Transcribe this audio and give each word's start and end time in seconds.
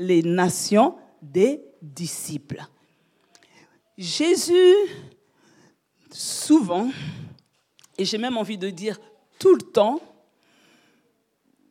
les 0.00 0.22
nations 0.22 0.96
des 1.20 1.62
disciples. 1.82 2.64
Jésus, 3.98 4.74
souvent, 6.10 6.90
et 7.98 8.06
j'ai 8.06 8.16
même 8.16 8.38
envie 8.38 8.56
de 8.56 8.70
dire 8.70 8.98
tout 9.38 9.54
le 9.54 9.60
temps, 9.60 10.00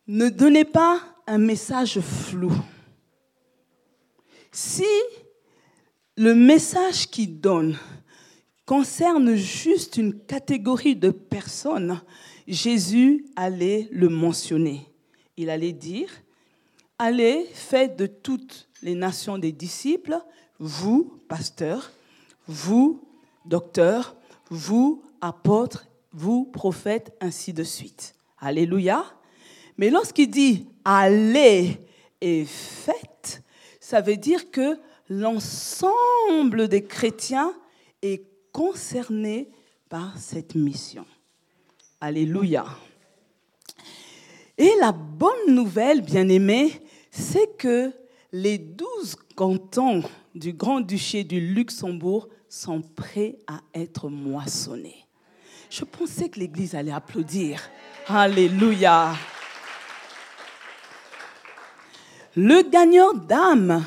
ne 0.07 0.29
donnait 0.29 0.63
pas 0.63 1.02
un 1.26 1.39
message 1.39 2.00
flou. 2.00 2.54
Si 4.52 4.86
le 6.16 6.36
message 6.36 7.10
qu'il 7.10 7.42
donne 7.42 7.78
concerne 8.66 9.34
juste 9.34 9.98
une 9.98 10.20
catégorie 10.20 10.96
de 10.96 11.10
personnes, 11.10 12.00
Jésus 12.48 13.26
allait 13.36 13.88
le 13.92 14.10
mentionner. 14.10 14.86
Il 15.36 15.50
allait 15.50 15.74
dire, 15.74 16.09
allez, 17.00 17.48
faites 17.54 17.98
de 17.98 18.05
toutes 18.05 18.70
les 18.84 18.94
nations 18.94 19.38
des 19.38 19.54
disciples, 19.54 20.20
vous, 20.60 21.20
pasteurs, 21.28 21.92
vous, 22.48 23.02
docteurs, 23.46 24.16
vous, 24.50 25.02
apôtres, 25.22 25.88
vous, 26.12 26.46
prophètes, 26.46 27.16
ainsi 27.22 27.54
de 27.54 27.64
suite. 27.64 28.14
Alléluia. 28.40 29.06
Mais 29.78 29.90
lorsqu'il 29.90 30.30
dit 30.30 30.68
allez 30.84 31.78
et 32.22 32.46
faites, 32.46 33.42
ça 33.80 34.02
veut 34.02 34.18
dire 34.18 34.52
que 34.52 34.78
l'ensemble 35.09 36.68
des 36.68 36.84
chrétiens 36.84 37.54
est 38.02 38.23
concerné 38.52 39.50
par 39.88 40.18
cette 40.18 40.56
mission. 40.56 41.06
Alléluia. 42.02 42.66
Et 44.58 44.72
la 44.81 44.92
bonne 44.92 45.56
nouvelle, 45.56 46.02
bien-aimés, 46.02 46.81
c'est 47.20 47.58
que 47.58 47.91
les 48.32 48.58
douze 48.58 49.16
cantons 49.36 50.04
du 50.34 50.54
Grand-Duché 50.54 51.23
du 51.23 51.54
Luxembourg 51.54 52.30
sont 52.48 52.81
prêts 52.81 53.38
à 53.45 53.59
être 53.73 54.09
moissonnés. 54.09 55.06
Je 55.70 55.84
pensais 55.84 56.30
que 56.30 56.40
l'Église 56.40 56.75
allait 56.75 56.92
applaudir. 56.92 57.62
Alléluia. 58.08 59.14
Le 62.36 62.67
gagnant 62.70 63.14
d'âme 63.14 63.84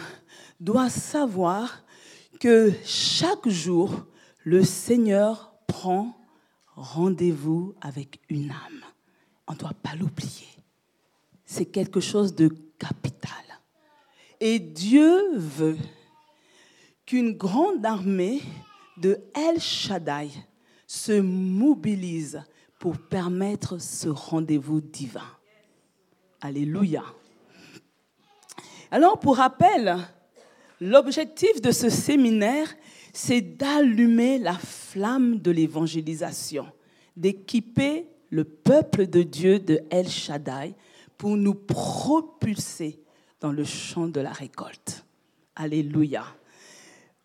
doit 0.61 0.91
savoir 0.91 1.83
que 2.39 2.73
chaque 2.85 3.49
jour, 3.49 4.05
le 4.45 4.63
Seigneur 4.63 5.55
prend 5.67 6.17
rendez-vous 6.77 7.75
avec 7.81 8.21
une 8.29 8.51
âme. 8.51 8.85
On 9.49 9.55
ne 9.55 9.59
doit 9.59 9.75
pas 9.83 9.95
l'oublier. 9.95 10.49
C'est 11.45 11.67
quelque 11.67 12.01
chose 12.01 12.35
de 12.35 12.49
Et 14.45 14.59
Dieu 14.59 15.37
veut 15.37 15.79
qu'une 17.07 17.35
grande 17.35 17.87
armée 17.87 18.43
de 18.97 19.21
El 19.37 19.61
Shaddai 19.61 20.31
se 20.85 21.13
mobilise 21.13 22.43
pour 22.81 22.99
permettre 22.99 23.79
ce 23.79 24.09
rendez-vous 24.09 24.81
divin. 24.81 25.31
Alléluia. 26.41 27.05
Alors, 28.91 29.21
pour 29.21 29.37
rappel, 29.37 29.97
l'objectif 30.81 31.63
de 31.63 31.71
ce 31.71 31.89
séminaire, 31.89 32.75
c'est 33.13 33.41
d'allumer 33.41 34.39
la 34.39 34.55
flamme 34.55 35.39
de 35.39 35.53
l'évangélisation, 35.53 36.67
d'équiper 37.17 38.09
le 38.31 38.43
peuple 38.43 39.07
de 39.07 39.23
Dieu 39.23 39.61
de 39.61 39.83
El 39.89 40.09
Shaddai 40.09 40.75
pour 41.19 41.37
nous 41.37 41.55
propulser 41.55 43.03
dans 43.41 43.53
le 43.53 43.65
champ 43.65 44.09
de 44.09 44.21
la 44.21 44.33
récolte. 44.33 45.05
Alléluia. 45.57 46.25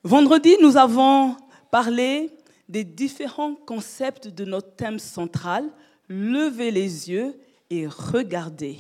Vendredi, 0.04 0.56
nous 0.62 0.78
avons 0.78 1.36
parlé 1.72 2.30
des 2.70 2.84
différents 2.84 3.56
concepts 3.56 4.28
de 4.28 4.46
notre 4.46 4.76
thème 4.76 5.00
central, 5.00 5.70
lever 6.10 6.72
les 6.72 7.10
yeux 7.10 7.40
et 7.70 7.88
regarder 7.88 8.80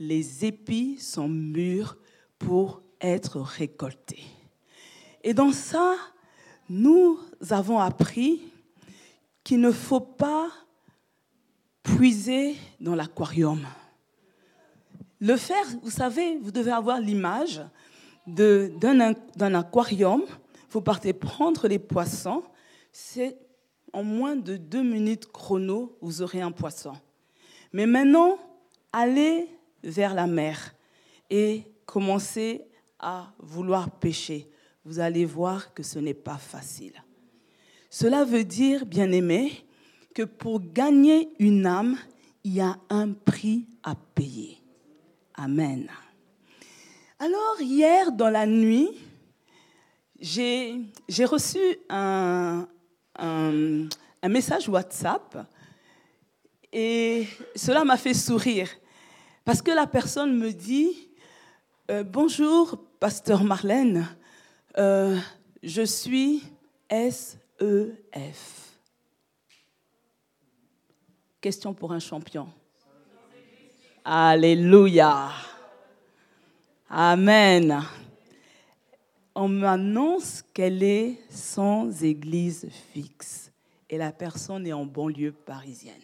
les 0.00 0.46
épis 0.46 0.98
sont 0.98 1.28
mûrs 1.28 1.96
pour 2.38 2.82
être 3.00 3.38
récoltés. 3.38 4.24
Et 5.22 5.34
dans 5.34 5.52
ça, 5.52 5.94
nous 6.68 7.20
avons 7.50 7.78
appris 7.78 8.40
qu'il 9.44 9.60
ne 9.60 9.70
faut 9.70 10.00
pas 10.00 10.50
puiser 11.82 12.56
dans 12.80 12.94
l'aquarium. 12.94 13.60
Le 15.20 15.36
faire, 15.36 15.64
vous 15.82 15.90
savez, 15.90 16.38
vous 16.38 16.50
devez 16.50 16.70
avoir 16.70 16.98
l'image 16.98 17.60
d'un 18.26 19.54
aquarium. 19.54 20.24
Vous 20.70 20.80
partez 20.80 21.12
prendre 21.12 21.68
les 21.68 21.78
poissons. 21.78 22.42
C'est 22.92 23.36
en 23.92 24.02
moins 24.02 24.36
de 24.36 24.56
deux 24.56 24.82
minutes 24.82 25.26
chrono, 25.30 25.96
vous 26.00 26.22
aurez 26.22 26.40
un 26.40 26.52
poisson. 26.52 26.92
Mais 27.72 27.86
maintenant, 27.86 28.38
allez 28.92 29.48
vers 29.82 30.14
la 30.14 30.26
mer 30.26 30.74
et 31.28 31.64
commencez 31.86 32.62
à 32.98 33.32
vouloir 33.38 33.90
pêcher, 33.90 34.48
vous 34.84 35.00
allez 35.00 35.24
voir 35.24 35.72
que 35.74 35.82
ce 35.82 35.98
n'est 35.98 36.14
pas 36.14 36.36
facile. 36.36 37.02
Cela 37.88 38.24
veut 38.24 38.44
dire, 38.44 38.86
bien 38.86 39.10
aimé, 39.10 39.52
que 40.14 40.22
pour 40.22 40.60
gagner 40.60 41.30
une 41.38 41.66
âme, 41.66 41.96
il 42.44 42.54
y 42.54 42.60
a 42.60 42.78
un 42.88 43.12
prix 43.12 43.66
à 43.82 43.94
payer. 43.94 44.59
Amen. 45.42 45.88
Alors, 47.18 47.56
hier, 47.60 48.12
dans 48.12 48.28
la 48.28 48.44
nuit, 48.44 48.90
j'ai 50.20 51.24
reçu 51.24 51.58
un, 51.88 52.68
message 54.22 54.68
WhatsApp 54.68 55.46
et 56.70 57.26
cela 57.56 57.84
m'a 57.84 57.96
fait 57.96 58.12
sourire. 58.12 58.68
Parce 59.42 59.62
que 59.62 59.70
la 59.70 59.86
personne 59.86 60.36
me 60.36 60.52
dit, 60.52 61.08
euh, 61.90 62.04
bonjour, 62.04 62.78
pasteur 63.00 63.42
Marlène, 63.42 64.14
euh, 64.76 65.18
je 65.62 65.86
suis 65.86 66.42
SEF. 66.90 68.78
Question 71.40 71.72
pour 71.72 71.92
un 71.92 71.98
champion. 71.98 72.46
Alléluia. 74.04 75.30
Amen. 76.88 77.82
On 79.34 79.46
m'annonce 79.46 80.42
qu'elle 80.54 80.82
est 80.82 81.18
sans 81.28 82.02
église 82.02 82.66
fixe 82.92 83.52
et 83.88 83.98
la 83.98 84.10
personne 84.10 84.66
est 84.66 84.72
en 84.72 84.86
banlieue 84.86 85.32
parisienne. 85.32 85.94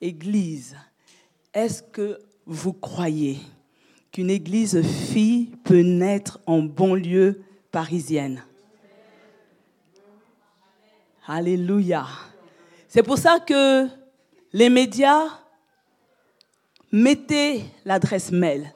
Église, 0.00 0.76
est-ce 1.54 1.82
que 1.82 2.18
vous 2.44 2.72
croyez 2.72 3.38
qu'une 4.10 4.30
église 4.30 4.82
fille 4.82 5.46
peut 5.62 5.82
naître 5.82 6.40
en 6.44 6.58
banlieue 6.58 7.40
parisienne? 7.70 8.42
Alléluia. 11.26 12.06
C'est 12.88 13.02
pour 13.02 13.18
ça 13.18 13.38
que 13.40 13.86
les 14.52 14.68
médias 14.68 15.28
mettez 16.96 17.64
l'adresse 17.84 18.32
mail 18.32 18.72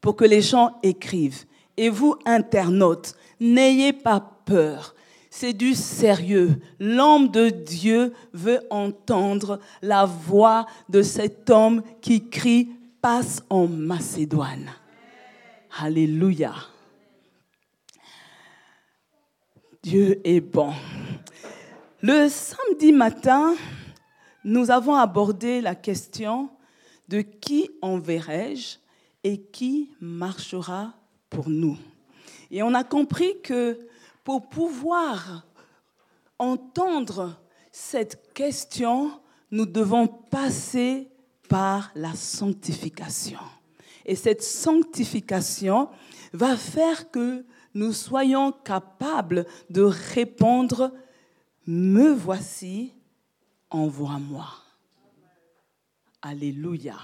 pour 0.00 0.16
que 0.16 0.24
les 0.24 0.40
gens 0.42 0.78
écrivent. 0.82 1.44
Et 1.76 1.88
vous, 1.88 2.16
internautes, 2.24 3.16
n'ayez 3.40 3.92
pas 3.92 4.20
peur. 4.44 4.94
C'est 5.28 5.52
du 5.52 5.74
sérieux. 5.74 6.60
L'homme 6.78 7.28
de 7.28 7.48
Dieu 7.48 8.12
veut 8.32 8.60
entendre 8.70 9.58
la 9.82 10.04
voix 10.04 10.66
de 10.88 11.02
cet 11.02 11.50
homme 11.50 11.82
qui 12.00 12.28
crie 12.28 12.68
passe 13.02 13.42
en 13.50 13.66
Macédoine. 13.66 14.70
Alléluia. 15.80 16.54
Dieu 19.82 20.20
est 20.24 20.40
bon. 20.40 20.72
Le 22.00 22.28
samedi 22.28 22.92
matin, 22.92 23.54
nous 24.44 24.70
avons 24.70 24.94
abordé 24.94 25.60
la 25.60 25.74
question 25.74 26.48
de 27.08 27.20
qui 27.20 27.70
enverrai-je 27.82 28.78
et 29.22 29.40
qui 29.40 29.90
marchera 30.00 30.94
pour 31.30 31.48
nous. 31.48 31.78
Et 32.50 32.62
on 32.62 32.74
a 32.74 32.84
compris 32.84 33.40
que 33.42 33.78
pour 34.22 34.48
pouvoir 34.48 35.46
entendre 36.38 37.40
cette 37.72 38.32
question, 38.32 39.10
nous 39.50 39.66
devons 39.66 40.06
passer 40.06 41.08
par 41.48 41.90
la 41.94 42.14
sanctification. 42.14 43.40
Et 44.06 44.16
cette 44.16 44.42
sanctification 44.42 45.88
va 46.32 46.56
faire 46.56 47.10
que 47.10 47.44
nous 47.74 47.92
soyons 47.92 48.52
capables 48.52 49.46
de 49.70 49.82
répondre, 49.82 50.92
me 51.66 52.10
voici, 52.10 52.92
envoie-moi. 53.70 54.63
Alléluia. 56.26 56.94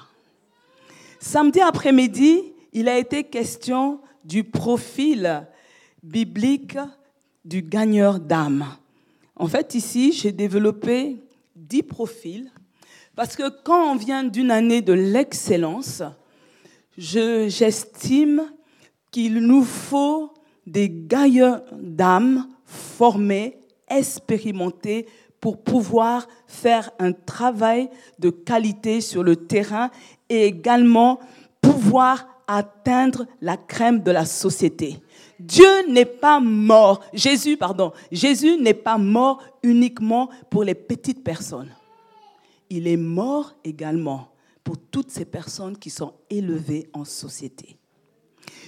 Samedi 1.19 1.61
après-midi, 1.61 2.41
il 2.73 2.89
a 2.89 2.97
été 2.97 3.25
question 3.25 4.01
du 4.25 4.45
profil 4.45 5.47
biblique 6.03 6.79
du 7.45 7.61
gagneur 7.61 8.19
d'âme. 8.19 8.65
En 9.37 9.47
fait, 9.47 9.75
ici, 9.75 10.13
j'ai 10.13 10.33
développé 10.33 11.19
dix 11.55 11.83
profils 11.83 12.51
parce 13.15 13.37
que 13.37 13.51
quand 13.63 13.93
on 13.93 13.97
vient 13.97 14.25
d'une 14.25 14.51
année 14.51 14.81
de 14.81 14.95
l'excellence, 14.95 16.03
j'estime 16.97 18.51
qu'il 19.11 19.41
nous 19.41 19.65
faut 19.65 20.33
des 20.67 20.89
gagneurs 20.89 21.63
d'âme 21.75 22.49
formés, 22.65 23.59
expérimentés, 23.87 25.07
pour 25.41 25.63
pouvoir 25.63 26.29
faire 26.47 26.91
un 26.99 27.13
travail 27.13 27.89
de 28.19 28.31
qualité 28.31 29.01
sur 29.01 29.23
le 29.23 29.37
terrain 29.37 29.91
et 30.29 30.45
également 30.45 31.21
pouvoir 31.61 32.27
atteindre 32.47 33.27
la 33.41 33.57
crème 33.57 34.03
de 34.03 34.11
la 34.11 34.25
société. 34.25 34.97
Dieu 35.39 35.89
n'est 35.89 36.05
pas 36.05 36.41
mort, 36.41 37.01
Jésus, 37.15 37.57
pardon, 37.57 37.93
Jésus 38.13 38.57
n'est 38.59 38.75
pas 38.75 38.99
mort 38.99 39.43
uniquement 39.63 40.29
pour 40.51 40.65
les 40.65 40.75
petites 40.75 41.25
personnes. 41.25 41.71
Il 42.69 42.87
est 42.87 42.97
mort 42.97 43.55
également 43.65 44.29
pour 44.63 44.77
toutes 44.79 45.11
ces 45.11 45.25
personnes 45.25 45.79
qui 45.79 45.91
sont 45.91 46.13
élevées 46.29 46.89
en 46.93 47.05
société. 47.05 47.77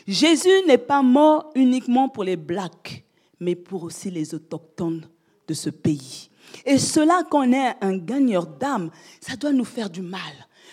Jésus 0.07 0.49
n'est 0.67 0.79
pas 0.79 1.03
mort 1.03 1.51
uniquement 1.55 2.09
pour 2.09 2.25
les 2.25 2.37
blacks, 2.37 3.05
mais 3.39 3.55
pour 3.55 3.85
aussi 3.85 4.11
les 4.11 4.35
autochtones 4.35 5.07
de 5.47 5.55
ce 5.55 5.71
pays. 5.71 6.31
Et 6.65 6.79
cela 6.79 7.23
qu'on 7.31 7.53
est 7.53 7.75
un 7.81 7.97
gagneur 7.97 8.47
d'âme, 8.47 8.91
ça 9.21 9.37
doit 9.37 9.53
nous 9.53 9.65
faire 9.65 9.91
du 9.91 10.03
mal. 10.03 10.21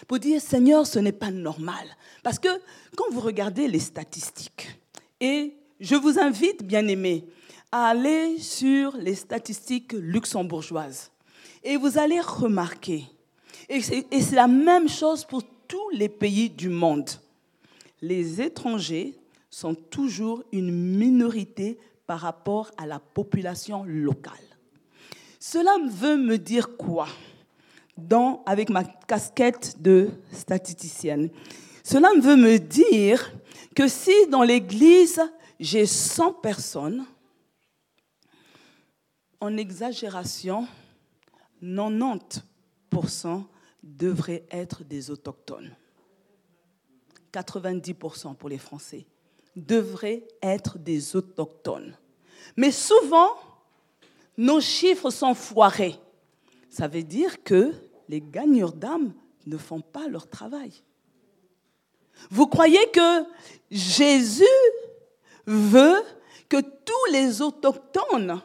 Pour 0.07 0.19
dire, 0.19 0.41
Seigneur, 0.41 0.87
ce 0.87 0.99
n'est 0.99 1.11
pas 1.11 1.31
normal. 1.31 1.85
Parce 2.23 2.39
que 2.39 2.49
quand 2.95 3.11
vous 3.11 3.19
regardez 3.19 3.67
les 3.67 3.79
statistiques, 3.79 4.79
et 5.19 5.55
je 5.79 5.95
vous 5.95 6.19
invite, 6.19 6.63
bien 6.63 6.87
aimés, 6.87 7.25
à 7.71 7.89
aller 7.89 8.39
sur 8.39 8.95
les 8.97 9.15
statistiques 9.15 9.93
luxembourgeoises, 9.93 11.11
et 11.63 11.77
vous 11.77 11.97
allez 11.97 12.19
remarquer, 12.19 13.05
et 13.67 13.81
c'est 13.81 14.35
la 14.35 14.47
même 14.47 14.89
chose 14.89 15.25
pour 15.25 15.43
tous 15.67 15.89
les 15.91 16.09
pays 16.09 16.49
du 16.49 16.69
monde, 16.69 17.09
les 18.01 18.41
étrangers 18.41 19.15
sont 19.49 19.75
toujours 19.75 20.43
une 20.51 20.71
minorité 20.71 21.77
par 22.07 22.21
rapport 22.21 22.71
à 22.77 22.87
la 22.87 22.99
population 22.99 23.83
locale. 23.83 24.33
Cela 25.39 25.77
veut 25.89 26.17
me 26.17 26.37
dire 26.37 26.75
quoi? 26.75 27.07
Dans, 27.97 28.43
avec 28.45 28.69
ma 28.69 28.83
casquette 28.83 29.81
de 29.81 30.09
statisticienne 30.31 31.29
Cela 31.83 32.09
veut 32.21 32.35
me 32.35 32.57
dire 32.57 33.33
que 33.75 33.87
si 33.87 34.27
dans 34.27 34.43
l'église 34.43 35.21
j'ai 35.59 35.85
100 35.85 36.33
personnes, 36.33 37.05
en 39.41 39.57
exagération, 39.57 40.67
90% 41.61 43.43
devraient 43.83 44.45
être 44.51 44.83
des 44.83 45.09
autochtones. 45.09 45.75
90% 47.33 48.35
pour 48.35 48.49
les 48.49 48.57
Français 48.57 49.05
devraient 49.55 50.23
être 50.41 50.77
des 50.77 51.15
autochtones. 51.15 51.95
Mais 52.55 52.71
souvent, 52.71 53.35
nos 54.39 54.61
chiffres 54.61 55.09
sont 55.09 55.33
foirés. 55.33 55.99
Ça 56.69 56.87
veut 56.87 57.03
dire 57.03 57.43
que 57.43 57.73
les 58.07 58.21
gagneurs 58.21 58.71
d'âme 58.71 59.13
ne 59.45 59.57
font 59.57 59.81
pas 59.81 60.07
leur 60.07 60.29
travail. 60.29 60.71
Vous 62.31 62.47
croyez 62.47 62.89
que 62.91 63.25
Jésus 63.69 64.45
veut 65.45 66.01
que 66.47 66.61
tous 66.61 67.11
les 67.11 67.41
autochtones, 67.41 68.41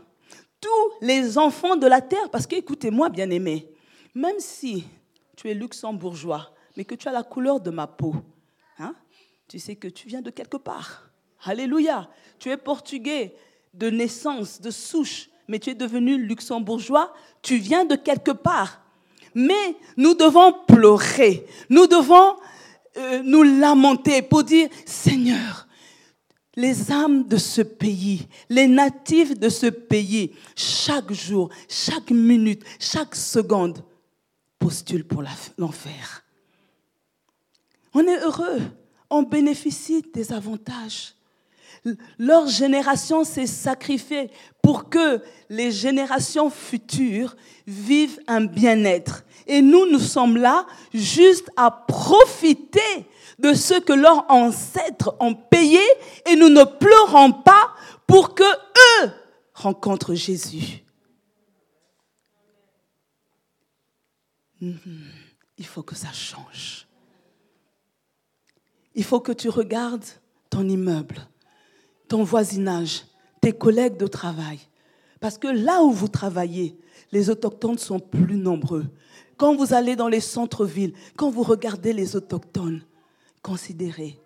tous 0.61 0.91
les 1.01 1.39
enfants 1.39 1.77
de 1.77 1.87
la 1.87 2.01
terre, 2.01 2.29
parce 2.29 2.49
qu'écoutez-moi 2.49 3.09
bien 3.09 3.31
aimé, 3.31 3.73
même 4.17 4.41
si 4.41 4.85
tu 5.37 5.49
es 5.49 5.55
luxembourgeois, 5.55 6.53
mais 6.77 6.85
que 6.85 6.97
tu 6.97 7.07
as 7.07 7.13
la 7.13 7.23
couleur 7.23 7.61
de 7.61 7.71
ma 7.71 7.87
peau, 7.87 8.17
hein, 8.81 8.97
tu 9.47 9.61
sais 9.61 9.77
que 9.77 9.89
tu 9.89 10.09
viens 10.09 10.23
de 10.23 10.31
quelque 10.31 10.57
part. 10.57 11.09
Alléluia. 11.45 12.11
Tu 12.41 12.51
es 12.51 12.57
portugais 12.57 13.37
de 13.75 13.91
naissance, 13.91 14.61
de 14.61 14.71
souche, 14.73 15.29
mais 15.49 15.59
tu 15.59 15.71
es 15.71 15.75
devenu 15.75 16.19
luxembourgeois, 16.19 17.13
tu 17.43 17.57
viens 17.57 17.85
de 17.85 17.97
quelque 17.97 18.31
part. 18.31 18.81
Mais 19.35 19.77
nous 19.97 20.15
devons 20.15 20.53
pleurer, 20.67 21.47
nous 21.69 21.87
devons 21.87 22.37
euh, 22.97 23.23
nous 23.25 23.43
lamenter 23.43 24.23
pour 24.23 24.45
dire, 24.45 24.69
Seigneur, 24.87 25.67
les 26.57 26.93
âmes 26.93 27.27
de 27.27 27.37
ce 27.37 27.63
pays, 27.63 28.29
les 28.49 28.69
natifs 28.69 29.39
de 29.39 29.49
ce 29.49 29.67
pays, 29.67 30.33
chaque 30.55 31.13
jour, 31.13 31.51
chaque 31.69 32.11
minute, 32.11 32.63
chaque 32.79 33.17
seconde, 33.17 33.83
postulent 34.59 35.07
pour 35.07 35.25
l'enfer. 35.59 36.25
On 37.93 38.07
est 38.07 38.21
heureux, 38.21 38.61
on 39.11 39.23
bénéficie 39.23 40.05
des 40.13 40.33
avantages. 40.33 41.15
Leur 42.19 42.47
génération 42.47 43.25
s'est 43.25 43.47
sacrifiée 43.47 44.31
pour 44.63 44.89
que 44.89 45.23
les 45.49 45.71
générations 45.71 46.51
futures 46.51 47.37
vivent 47.67 48.21
un 48.27 48.45
bien-être. 48.45 49.25
Et 49.47 49.61
nous, 49.61 49.91
nous 49.91 49.99
sommes 49.99 50.37
là 50.37 50.67
juste 50.93 51.51
à 51.57 51.71
profiter 51.71 52.81
de 53.39 53.53
ce 53.53 53.79
que 53.79 53.93
leurs 53.93 54.25
ancêtres 54.31 55.17
ont 55.21 55.35
payé 55.35 55.81
et 56.27 56.37
nous 56.37 56.49
ne 56.49 56.65
pleurons 56.65 57.33
pas 57.33 57.75
pour 58.07 58.35
que 58.35 58.45
eux 58.45 59.11
rencontrent 59.55 60.15
Jésus. 60.15 60.85
Mhm. 64.61 65.11
Il 65.59 65.67
faut 65.67 65.83
que 65.83 65.95
ça 65.95 66.13
change. 66.13 66.87
Il 68.95 69.05
faut 69.05 69.21
que 69.21 69.33
tu 69.33 69.49
regardes 69.49 70.05
ton 70.51 70.69
immeuble 70.69 71.29
ton 72.09 72.23
voisinage, 72.23 73.05
tes 73.41 73.53
collègues 73.53 73.97
de 73.97 74.07
travail. 74.07 74.61
Parce 75.21 75.39
que 75.39 75.49
là 75.49 75.83
où 75.83 75.91
vous 75.91 76.09
travaillez, 76.09 76.77
les 77.13 77.31
autochtones 77.31 77.79
sont 77.79 78.01
plus 78.01 78.37
nombreux. 78.37 78.87
Quand 79.37 79.55
vous 79.57 79.73
allez 79.73 79.97
dans 79.97 80.09
les 80.09 80.21
centres-villes, 80.21 80.95
quand 81.17 81.31
vous 81.31 81.43
regardez 81.43 81.93
les 81.93 82.17
autochtones, 82.17 82.83
considérez, 83.43 84.19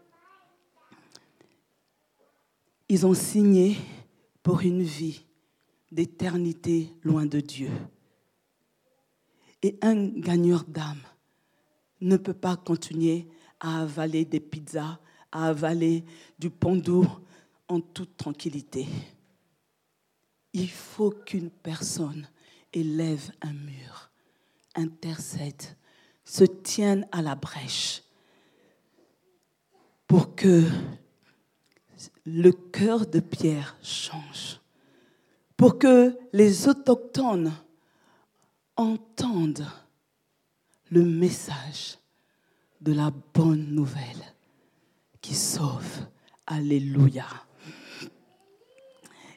ils 2.88 3.06
ont 3.06 3.14
signé 3.14 3.76
pour 4.42 4.60
une 4.60 4.82
vie 4.82 5.24
d'éternité 5.92 6.92
loin 7.02 7.26
de 7.26 7.40
Dieu. 7.40 7.70
Et 9.62 9.78
un 9.82 10.06
gagneur 10.08 10.64
d'âme 10.66 11.02
ne 12.00 12.16
peut 12.16 12.34
pas 12.34 12.56
continuer 12.56 13.26
à 13.60 13.82
avaler 13.82 14.24
des 14.24 14.40
pizzas, 14.40 14.98
à 15.32 15.48
avaler 15.48 16.04
du 16.38 16.48
pandour, 16.48 17.20
en 17.68 17.80
toute 17.80 18.16
tranquillité. 18.16 18.86
Il 20.52 20.70
faut 20.70 21.10
qu'une 21.10 21.50
personne 21.50 22.28
élève 22.72 23.30
un 23.42 23.52
mur, 23.52 24.10
intercède, 24.74 25.62
se 26.24 26.44
tienne 26.44 27.06
à 27.12 27.22
la 27.22 27.34
brèche 27.34 28.02
pour 30.06 30.34
que 30.34 30.64
le 32.24 32.50
cœur 32.50 33.06
de 33.06 33.20
Pierre 33.20 33.76
change, 33.82 34.60
pour 35.56 35.78
que 35.78 36.18
les 36.32 36.68
autochtones 36.68 37.52
entendent 38.76 39.66
le 40.90 41.04
message 41.04 41.98
de 42.80 42.92
la 42.92 43.10
bonne 43.34 43.74
nouvelle 43.74 44.34
qui 45.20 45.34
sauve. 45.34 46.06
Alléluia. 46.46 47.26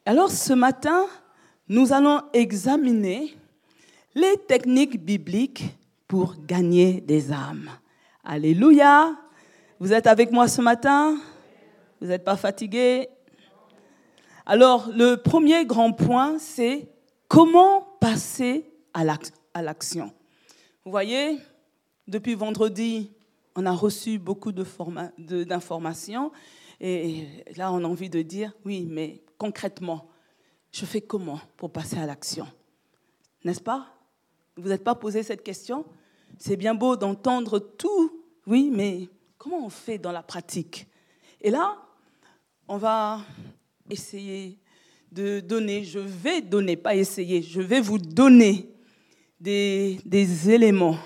Alors 0.04 0.32
ce 0.32 0.54
matin, 0.54 1.06
nous 1.68 1.94
allons 1.94 2.24
examiner 2.34 3.38
les 4.16 4.36
techniques 4.48 5.00
bibliques 5.00 5.78
pour 6.08 6.38
gagner 6.44 7.02
des 7.02 7.32
âmes. 7.32 7.70
Alléluia. 8.24 9.16
Vous 9.80 9.94
êtes 9.94 10.08
avec 10.08 10.32
moi 10.32 10.48
ce 10.48 10.60
matin? 10.60 11.20
Vous 12.00 12.08
n'êtes 12.08 12.24
pas 12.24 12.36
fatigué? 12.36 13.10
Alors 14.48 14.90
le 14.90 15.18
premier 15.18 15.68
grand 15.68 15.94
point, 15.94 16.40
c'est 16.40 16.90
comment 17.28 17.82
passer 18.00 18.72
à 18.96 19.04
l'action. 19.62 20.12
Vous 20.84 20.90
voyez, 20.90 21.38
depuis 22.08 22.34
vendredi, 22.34 23.12
on 23.56 23.68
a 23.68 23.72
reçu 23.72 24.18
beaucoup 24.18 24.52
d'informations. 24.52 26.32
Et 26.84 27.28
là, 27.56 27.72
on 27.72 27.84
a 27.84 27.88
envie 27.88 28.10
de 28.10 28.24
dire, 28.24 28.52
oui, 28.66 28.88
mais 28.90 29.22
concrètement, 29.42 30.08
je 30.72 30.86
fais 30.86 31.02
comment 31.02 31.42
pour 31.58 31.72
passer 31.72 31.98
à 31.98 32.06
l'action? 32.06 32.46
N'est-ce 33.44 33.60
pas? 33.60 33.88
Vous 34.56 34.70
n'êtes 34.70 34.84
pas 34.84 34.94
posé 34.94 35.24
cette 35.24 35.42
question? 35.42 35.84
C'est 36.38 36.56
bien 36.56 36.76
beau 36.76 36.96
d'entendre 36.96 37.58
tout, 37.58 38.22
oui, 38.46 38.70
mais 38.72 39.10
comment 39.40 39.66
on 39.66 39.70
fait 39.70 39.98
dans 39.98 40.12
la 40.12 40.22
pratique? 40.22 40.86
Et 41.42 41.50
là, 41.50 41.76
on 42.68 42.78
va 42.78 43.22
essayer 43.90 44.60
de 45.12 45.40
donner, 45.40 45.86
je 45.86 45.98
vais 45.98 46.42
donner, 46.42 46.76
pas 46.76 46.94
essayer, 46.94 47.42
je 47.42 47.62
vais 47.62 47.82
vous 47.82 47.98
donner 47.98 48.70
des, 49.40 49.98
des 50.06 50.52
éléments 50.52 51.00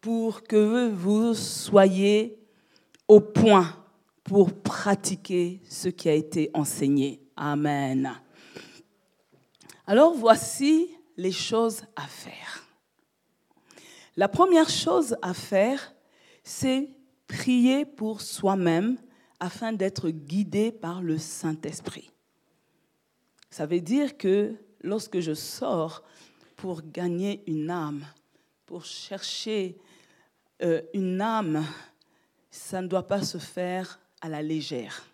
pour 0.00 0.44
que 0.44 0.88
vous 0.88 1.34
soyez 1.34 2.38
au 3.06 3.20
point 3.20 3.76
pour 4.22 4.50
pratiquer 4.50 5.60
ce 5.68 5.90
qui 5.90 6.08
a 6.08 6.14
été 6.14 6.50
enseigné. 6.54 7.20
Amen. 7.36 8.14
Alors 9.86 10.14
voici 10.14 10.88
les 11.16 11.32
choses 11.32 11.82
à 11.96 12.06
faire. 12.06 12.66
La 14.16 14.28
première 14.28 14.68
chose 14.68 15.16
à 15.22 15.34
faire, 15.34 15.94
c'est 16.42 16.88
prier 17.26 17.84
pour 17.84 18.20
soi-même 18.20 18.98
afin 19.40 19.72
d'être 19.72 20.10
guidé 20.10 20.70
par 20.70 21.02
le 21.02 21.18
Saint-Esprit. 21.18 22.10
Ça 23.50 23.66
veut 23.66 23.80
dire 23.80 24.16
que 24.16 24.54
lorsque 24.80 25.20
je 25.20 25.34
sors 25.34 26.02
pour 26.56 26.82
gagner 26.82 27.42
une 27.46 27.70
âme, 27.70 28.06
pour 28.66 28.84
chercher 28.84 29.76
euh, 30.62 30.80
une 30.94 31.20
âme, 31.20 31.64
ça 32.50 32.80
ne 32.80 32.86
doit 32.86 33.06
pas 33.06 33.22
se 33.22 33.38
faire 33.38 33.98
à 34.20 34.28
la 34.28 34.42
légère. 34.42 35.04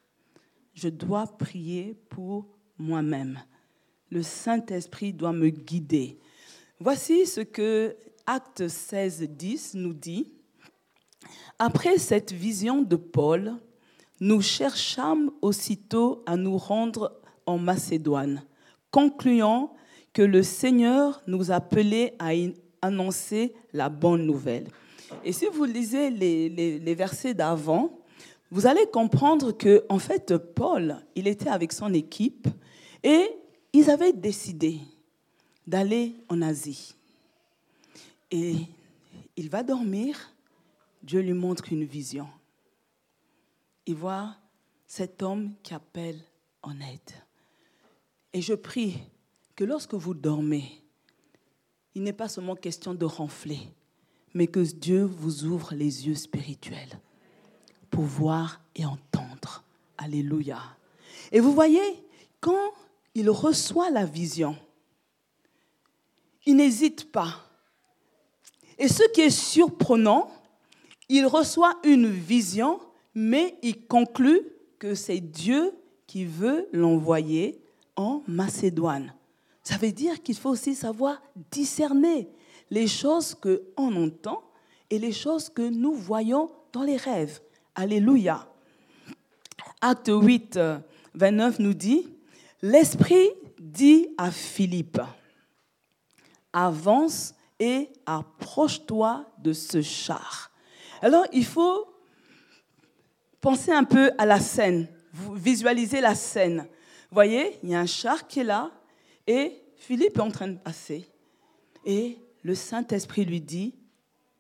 Je 0.81 0.89
dois 0.89 1.27
prier 1.27 1.95
pour 2.09 2.47
moi-même. 2.79 3.39
Le 4.11 4.23
Saint-Esprit 4.23 5.13
doit 5.13 5.35
me 5.35 5.51
guider. 5.51 6.19
Voici 6.79 7.27
ce 7.27 7.43
que 7.43 7.95
Acte 8.25 8.67
16, 8.67 9.29
10 9.29 9.75
nous 9.75 9.93
dit. 9.93 10.33
Après 11.59 11.99
cette 11.99 12.33
vision 12.33 12.81
de 12.81 12.97
Paul, 12.97 13.57
nous 14.21 14.41
cherchâmes 14.41 15.31
aussitôt 15.43 16.23
à 16.25 16.39
nous 16.39 16.57
rendre 16.57 17.21
en 17.45 17.59
Macédoine, 17.59 18.43
concluant 18.91 19.75
que 20.15 20.23
le 20.23 20.43
Seigneur 20.43 21.23
nous 21.27 21.51
appelait 21.51 22.15
à 22.19 22.31
annoncer 22.81 23.53
la 23.75 23.91
bonne 23.91 24.25
nouvelle. 24.25 24.69
Et 25.27 25.33
si 25.33 25.45
vous 25.53 25.65
lisez 25.65 26.09
les, 26.09 26.95
versets 26.95 27.35
d'avant, 27.35 28.00
vous 28.51 28.67
allez 28.67 28.87
comprendre 28.93 29.53
que, 29.53 29.85
en 29.89 29.99
fait, 29.99 30.37
Paul, 30.37 30.97
il 31.15 31.29
était 31.29 31.49
avec 31.49 31.73
son 31.73 31.95
équipe 31.95 32.49
et 33.03 33.29
ils 33.73 33.91
avaient 33.91 34.13
décidé 34.13 34.81
d'aller 35.67 36.17
en 36.29 36.43
Asie. 36.43 36.95
Et 38.33 38.57
il 39.37 39.49
va 39.49 39.63
dormir, 39.63 40.33
Dieu 41.03 41.21
lui 41.21 41.33
montre 41.33 41.73
une 41.73 41.85
vision. 41.85 42.27
Il 43.87 43.95
voit 43.95 44.35
cet 44.87 45.23
homme 45.23 45.53
qui 45.63 45.73
appelle 45.73 46.21
en 46.63 46.73
aide. 46.81 47.13
Et 48.33 48.43
je 48.43 48.55
prie 48.55 48.99
que 49.55 49.65
lorsque 49.65 49.95
vous 49.95 50.15
dormez, 50.15 50.83
il 51.95 52.03
n'est 52.03 52.13
pas 52.13 52.29
seulement 52.29 52.57
question 52.57 52.95
de 52.95 53.05
ronfler, 53.05 53.61
mais 54.35 54.49
que 54.49 54.61
Dieu 54.61 55.05
vous 55.05 55.45
ouvre 55.45 55.75
les 55.75 56.09
yeux 56.09 56.15
spirituels 56.15 57.01
pour 57.91 58.05
voir 58.05 58.61
et 58.75 58.85
entendre. 58.85 59.65
Alléluia. 59.99 60.59
Et 61.33 61.41
vous 61.41 61.53
voyez, 61.53 62.05
quand 62.41 62.73
il 63.15 63.29
reçoit 63.31 63.91
la 63.91 64.07
vision, 64.07 64.57
il 66.47 66.57
n'hésite 66.57 67.13
pas. 67.13 67.47
Et 68.79 68.89
ce 68.89 69.03
qui 69.13 69.21
est 69.21 69.31
surprenant, 69.31 70.31
il 71.09 71.27
reçoit 71.27 71.77
une 71.85 72.09
vision, 72.09 72.81
mais 73.15 73.57
il 73.63 73.87
conclut 73.87 74.41
que 74.79 74.95
c'est 74.95 75.21
Dieu 75.21 75.75
qui 76.07 76.25
veut 76.25 76.69
l'envoyer 76.73 77.61
en 77.97 78.23
Macédoine. 78.27 79.13
Ça 79.63 79.77
veut 79.77 79.93
dire 79.93 80.23
qu'il 80.23 80.37
faut 80.37 80.51
aussi 80.51 80.75
savoir 80.75 81.21
discerner 81.51 82.29
les 82.71 82.87
choses 82.87 83.35
qu'on 83.35 84.05
entend 84.05 84.43
et 84.89 84.99
les 84.99 85.13
choses 85.13 85.49
que 85.49 85.69
nous 85.69 85.93
voyons 85.93 86.51
dans 86.73 86.83
les 86.83 86.97
rêves. 86.97 87.41
Alléluia. 87.75 88.47
Acte 89.81 90.11
8, 90.13 90.59
29 91.15 91.59
nous 91.61 91.75
dit, 91.75 92.07
l'Esprit 92.63 93.29
dit 93.59 94.09
à 94.19 94.31
Philippe, 94.31 95.01
avance 96.53 97.35
et 97.59 97.91
approche-toi 98.07 99.31
de 99.39 99.53
ce 99.53 99.83
char. 99.83 100.51
Alors 101.01 101.25
il 101.33 101.45
faut 101.45 101.87
penser 103.41 103.73
un 103.73 103.85
peu 103.85 104.11
à 104.19 104.27
la 104.27 104.41
scène, 104.41 104.89
visualiser 105.35 106.01
la 106.01 106.15
scène. 106.15 106.67
Voyez, 107.11 107.59
il 107.63 107.71
y 107.71 107.75
a 107.75 107.81
un 107.81 107.87
char 107.87 108.27
qui 108.27 108.41
est 108.41 108.45
là 108.45 108.71
et 109.27 109.63
Philippe 109.77 110.17
est 110.17 110.21
en 110.21 110.31
train 110.31 110.49
de 110.49 110.59
passer. 110.59 111.09
Et 111.85 112.19
le 112.43 112.55
Saint-Esprit 112.55 113.25
lui 113.25 113.41
dit, 113.41 113.75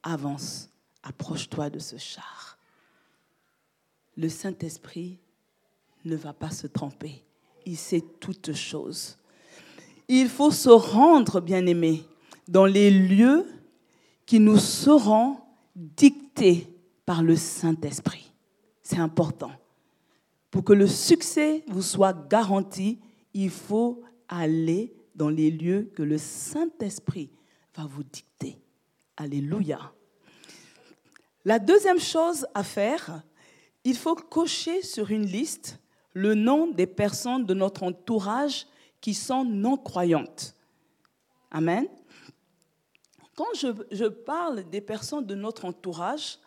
avance, 0.02 0.68
approche-toi 1.02 1.70
de 1.70 1.78
ce 1.78 1.96
char. 1.96 2.49
Le 4.16 4.28
Saint-Esprit 4.28 5.18
ne 6.04 6.16
va 6.16 6.32
pas 6.32 6.50
se 6.50 6.66
tromper. 6.66 7.24
Il 7.66 7.76
sait 7.76 8.02
toutes 8.20 8.52
choses. 8.52 9.18
Il 10.08 10.28
faut 10.28 10.50
se 10.50 10.70
rendre, 10.70 11.40
bien-aimés, 11.40 12.04
dans 12.48 12.66
les 12.66 12.90
lieux 12.90 13.46
qui 14.26 14.40
nous 14.40 14.58
seront 14.58 15.36
dictés 15.76 16.66
par 17.06 17.22
le 17.22 17.36
Saint-Esprit. 17.36 18.32
C'est 18.82 18.98
important. 18.98 19.52
Pour 20.50 20.64
que 20.64 20.72
le 20.72 20.86
succès 20.86 21.62
vous 21.68 21.82
soit 21.82 22.28
garanti, 22.28 22.98
il 23.34 23.50
faut 23.50 24.02
aller 24.28 24.92
dans 25.14 25.28
les 25.28 25.50
lieux 25.50 25.92
que 25.94 26.02
le 26.02 26.18
Saint-Esprit 26.18 27.30
va 27.76 27.86
vous 27.86 28.02
dicter. 28.02 28.58
Alléluia. 29.16 29.92
La 31.44 31.58
deuxième 31.58 32.00
chose 32.00 32.46
à 32.54 32.64
faire, 32.64 33.22
il 33.84 33.96
faut 33.96 34.14
cocher 34.14 34.82
sur 34.82 35.10
une 35.10 35.26
liste 35.26 35.78
le 36.12 36.34
nom 36.34 36.66
des 36.66 36.86
personnes 36.86 37.46
de 37.46 37.54
notre 37.54 37.82
entourage 37.82 38.66
qui 39.00 39.14
sont 39.14 39.44
non 39.44 39.76
croyantes. 39.76 40.54
Amen. 41.50 41.86
Quand 43.34 43.54
je, 43.54 44.06
parle 44.06 44.68
des 44.68 44.80
personnes 44.80 45.24
de 45.24 45.34
notre 45.34 45.64
entourage, 45.64 46.38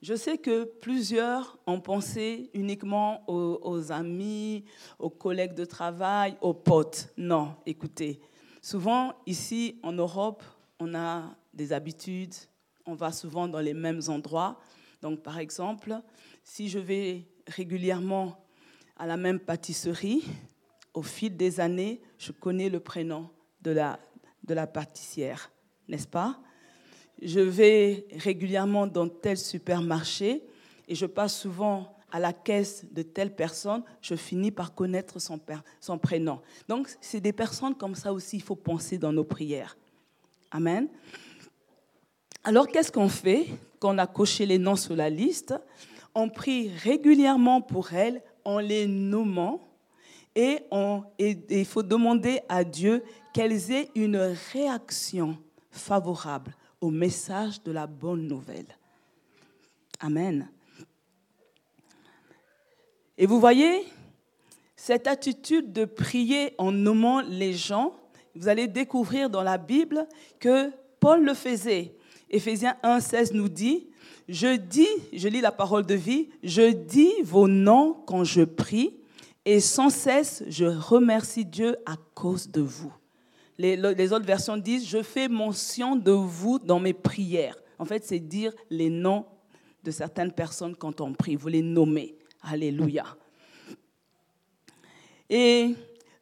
je 0.00 0.14
sais 0.14 0.38
que 0.38 0.64
plusieurs 0.64 1.58
ont 1.66 1.80
pensé 1.80 2.50
uniquement 2.54 3.22
aux, 3.28 3.92
amis, 3.92 4.64
aux 4.98 5.10
collègues 5.10 5.54
de 5.54 5.64
travail, 5.64 6.36
aux 6.40 6.54
potes. 6.54 7.08
Non, 7.16 7.56
écoutez, 7.66 8.20
souvent 8.62 9.12
ici 9.26 9.78
en 9.82 9.92
Europe, 9.92 10.42
on 10.78 10.94
a 10.94 11.24
des 11.52 11.72
habitudes, 11.72 12.34
on 12.86 12.94
va 12.94 13.12
souvent 13.12 13.48
dans 13.48 13.60
les 13.60 13.74
mêmes 13.74 14.00
endroits. 14.08 14.58
Donc, 15.02 15.22
par 15.22 15.38
exemple, 15.38 16.00
si 16.42 16.68
je 16.68 16.78
vais 16.78 17.24
régulièrement 17.46 18.44
à 18.96 19.06
la 19.06 19.16
même 19.16 19.38
pâtisserie, 19.38 20.24
au 20.94 21.02
fil 21.02 21.36
des 21.36 21.60
années, 21.60 22.00
je 22.18 22.32
connais 22.32 22.68
le 22.68 22.80
prénom 22.80 23.30
de 23.62 23.70
la, 23.70 24.00
de 24.44 24.54
la 24.54 24.66
pâtissière, 24.66 25.52
n'est-ce 25.88 26.08
pas? 26.08 26.40
Je 27.22 27.40
vais 27.40 28.06
régulièrement 28.16 28.86
dans 28.86 29.08
tel 29.08 29.36
supermarché 29.36 30.42
et 30.86 30.94
je 30.94 31.06
passe 31.06 31.38
souvent 31.38 31.96
à 32.10 32.18
la 32.18 32.32
caisse 32.32 32.86
de 32.90 33.02
telle 33.02 33.34
personne, 33.34 33.82
je 34.00 34.14
finis 34.14 34.50
par 34.50 34.74
connaître 34.74 35.18
son, 35.18 35.38
son 35.80 35.98
prénom. 35.98 36.40
Donc, 36.66 36.88
c'est 37.00 37.20
des 37.20 37.32
personnes 37.34 37.74
comme 37.74 37.94
ça 37.94 38.12
aussi, 38.12 38.36
il 38.36 38.42
faut 38.42 38.56
penser 38.56 38.96
dans 38.96 39.12
nos 39.12 39.24
prières. 39.24 39.76
Amen. 40.50 40.88
Alors, 42.48 42.66
qu'est-ce 42.66 42.90
qu'on 42.90 43.10
fait 43.10 43.46
quand 43.78 43.94
on 43.94 43.98
a 43.98 44.06
coché 44.06 44.46
les 44.46 44.56
noms 44.56 44.74
sur 44.74 44.96
la 44.96 45.10
liste? 45.10 45.54
On 46.14 46.30
prie 46.30 46.70
régulièrement 46.70 47.60
pour 47.60 47.92
elles 47.92 48.22
en 48.42 48.58
les 48.58 48.86
nommant 48.86 49.60
et, 50.34 50.60
il 51.18 51.66
faut 51.66 51.82
demander 51.82 52.40
à 52.48 52.64
Dieu 52.64 53.04
qu'elles 53.34 53.70
aient 53.70 53.90
une 53.94 54.16
réaction 54.54 55.36
favorable 55.70 56.54
au 56.80 56.88
message 56.88 57.62
de 57.64 57.70
la 57.70 57.86
bonne 57.86 58.26
nouvelle. 58.26 58.78
Amen. 60.00 60.48
Et 63.18 63.26
vous 63.26 63.40
voyez, 63.40 63.84
cette 64.74 65.06
attitude 65.06 65.70
de 65.70 65.84
prier 65.84 66.54
en 66.56 66.72
nommant 66.72 67.20
les 67.20 67.52
gens, 67.52 67.94
vous 68.34 68.48
allez 68.48 68.68
découvrir 68.68 69.28
dans 69.28 69.42
la 69.42 69.58
Bible 69.58 70.08
que 70.40 70.72
Paul 70.98 71.26
le 71.26 71.34
faisait. 71.34 71.92
Éphésiens 72.30 72.76
1, 72.82 73.00
16 73.00 73.32
nous 73.32 73.48
dit, 73.48 73.86
je 74.28 74.56
dis, 74.56 74.88
je 75.12 75.28
lis 75.28 75.40
la 75.40 75.52
parole 75.52 75.86
de 75.86 75.94
vie, 75.94 76.28
je 76.42 76.72
dis 76.72 77.12
vos 77.22 77.48
noms 77.48 77.94
quand 78.06 78.24
je 78.24 78.42
prie 78.42 78.94
et 79.44 79.60
sans 79.60 79.88
cesse 79.88 80.42
je 80.48 80.66
remercie 80.66 81.46
Dieu 81.46 81.76
à 81.86 81.96
cause 82.14 82.50
de 82.50 82.60
vous. 82.60 82.92
Les, 83.56 83.76
les 83.76 84.12
autres 84.12 84.26
versions 84.26 84.56
disent, 84.56 84.86
je 84.86 85.02
fais 85.02 85.28
mention 85.28 85.96
de 85.96 86.12
vous 86.12 86.58
dans 86.58 86.78
mes 86.78 86.92
prières. 86.92 87.56
En 87.78 87.84
fait, 87.84 88.04
c'est 88.04 88.18
dire 88.18 88.52
les 88.70 88.90
noms 88.90 89.24
de 89.82 89.90
certaines 89.90 90.32
personnes 90.32 90.76
quand 90.76 91.00
on 91.00 91.12
prie, 91.14 91.34
vous 91.34 91.48
les 91.48 91.62
nommez. 91.62 92.14
Alléluia. 92.42 93.04
Et 95.30 95.74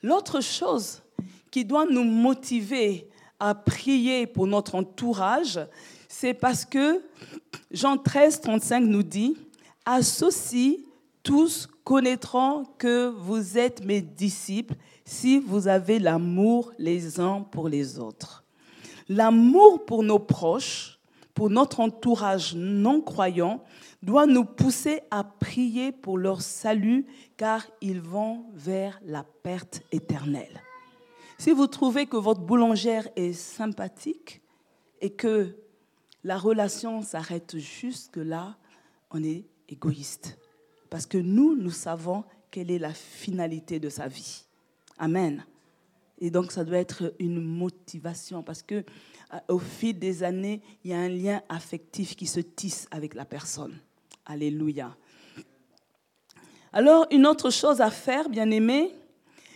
l'autre 0.02 0.40
chose 0.40 1.02
qui 1.50 1.64
doit 1.64 1.86
nous 1.86 2.04
motiver 2.04 3.08
à 3.38 3.54
prier 3.54 4.26
pour 4.26 4.46
notre 4.46 4.74
entourage, 4.74 5.60
c'est 6.18 6.32
parce 6.32 6.64
que 6.64 7.02
Jean 7.70 7.98
13, 7.98 8.40
35 8.40 8.80
nous 8.80 9.02
dit, 9.02 9.36
à 9.84 10.00
ceci, 10.00 10.86
tous 11.22 11.68
connaîtront 11.84 12.64
que 12.78 13.08
vous 13.08 13.58
êtes 13.58 13.84
mes 13.84 14.00
disciples 14.00 14.76
si 15.04 15.38
vous 15.38 15.68
avez 15.68 15.98
l'amour 15.98 16.72
les 16.78 17.20
uns 17.20 17.42
pour 17.42 17.68
les 17.68 17.98
autres. 17.98 18.44
L'amour 19.10 19.84
pour 19.84 20.02
nos 20.02 20.18
proches, 20.18 20.98
pour 21.34 21.50
notre 21.50 21.80
entourage 21.80 22.54
non 22.54 23.02
croyant, 23.02 23.62
doit 24.02 24.26
nous 24.26 24.46
pousser 24.46 25.02
à 25.10 25.22
prier 25.22 25.92
pour 25.92 26.16
leur 26.16 26.40
salut 26.40 27.04
car 27.36 27.66
ils 27.82 28.00
vont 28.00 28.46
vers 28.54 28.98
la 29.04 29.22
perte 29.42 29.82
éternelle. 29.92 30.62
Si 31.36 31.50
vous 31.50 31.66
trouvez 31.66 32.06
que 32.06 32.16
votre 32.16 32.40
boulangère 32.40 33.06
est 33.16 33.34
sympathique 33.34 34.40
et 35.02 35.10
que 35.10 35.54
la 36.26 36.38
relation 36.38 37.02
s'arrête 37.02 37.56
jusque 37.56 38.16
là, 38.16 38.56
on 39.12 39.22
est 39.22 39.44
égoïste. 39.68 40.36
Parce 40.90 41.06
que 41.06 41.18
nous, 41.18 41.54
nous 41.54 41.70
savons 41.70 42.24
quelle 42.50 42.72
est 42.72 42.80
la 42.80 42.92
finalité 42.92 43.78
de 43.78 43.88
sa 43.88 44.08
vie. 44.08 44.42
Amen. 44.98 45.46
Et 46.18 46.30
donc, 46.30 46.50
ça 46.50 46.64
doit 46.64 46.78
être 46.78 47.14
une 47.20 47.40
motivation 47.40 48.42
parce 48.42 48.60
que 48.64 48.74
euh, 48.74 49.38
au 49.46 49.60
fil 49.60 49.96
des 50.00 50.24
années, 50.24 50.62
il 50.82 50.90
y 50.90 50.94
a 50.94 50.98
un 50.98 51.08
lien 51.08 51.42
affectif 51.48 52.16
qui 52.16 52.26
se 52.26 52.40
tisse 52.40 52.88
avec 52.90 53.14
la 53.14 53.24
personne. 53.24 53.78
Alléluia. 54.24 54.96
Alors, 56.72 57.06
une 57.12 57.28
autre 57.28 57.50
chose 57.50 57.80
à 57.80 57.90
faire, 57.92 58.28
bien 58.28 58.50
aimé, 58.50 58.92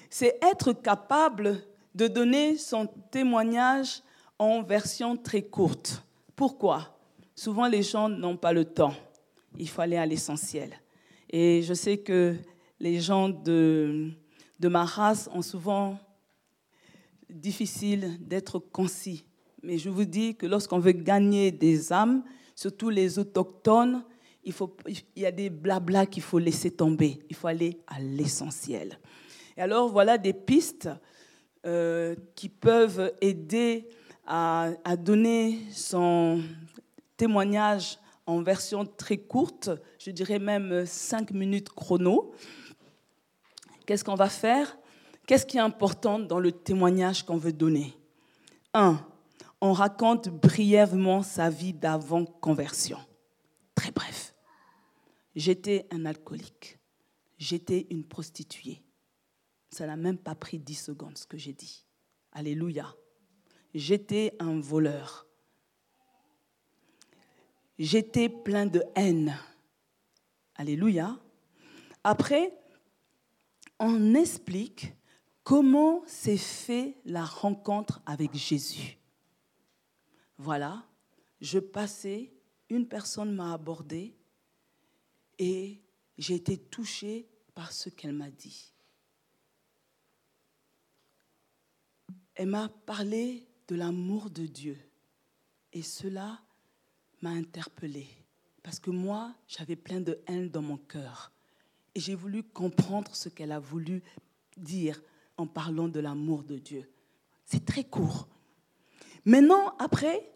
c'est 0.09 0.39
être 0.41 0.73
capable 0.73 1.65
de 1.97 2.07
donner 2.07 2.57
son 2.57 2.87
témoignage 3.11 4.05
en 4.39 4.63
version 4.63 5.17
très 5.17 5.43
courte. 5.43 6.05
Pourquoi? 6.41 6.97
Souvent, 7.35 7.67
les 7.67 7.83
gens 7.83 8.09
n'ont 8.09 8.39
pas 8.39 8.55
le 8.55 8.65
temps. 8.65 8.95
Il 9.59 9.69
faut 9.69 9.83
aller 9.83 9.99
à 9.99 10.07
l'essentiel. 10.07 10.71
Et 11.29 11.61
je 11.61 11.75
sais 11.75 11.99
que 11.99 12.35
les 12.79 12.99
gens 12.99 13.29
de, 13.29 14.09
de 14.59 14.69
ma 14.69 14.87
race 14.87 15.29
ont 15.35 15.43
souvent 15.43 15.99
difficile 17.29 18.17
d'être 18.27 18.59
concis. 18.59 19.27
Mais 19.63 19.77
je 19.77 19.91
vous 19.91 20.07
dis 20.07 20.35
que 20.35 20.47
lorsqu'on 20.47 20.79
veut 20.79 20.93
gagner 20.93 21.53
des 21.53 21.93
âmes, 21.93 22.25
surtout 22.55 22.89
les 22.89 23.19
autochtones, 23.19 24.03
il, 24.43 24.55
faut, 24.55 24.75
il 24.87 25.03
y 25.17 25.27
a 25.27 25.33
des 25.33 25.51
blablas 25.51 26.07
qu'il 26.07 26.23
faut 26.23 26.39
laisser 26.39 26.71
tomber. 26.71 27.19
Il 27.29 27.37
faut 27.37 27.49
aller 27.49 27.83
à 27.87 28.01
l'essentiel. 28.01 28.99
Et 29.59 29.61
alors, 29.61 29.91
voilà 29.91 30.17
des 30.17 30.33
pistes 30.33 30.89
euh, 31.67 32.17
qui 32.35 32.49
peuvent 32.49 33.13
aider 33.21 33.91
à, 34.31 34.71
à, 34.85 34.97
donner 34.97 35.59
son 35.73 36.41
témoignage 37.17 37.99
en 38.27 38.43
version 38.43 38.87
très 38.87 39.19
courte, 39.19 39.71
je 39.99 40.13
dirais 40.13 40.39
même 40.39 40.87
5 40.87 41.33
minutes 41.33 41.71
chrono. 41.71 42.33
Qu'est-ce 43.87 44.05
qu'on 44.05 44.15
va 44.15 44.29
faire? 44.29 44.79
Qu'est-ce 45.27 45.45
qui 45.45 45.57
est 45.57 45.61
important 45.61 46.21
dans 46.21 46.39
le 46.39 46.53
témoignage 46.53 47.25
qu'on 47.25 47.39
veut 47.39 47.53
donner? 47.53 47.93
Un, 48.73 49.05
on 49.61 49.73
raconte 49.73 50.29
brièvement 50.29 51.25
sa 51.25 51.51
vie 51.51 51.73
d'avant 51.73 52.25
conversion. 52.25 52.99
Très 53.75 53.91
bref. 53.91 54.33
J'étais 55.35 55.89
un 55.91 56.07
alcoolique. 56.07 56.79
J'étais 57.37 57.89
une 57.91 58.05
prostituée. 58.05 58.83
Ça 59.71 59.87
n'a 59.89 59.97
même 59.97 60.19
pas 60.19 60.37
pris 60.37 60.61
dix 60.61 60.75
secondes 60.75 61.19
ce 61.19 61.27
que 61.27 61.37
j'ai 61.37 61.53
dit. 61.53 61.85
Alléluia. 62.33 62.95
J'étais 63.75 64.35
un 64.39 64.61
voleur. 64.61 65.27
J'étais 67.79 68.29
plein 68.29 68.67
de 68.67 68.83
haine. 68.95 69.37
Alléluia. 70.57 71.19
Après, 72.05 72.53
on 73.79 74.15
explique 74.15 74.93
comment 75.43 76.03
s'est 76.07 76.37
fait 76.37 76.97
la 77.05 77.25
rencontre 77.25 78.03
avec 78.05 78.35
Jésus. 78.35 78.99
Voilà, 80.37 80.85
je 81.41 81.59
passais, 81.59 82.33
une 82.69 82.87
personne 82.87 83.35
m'a 83.35 83.55
abordé 83.55 84.17
et 85.39 85.81
j'ai 86.19 86.35
été 86.35 86.59
touchée 86.59 87.29
par 87.55 87.73
ce 87.73 87.89
qu'elle 87.89 88.13
m'a 88.13 88.31
dit. 88.31 88.75
Elle 92.35 92.49
m'a 92.49 92.69
parlé 92.69 93.47
de 93.71 93.77
l'amour 93.77 94.31
de 94.31 94.47
Dieu. 94.47 94.77
Et 95.73 95.83
cela 95.83 96.41
m'a 97.23 97.31
interpellée. 97.31 98.09
Parce 98.65 98.81
que 98.81 98.91
moi, 98.91 99.33
j'avais 99.47 99.77
plein 99.77 100.01
de 100.01 100.19
haine 100.27 100.51
dans 100.51 100.61
mon 100.61 100.77
cœur. 100.77 101.31
Et 101.95 102.01
j'ai 102.01 102.17
voulu 102.17 102.43
comprendre 102.43 103.15
ce 103.15 103.29
qu'elle 103.29 103.53
a 103.53 103.61
voulu 103.61 104.03
dire 104.57 105.01
en 105.37 105.47
parlant 105.47 105.87
de 105.87 106.01
l'amour 106.01 106.43
de 106.43 106.59
Dieu. 106.59 106.91
C'est 107.45 107.65
très 107.65 107.85
court. 107.85 108.27
Maintenant, 109.25 109.77
après, 109.79 110.29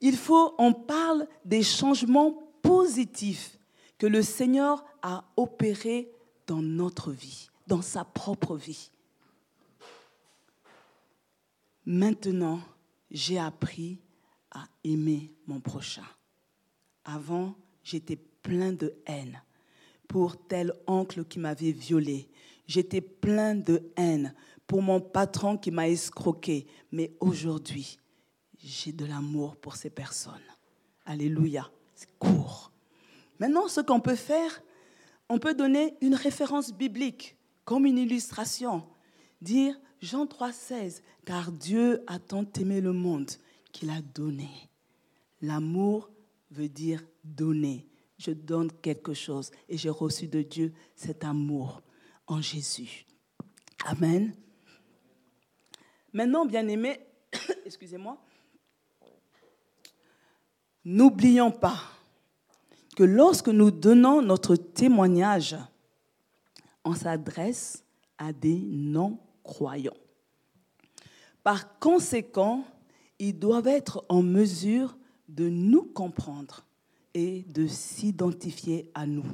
il 0.00 0.16
faut, 0.16 0.54
on 0.58 0.72
parle 0.72 1.26
des 1.44 1.64
changements 1.64 2.38
positifs 2.62 3.58
que 3.98 4.06
le 4.06 4.22
Seigneur 4.22 4.84
a 5.02 5.24
opérés 5.36 6.12
dans 6.46 6.62
notre 6.62 7.10
vie, 7.10 7.48
dans 7.66 7.82
sa 7.82 8.04
propre 8.04 8.56
vie. 8.56 8.92
Maintenant, 11.92 12.60
j'ai 13.10 13.36
appris 13.36 13.98
à 14.52 14.64
aimer 14.84 15.34
mon 15.48 15.58
prochain. 15.58 16.06
Avant, 17.04 17.56
j'étais 17.82 18.14
plein 18.14 18.72
de 18.72 18.94
haine 19.06 19.42
pour 20.06 20.36
tel 20.46 20.72
oncle 20.86 21.24
qui 21.24 21.40
m'avait 21.40 21.72
violé. 21.72 22.28
J'étais 22.68 23.00
plein 23.00 23.56
de 23.56 23.90
haine 23.96 24.32
pour 24.68 24.82
mon 24.82 25.00
patron 25.00 25.58
qui 25.58 25.72
m'a 25.72 25.88
escroqué. 25.88 26.68
Mais 26.92 27.12
aujourd'hui, 27.18 27.98
j'ai 28.62 28.92
de 28.92 29.04
l'amour 29.04 29.56
pour 29.56 29.74
ces 29.74 29.90
personnes. 29.90 30.34
Alléluia. 31.06 31.68
C'est 31.96 32.16
court. 32.20 32.70
Maintenant, 33.40 33.66
ce 33.66 33.80
qu'on 33.80 33.98
peut 33.98 34.14
faire, 34.14 34.62
on 35.28 35.38
peut 35.38 35.54
donner 35.54 35.96
une 36.02 36.14
référence 36.14 36.72
biblique 36.72 37.36
comme 37.64 37.84
une 37.84 37.98
illustration. 37.98 38.86
Dire 39.42 39.74
Jean 40.00 40.24
3,16, 40.24 41.02
car 41.24 41.52
Dieu 41.52 42.02
a 42.06 42.18
tant 42.18 42.46
aimé 42.58 42.80
le 42.80 42.92
monde 42.92 43.30
qu'il 43.72 43.90
a 43.90 44.00
donné. 44.00 44.48
L'amour 45.42 46.10
veut 46.50 46.68
dire 46.68 47.02
donner. 47.22 47.86
Je 48.18 48.32
donne 48.32 48.70
quelque 48.82 49.14
chose 49.14 49.50
et 49.68 49.76
j'ai 49.76 49.90
reçu 49.90 50.26
de 50.26 50.42
Dieu 50.42 50.72
cet 50.94 51.24
amour 51.24 51.82
en 52.26 52.40
Jésus. 52.40 53.06
Amen. 53.84 54.34
Maintenant, 56.12 56.44
bien 56.44 56.66
aimé, 56.68 57.00
excusez-moi, 57.64 58.18
n'oublions 60.84 61.50
pas 61.50 61.78
que 62.96 63.04
lorsque 63.04 63.48
nous 63.48 63.70
donnons 63.70 64.20
notre 64.20 64.56
témoignage, 64.56 65.56
on 66.84 66.94
s'adresse 66.94 67.84
à 68.18 68.32
des 68.32 68.58
non 68.58 69.18
croyants. 69.50 69.98
Par 71.42 71.78
conséquent, 71.80 72.64
ils 73.18 73.36
doivent 73.36 73.66
être 73.66 74.04
en 74.08 74.22
mesure 74.22 74.96
de 75.28 75.48
nous 75.48 75.82
comprendre 75.82 76.64
et 77.14 77.42
de 77.42 77.66
s'identifier 77.66 78.88
à 78.94 79.06
nous. 79.06 79.26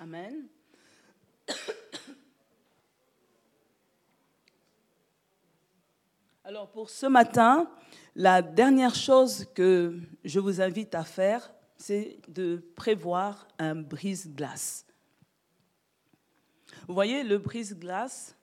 Amen. 0.00 0.48
Alors 6.44 6.68
pour 6.72 6.90
ce 6.90 7.06
matin, 7.06 7.70
la 8.16 8.42
dernière 8.42 8.96
chose 8.96 9.46
que 9.54 10.00
je 10.24 10.40
vous 10.40 10.60
invite 10.60 10.96
à 10.96 11.04
faire, 11.04 11.54
c'est 11.76 12.18
de 12.26 12.56
prévoir 12.74 13.46
un 13.60 13.76
brise-glace. 13.76 14.84
Vous 16.88 16.94
voyez, 16.94 17.22
le 17.22 17.38
brise-glace, 17.38 18.33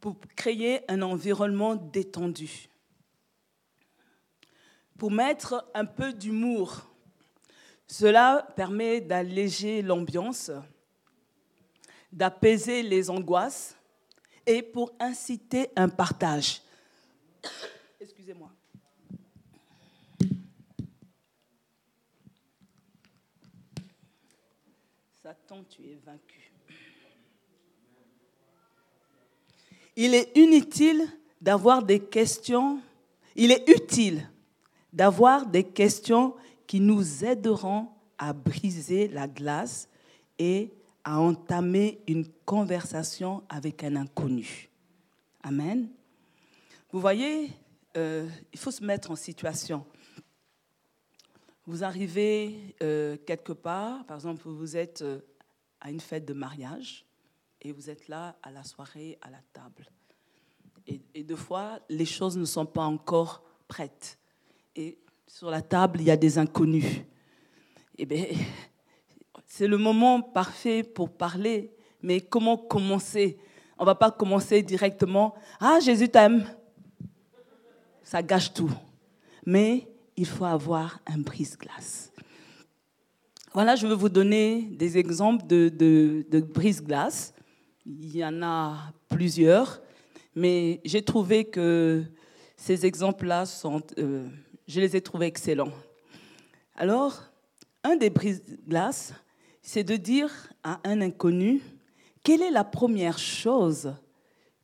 pour 0.00 0.16
créer 0.36 0.80
un 0.90 1.02
environnement 1.02 1.74
détendu, 1.74 2.68
pour 4.96 5.10
mettre 5.10 5.68
un 5.74 5.84
peu 5.84 6.12
d'humour. 6.12 6.84
Cela 7.86 8.46
permet 8.54 9.00
d'alléger 9.00 9.82
l'ambiance, 9.82 10.50
d'apaiser 12.12 12.82
les 12.82 13.10
angoisses 13.10 13.76
et 14.46 14.62
pour 14.62 14.92
inciter 15.00 15.70
un 15.76 15.88
partage. 15.88 16.62
Excusez-moi. 18.00 18.50
Satan, 25.22 25.64
tu 25.64 25.82
es 25.82 25.98
vaincu. 26.04 26.52
Il 30.00 30.14
est 30.14 30.30
inutile 30.36 31.08
d'avoir 31.40 31.82
des 31.82 31.98
questions, 31.98 32.80
il 33.34 33.50
est 33.50 33.68
utile 33.68 34.30
d'avoir 34.92 35.44
des 35.44 35.64
questions 35.64 36.36
qui 36.68 36.78
nous 36.78 37.24
aideront 37.24 37.88
à 38.16 38.32
briser 38.32 39.08
la 39.08 39.26
glace 39.26 39.88
et 40.38 40.72
à 41.02 41.18
entamer 41.18 41.98
une 42.06 42.28
conversation 42.44 43.42
avec 43.48 43.82
un 43.82 43.96
inconnu. 43.96 44.70
Amen. 45.42 45.88
Vous 46.92 47.00
voyez, 47.00 47.50
euh, 47.96 48.28
il 48.52 48.58
faut 48.60 48.70
se 48.70 48.84
mettre 48.84 49.10
en 49.10 49.16
situation. 49.16 49.84
Vous 51.66 51.82
arrivez 51.82 52.76
euh, 52.84 53.16
quelque 53.26 53.52
part, 53.52 54.06
par 54.06 54.16
exemple, 54.16 54.48
vous 54.48 54.76
êtes 54.76 55.02
euh, 55.02 55.18
à 55.80 55.90
une 55.90 56.00
fête 56.00 56.24
de 56.24 56.34
mariage 56.34 57.04
et 57.62 57.72
vous 57.72 57.90
êtes 57.90 58.08
là 58.08 58.36
à 58.42 58.50
la 58.50 58.64
soirée, 58.64 59.18
à 59.20 59.30
la 59.30 59.40
table. 59.52 59.86
Et, 60.86 61.00
et 61.14 61.22
deux 61.24 61.36
fois, 61.36 61.80
les 61.88 62.06
choses 62.06 62.36
ne 62.36 62.44
sont 62.44 62.66
pas 62.66 62.84
encore 62.84 63.42
prêtes. 63.66 64.18
Et 64.74 64.98
sur 65.26 65.50
la 65.50 65.62
table, 65.62 66.00
il 66.00 66.06
y 66.06 66.10
a 66.10 66.16
des 66.16 66.38
inconnus. 66.38 67.02
Eh 67.98 68.06
bien, 68.06 68.26
c'est 69.46 69.66
le 69.66 69.76
moment 69.76 70.22
parfait 70.22 70.82
pour 70.82 71.10
parler. 71.10 71.72
Mais 72.02 72.20
comment 72.20 72.56
commencer? 72.56 73.38
On 73.78 73.82
ne 73.82 73.86
va 73.86 73.94
pas 73.94 74.10
commencer 74.10 74.62
directement. 74.62 75.34
Ah, 75.60 75.78
Jésus 75.80 76.08
t'aime. 76.08 76.46
Ça 78.02 78.22
gâche 78.22 78.52
tout. 78.52 78.70
Mais 79.44 79.86
il 80.16 80.26
faut 80.26 80.44
avoir 80.44 81.00
un 81.06 81.18
brise-glace. 81.18 82.12
Voilà, 83.52 83.76
je 83.76 83.86
vais 83.86 83.94
vous 83.94 84.08
donner 84.08 84.62
des 84.62 84.98
exemples 84.98 85.46
de, 85.46 85.68
de, 85.68 86.40
brise-glace. 86.40 87.32
Il 87.90 88.14
y 88.14 88.22
en 88.22 88.42
a 88.42 88.92
plusieurs, 89.08 89.80
mais 90.34 90.82
j'ai 90.84 91.02
trouvé 91.02 91.46
que 91.46 92.04
ces 92.54 92.84
exemples-là 92.84 93.46
sont, 93.46 93.82
euh, 93.96 94.28
je 94.66 94.80
les 94.82 94.94
ai 94.94 95.00
trouvés 95.00 95.24
excellents. 95.24 95.72
Alors, 96.76 97.22
un 97.82 97.96
des 97.96 98.10
brise-glaces, 98.10 99.14
c'est 99.62 99.84
de 99.84 99.96
dire 99.96 100.30
à 100.62 100.80
un 100.84 101.00
inconnu, 101.00 101.62
quelle 102.22 102.42
est 102.42 102.50
la 102.50 102.64
première 102.64 103.18
chose 103.18 103.94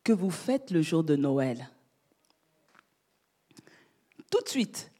que 0.03 0.13
vous 0.13 0.29
faites 0.29 0.69
le 0.69 0.83
jour 0.83 1.03
de 1.03 1.15
Noël? 1.15 1.67
Tout 4.29 4.41
de 4.43 4.49
suite. 4.49 4.91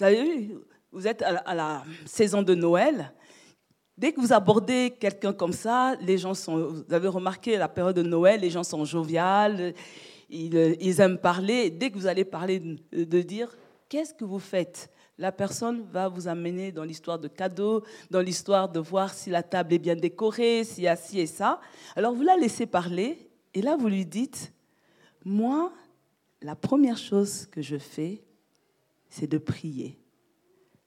Vous 0.00 0.06
vous 0.90 1.06
êtes 1.06 1.20
à 1.20 1.54
la, 1.54 1.84
saison 2.06 2.40
de 2.42 2.54
Noël. 2.54 3.12
Dès 3.98 4.12
que 4.12 4.20
vous 4.20 4.32
abordez 4.32 4.94
quelqu'un 5.00 5.32
comme 5.32 5.52
ça, 5.52 5.96
les 6.00 6.18
gens 6.18 6.32
sont. 6.32 6.84
Vous 6.88 6.94
avez 6.94 7.08
remarqué 7.08 7.56
la 7.56 7.68
période 7.68 7.96
de 7.96 8.02
Noël, 8.02 8.40
les 8.40 8.50
gens 8.50 8.62
sont 8.62 8.84
joviales, 8.84 9.74
ils, 10.30 11.00
aiment 11.00 11.18
parler. 11.18 11.68
Dès 11.68 11.90
que 11.90 11.96
vous 11.96 12.06
allez 12.06 12.24
parler 12.24 12.60
de 12.92 13.20
dire 13.22 13.58
qu'est-ce 13.88 14.14
que 14.14 14.24
vous 14.24 14.38
faites? 14.38 14.88
La 15.18 15.32
personne 15.32 15.84
va 15.90 16.06
vous 16.06 16.28
amener 16.28 16.70
dans 16.70 16.84
l'histoire 16.84 17.18
de 17.18 17.26
cadeaux, 17.26 17.82
dans 18.08 18.20
l'histoire 18.20 18.68
de 18.68 18.78
voir 18.78 19.12
si 19.12 19.30
la 19.30 19.42
table 19.42 19.74
est 19.74 19.80
bien 19.80 19.96
décorée, 19.96 20.62
s'il 20.62 20.84
y 20.84 20.88
a 20.88 20.94
ci 20.94 21.18
et 21.18 21.26
ça. 21.26 21.60
Alors 21.96 22.14
vous 22.14 22.22
la 22.22 22.36
laissez 22.36 22.66
parler 22.66 23.28
et 23.52 23.62
là 23.62 23.76
vous 23.76 23.88
lui 23.88 24.06
dites, 24.06 24.52
moi, 25.24 25.72
la 26.40 26.54
première 26.54 26.98
chose 26.98 27.46
que 27.46 27.62
je 27.62 27.78
fais, 27.78 28.22
c'est 29.08 29.26
de 29.26 29.38
prier. 29.38 29.98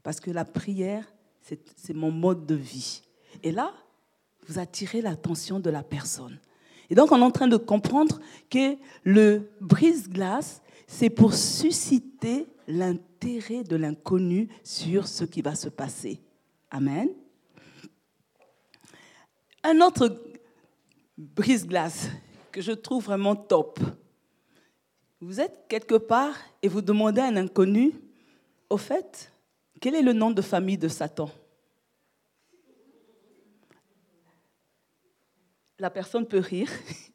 Parce 0.01 0.21
que 0.21 0.31
la 0.31 0.45
prière, 0.45 1.10
c'est 1.41 1.93
mon 1.93 2.11
mode 2.11 2.45
de 2.45 2.55
vie. 2.55 3.01
Et 3.43 3.51
là, 3.51 3.73
vous 4.47 4.59
attirez 4.59 5.01
l'attention 5.01 5.59
de 5.59 5.69
la 5.69 5.83
personne. 5.83 6.39
Et 6.89 6.95
donc, 6.95 7.11
on 7.11 7.19
est 7.19 7.23
en 7.23 7.31
train 7.31 7.47
de 7.47 7.57
comprendre 7.57 8.19
que 8.49 8.75
le 9.03 9.49
brise-glace, 9.61 10.61
c'est 10.87 11.09
pour 11.09 11.33
susciter 11.33 12.47
l'intérêt 12.67 13.63
de 13.63 13.75
l'inconnu 13.75 14.49
sur 14.63 15.07
ce 15.07 15.23
qui 15.23 15.41
va 15.41 15.55
se 15.55 15.69
passer. 15.69 16.19
Amen. 16.69 17.09
Un 19.63 19.79
autre 19.81 20.21
brise-glace 21.17 22.09
que 22.51 22.61
je 22.61 22.71
trouve 22.71 23.05
vraiment 23.05 23.35
top. 23.35 23.79
Vous 25.21 25.39
êtes 25.39 25.65
quelque 25.69 25.95
part 25.95 26.35
et 26.61 26.67
vous 26.67 26.81
demandez 26.81 27.21
à 27.21 27.25
un 27.27 27.37
inconnu, 27.37 27.93
au 28.69 28.77
fait, 28.77 29.30
quel 29.81 29.95
est 29.95 30.01
le 30.01 30.13
nom 30.13 30.31
de 30.31 30.41
famille 30.41 30.77
de 30.77 30.87
Satan? 30.87 31.29
La 35.77 35.89
personne 35.89 36.25
peut 36.25 36.39
rire 36.39 36.71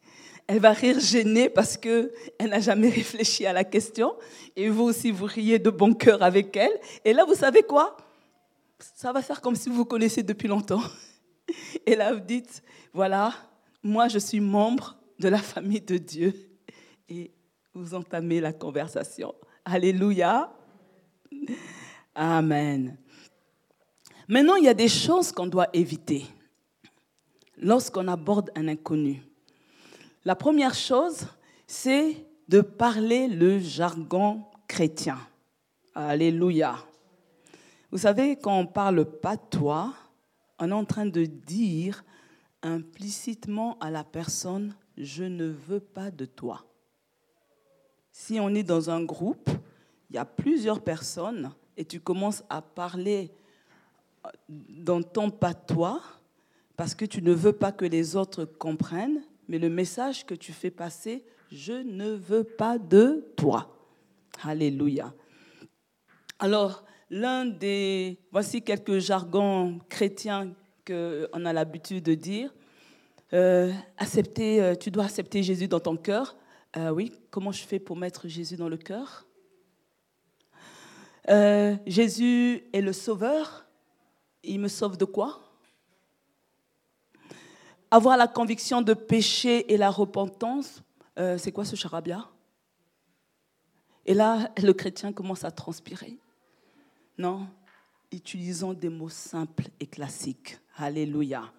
elle 0.46 0.60
va 0.60 0.72
rire 0.72 1.00
gênée 1.00 1.48
parce 1.48 1.76
qu'elle 1.76 2.10
n'a 2.40 2.60
jamais 2.60 2.88
réfléchi 2.88 3.46
à 3.46 3.52
la 3.52 3.64
question. 3.64 4.16
Et 4.54 4.68
vous 4.68 4.84
aussi, 4.84 5.10
vous 5.10 5.26
riez 5.26 5.58
de 5.58 5.70
bon 5.70 5.92
cœur 5.92 6.22
avec 6.22 6.56
elle. 6.56 6.78
Et 7.04 7.12
là, 7.12 7.24
vous 7.24 7.34
savez 7.34 7.62
quoi? 7.62 7.96
Ça 8.78 9.12
va 9.12 9.22
faire 9.22 9.40
comme 9.40 9.56
si 9.56 9.68
vous 9.68 9.84
connaissez 9.84 10.22
depuis 10.22 10.48
longtemps. 10.48 10.82
Et 11.86 11.96
là, 11.96 12.12
vous 12.12 12.20
dites, 12.20 12.62
voilà, 12.92 13.32
moi, 13.82 14.08
je 14.08 14.18
suis 14.18 14.40
membre 14.40 14.96
de 15.18 15.28
la 15.28 15.38
famille 15.38 15.80
de 15.80 15.98
Dieu. 15.98 16.34
Et 17.08 17.32
vous 17.74 17.94
entamez 17.94 18.40
la 18.40 18.52
conversation. 18.52 19.34
Alléluia. 19.64 20.52
Amen. 22.18 22.96
Maintenant, 24.26 24.54
il 24.56 24.64
y 24.64 24.68
a 24.68 24.74
des 24.74 24.88
choses 24.88 25.30
qu'on 25.30 25.46
doit 25.46 25.68
éviter 25.74 26.24
lorsqu'on 27.58 28.08
aborde 28.08 28.50
un 28.56 28.68
inconnu. 28.68 29.22
La 30.24 30.34
première 30.34 30.74
chose, 30.74 31.26
c'est 31.66 32.26
de 32.48 32.62
parler 32.62 33.28
le 33.28 33.58
jargon 33.58 34.44
chrétien. 34.66 35.18
Alléluia. 35.94 36.78
Vous 37.90 37.98
savez, 37.98 38.36
quand 38.36 38.58
on 38.58 38.66
parle 38.66 39.04
pas 39.04 39.36
toi, 39.36 39.92
on 40.58 40.70
est 40.70 40.74
en 40.74 40.86
train 40.86 41.06
de 41.06 41.26
dire 41.26 42.02
implicitement 42.62 43.76
à 43.78 43.90
la 43.90 44.04
personne, 44.04 44.74
je 44.96 45.24
ne 45.24 45.44
veux 45.44 45.80
pas 45.80 46.10
de 46.10 46.24
toi. 46.24 46.64
Si 48.10 48.40
on 48.40 48.54
est 48.54 48.62
dans 48.62 48.88
un 48.88 49.04
groupe, 49.04 49.50
il 50.08 50.16
y 50.16 50.18
a 50.18 50.24
plusieurs 50.24 50.80
personnes 50.80 51.52
et 51.76 51.84
tu 51.84 52.00
commences 52.00 52.42
à 52.48 52.62
parler 52.62 53.30
dans 54.48 55.02
ton 55.02 55.30
patois 55.30 56.02
parce 56.76 56.94
que 56.94 57.04
tu 57.04 57.22
ne 57.22 57.32
veux 57.32 57.52
pas 57.52 57.72
que 57.72 57.84
les 57.84 58.16
autres 58.16 58.44
comprennent, 58.44 59.22
mais 59.48 59.58
le 59.58 59.70
message 59.70 60.26
que 60.26 60.34
tu 60.34 60.52
fais 60.52 60.70
passer, 60.70 61.24
je 61.50 61.72
ne 61.72 62.10
veux 62.10 62.44
pas 62.44 62.78
de 62.78 63.32
toi. 63.36 63.76
Alléluia. 64.42 65.14
Alors, 66.38 66.84
l'un 67.08 67.46
des, 67.46 68.18
voici 68.30 68.62
quelques 68.62 68.98
jargons 68.98 69.80
chrétiens 69.88 70.52
qu'on 70.86 71.44
a 71.44 71.52
l'habitude 71.52 72.04
de 72.04 72.14
dire. 72.14 72.54
Euh, 73.32 73.72
accepter, 73.96 74.62
euh, 74.62 74.74
tu 74.74 74.90
dois 74.90 75.04
accepter 75.04 75.42
Jésus 75.42 75.68
dans 75.68 75.80
ton 75.80 75.96
cœur. 75.96 76.36
Euh, 76.76 76.90
oui, 76.90 77.12
comment 77.30 77.52
je 77.52 77.62
fais 77.62 77.78
pour 77.78 77.96
mettre 77.96 78.28
Jésus 78.28 78.56
dans 78.56 78.68
le 78.68 78.76
cœur? 78.76 79.25
Jésus 81.86 82.62
est 82.72 82.80
le 82.80 82.92
sauveur. 82.92 83.66
Il 84.42 84.60
me 84.60 84.68
sauve 84.68 84.96
de 84.96 85.04
quoi? 85.04 85.40
Avoir 87.90 88.16
la 88.16 88.28
conviction 88.28 88.82
de 88.82 88.94
péché 88.94 89.72
et 89.72 89.76
la 89.76 89.90
repentance, 89.90 90.82
euh, 91.18 91.38
c'est 91.38 91.52
quoi 91.52 91.64
ce 91.64 91.76
charabia? 91.76 92.28
Et 94.04 94.14
là, 94.14 94.50
le 94.62 94.72
chrétien 94.72 95.12
commence 95.12 95.44
à 95.44 95.50
transpirer. 95.50 96.16
Non, 97.18 97.48
utilisons 98.12 98.72
des 98.72 98.88
mots 98.88 99.08
simples 99.08 99.68
et 99.80 99.86
classiques. 99.86 100.58
Alléluia. 100.76 101.52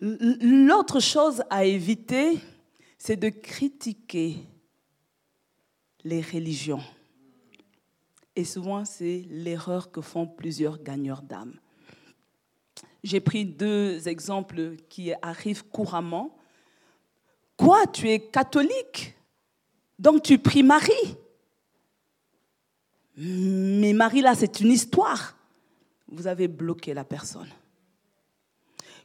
L'autre 0.00 1.00
chose 1.00 1.42
à 1.50 1.64
éviter, 1.64 2.38
c'est 2.98 3.16
de 3.16 3.28
critiquer 3.28 4.38
les 6.04 6.20
religions. 6.20 6.82
Et 8.36 8.44
souvent, 8.44 8.84
c'est 8.84 9.24
l'erreur 9.30 9.90
que 9.90 10.02
font 10.02 10.26
plusieurs 10.26 10.82
gagneurs 10.82 11.22
d'âme. 11.22 11.58
J'ai 13.02 13.20
pris 13.20 13.46
deux 13.46 14.06
exemples 14.08 14.76
qui 14.90 15.12
arrivent 15.22 15.64
couramment. 15.68 16.36
Quoi, 17.56 17.86
tu 17.86 18.10
es 18.10 18.20
catholique? 18.20 19.16
Donc 19.98 20.22
tu 20.22 20.38
pries 20.38 20.62
Marie 20.62 21.16
Mais 23.16 23.94
Marie, 23.94 24.20
là, 24.20 24.34
c'est 24.34 24.60
une 24.60 24.72
histoire. 24.72 25.36
Vous 26.06 26.26
avez 26.26 26.48
bloqué 26.48 26.92
la 26.92 27.04
personne. 27.04 27.48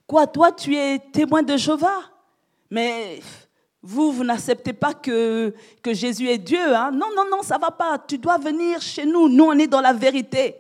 Quoi, 0.06 0.28
toi, 0.28 0.52
tu 0.52 0.76
es 0.76 1.00
témoin 1.00 1.42
de 1.42 1.56
Jéhovah? 1.56 2.02
Mais 2.70 3.22
vous, 3.84 4.12
vous 4.12 4.24
n'acceptez 4.24 4.74
pas 4.74 4.94
que, 4.94 5.54
que 5.82 5.94
Jésus 5.94 6.28
est 6.28 6.38
Dieu. 6.38 6.76
Hein? 6.76 6.92
Non, 6.92 7.08
non, 7.16 7.26
non, 7.30 7.42
ça 7.42 7.58
va 7.58 7.72
pas. 7.72 7.98
Tu 7.98 8.18
dois 8.18 8.38
venir 8.38 8.80
chez 8.80 9.06
nous. 9.06 9.28
Nous, 9.28 9.44
on 9.44 9.58
est 9.58 9.68
dans 9.68 9.82
la 9.82 9.94
vérité. 9.94 10.56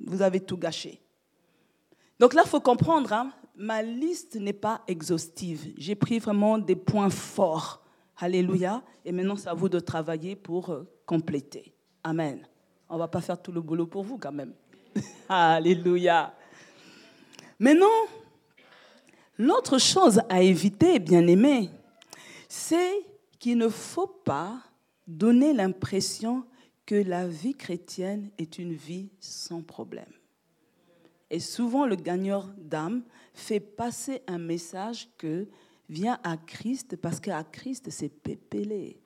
Vous 0.00 0.22
avez 0.22 0.40
tout 0.40 0.56
gâché. 0.56 1.00
Donc 2.18 2.32
là, 2.32 2.42
il 2.44 2.48
faut 2.48 2.60
comprendre, 2.60 3.12
hein, 3.12 3.30
ma 3.54 3.82
liste 3.82 4.36
n'est 4.36 4.54
pas 4.54 4.82
exhaustive. 4.88 5.72
J'ai 5.76 5.94
pris 5.94 6.18
vraiment 6.18 6.56
des 6.56 6.76
points 6.76 7.10
forts. 7.10 7.82
Alléluia. 8.16 8.82
Et 9.04 9.12
maintenant, 9.12 9.36
c'est 9.36 9.48
à 9.48 9.54
vous 9.54 9.68
de 9.68 9.78
travailler 9.78 10.34
pour 10.34 10.70
euh, 10.70 10.88
compléter. 11.04 11.74
Amen. 12.02 12.40
On 12.88 12.94
ne 12.94 13.00
va 13.00 13.08
pas 13.08 13.20
faire 13.20 13.40
tout 13.40 13.52
le 13.52 13.60
boulot 13.60 13.86
pour 13.86 14.02
vous 14.02 14.16
quand 14.16 14.32
même. 14.32 14.54
Alléluia. 15.28 16.34
Maintenant, 17.58 17.86
l'autre 19.36 19.78
chose 19.78 20.22
à 20.28 20.42
éviter, 20.42 20.98
bien 20.98 21.26
aimé, 21.26 21.70
c'est 22.58 23.06
qu'il 23.38 23.56
ne 23.56 23.68
faut 23.68 24.08
pas 24.08 24.60
donner 25.06 25.52
l'impression 25.52 26.44
que 26.84 26.96
la 26.96 27.28
vie 27.28 27.54
chrétienne 27.54 28.30
est 28.36 28.58
une 28.58 28.74
vie 28.74 29.10
sans 29.20 29.62
problème. 29.62 30.12
Et 31.30 31.38
souvent, 31.38 31.86
le 31.86 31.94
gagneur 31.94 32.48
d'âme 32.56 33.04
fait 33.32 33.60
passer 33.60 34.22
un 34.26 34.38
message 34.38 35.08
que 35.18 35.46
viens 35.88 36.18
à 36.24 36.36
Christ 36.36 36.96
parce 36.96 37.20
qu'à 37.20 37.44
Christ, 37.44 37.90
c'est 37.90 38.08
pépélé. 38.08 39.00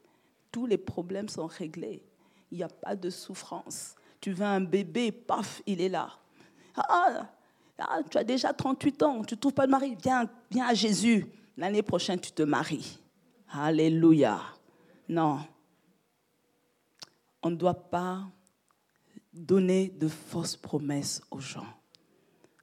Tous 0.51 0.67
les 0.67 0.79
problèmes 0.79 1.29
sont 1.29 1.47
réglés. 1.47 2.03
Il 2.51 2.59
n'y 2.59 2.65
a 2.65 2.69
pas 2.69 2.97
de 2.97 3.11
souffrance. 3.11 3.95
Tu 4.21 4.33
veux 4.33 4.47
un 4.47 4.61
bébé, 4.61 5.13
paf, 5.13 5.63
il 5.67 5.81
est 5.81 5.89
là. 5.89 6.09
Ah, 6.77 7.29
ah 7.79 8.01
tu 8.09 8.17
as 8.17 8.25
déjà 8.25 8.53
38 8.53 9.03
ans, 9.03 9.25
tu 9.25 9.35
ne 9.35 9.41
trouves 9.41 9.53
pas 9.53 9.67
de 9.67 9.73
mari, 9.73 9.97
viens, 10.03 10.31
viens 10.51 10.67
à 10.69 10.75
Jésus. 10.75 11.27
L'année 11.57 11.83
prochaine, 11.83 12.21
tu 12.21 12.33
te 12.33 12.43
maries. 12.43 13.02
Alléluia. 13.55 14.41
Non. 15.11 15.41
On 17.43 17.51
ne 17.51 17.57
doit 17.57 17.91
pas 17.91 18.27
donner 19.35 19.89
de 19.91 20.09
fausses 20.09 20.57
promesses 20.57 21.21
aux 21.31 21.41
gens. 21.41 21.67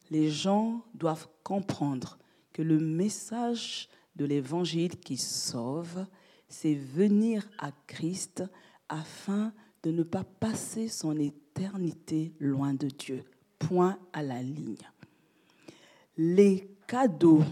Les 0.10 0.32
gens 0.32 0.84
doivent 0.96 1.28
comprendre 1.44 2.18
que 2.54 2.64
le 2.64 2.80
message 2.80 3.88
de 4.16 4.26
l'évangile 4.26 5.00
qui 5.00 5.18
sauve, 5.18 6.08
c'est 6.48 6.74
venir 6.74 7.48
à 7.60 7.72
Christ 7.86 8.44
afin 8.88 9.54
de 9.84 9.92
ne 9.92 10.02
pas 10.02 10.24
passer 10.24 10.88
son 10.88 11.20
éternité 11.20 12.34
loin 12.40 12.74
de 12.74 12.88
Dieu. 12.88 13.24
Point 13.60 14.00
à 14.12 14.24
la 14.24 14.42
ligne. 14.42 14.90
Les 16.18 16.76
cadeaux 16.88 17.44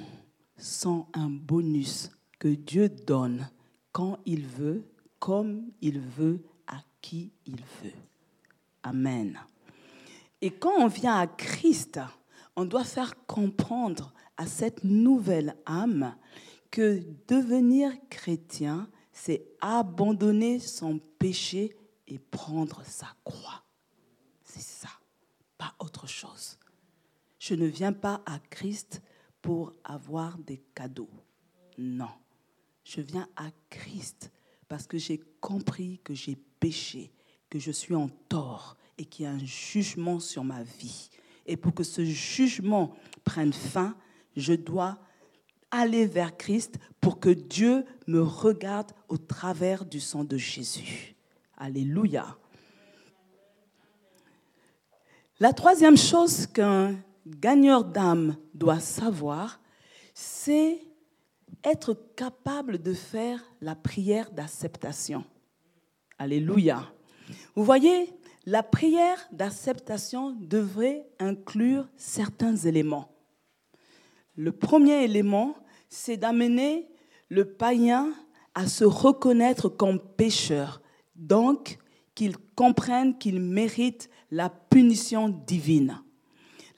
sont 0.57 1.05
un 1.13 1.29
bonus 1.29 2.09
que 2.39 2.47
Dieu 2.47 2.89
donne 2.89 3.49
quand 3.91 4.19
il 4.25 4.45
veut, 4.45 4.83
comme 5.19 5.71
il 5.81 5.99
veut, 5.99 6.43
à 6.67 6.79
qui 7.01 7.31
il 7.45 7.61
veut. 7.83 7.93
Amen. 8.83 9.39
Et 10.41 10.51
quand 10.51 10.73
on 10.77 10.87
vient 10.87 11.17
à 11.17 11.27
Christ, 11.27 11.99
on 12.55 12.65
doit 12.65 12.83
faire 12.83 13.25
comprendre 13.25 14.13
à 14.37 14.45
cette 14.45 14.83
nouvelle 14.83 15.55
âme 15.65 16.15
que 16.69 17.03
devenir 17.27 17.91
chrétien, 18.09 18.89
c'est 19.11 19.47
abandonner 19.61 20.59
son 20.59 20.99
péché 21.17 21.75
et 22.07 22.19
prendre 22.19 22.83
sa 22.85 23.07
croix. 23.23 23.63
C'est 24.43 24.61
ça, 24.61 24.89
pas 25.57 25.73
autre 25.79 26.07
chose. 26.07 26.57
Je 27.39 27.55
ne 27.55 27.65
viens 27.65 27.93
pas 27.93 28.21
à 28.25 28.39
Christ 28.39 29.01
pour 29.41 29.73
avoir 29.83 30.37
des 30.37 30.57
cadeaux. 30.75 31.09
Non. 31.77 32.09
Je 32.87 33.01
viens 33.01 33.27
à 33.35 33.49
Christ 33.69 34.31
parce 34.69 34.87
que 34.87 34.97
j'ai 34.97 35.19
compris 35.41 35.99
que 36.05 36.13
j'ai 36.13 36.37
péché, 36.61 37.11
que 37.49 37.59
je 37.59 37.71
suis 37.71 37.95
en 37.95 38.07
tort 38.29 38.77
et 38.97 39.03
qu'il 39.03 39.25
y 39.25 39.27
a 39.27 39.31
un 39.31 39.43
jugement 39.43 40.21
sur 40.21 40.45
ma 40.45 40.63
vie. 40.63 41.09
Et 41.45 41.57
pour 41.57 41.73
que 41.73 41.83
ce 41.83 42.05
jugement 42.05 42.95
prenne 43.25 43.51
fin, 43.51 43.93
je 44.37 44.53
dois 44.53 44.99
aller 45.69 46.05
vers 46.05 46.37
Christ 46.37 46.79
pour 47.01 47.19
que 47.19 47.29
Dieu 47.29 47.83
me 48.07 48.21
regarde 48.21 48.93
au 49.09 49.17
travers 49.17 49.83
du 49.83 49.99
sang 49.99 50.23
de 50.23 50.37
Jésus. 50.37 51.13
Alléluia. 51.57 52.37
La 55.41 55.51
troisième 55.51 55.97
chose 55.97 56.47
qu'un 56.47 56.95
gagneur 57.25 57.83
d'âme 57.83 58.37
doit 58.53 58.79
savoir, 58.79 59.59
c'est 60.13 60.86
être 61.69 61.97
capable 62.15 62.81
de 62.81 62.93
faire 62.93 63.43
la 63.61 63.75
prière 63.75 64.31
d'acceptation. 64.31 65.23
Alléluia. 66.17 66.83
Vous 67.55 67.63
voyez, 67.63 68.13
la 68.45 68.63
prière 68.63 69.27
d'acceptation 69.31 70.31
devrait 70.39 71.05
inclure 71.19 71.87
certains 71.97 72.55
éléments. 72.55 73.11
Le 74.35 74.51
premier 74.51 75.03
élément, 75.03 75.55
c'est 75.89 76.17
d'amener 76.17 76.87
le 77.29 77.43
païen 77.43 78.13
à 78.55 78.67
se 78.67 78.85
reconnaître 78.85 79.67
comme 79.67 79.99
pécheur, 79.99 80.81
donc 81.15 81.77
qu'il 82.15 82.37
comprenne 82.55 83.17
qu'il 83.17 83.41
mérite 83.41 84.09
la 84.31 84.49
punition 84.49 85.29
divine. 85.29 86.01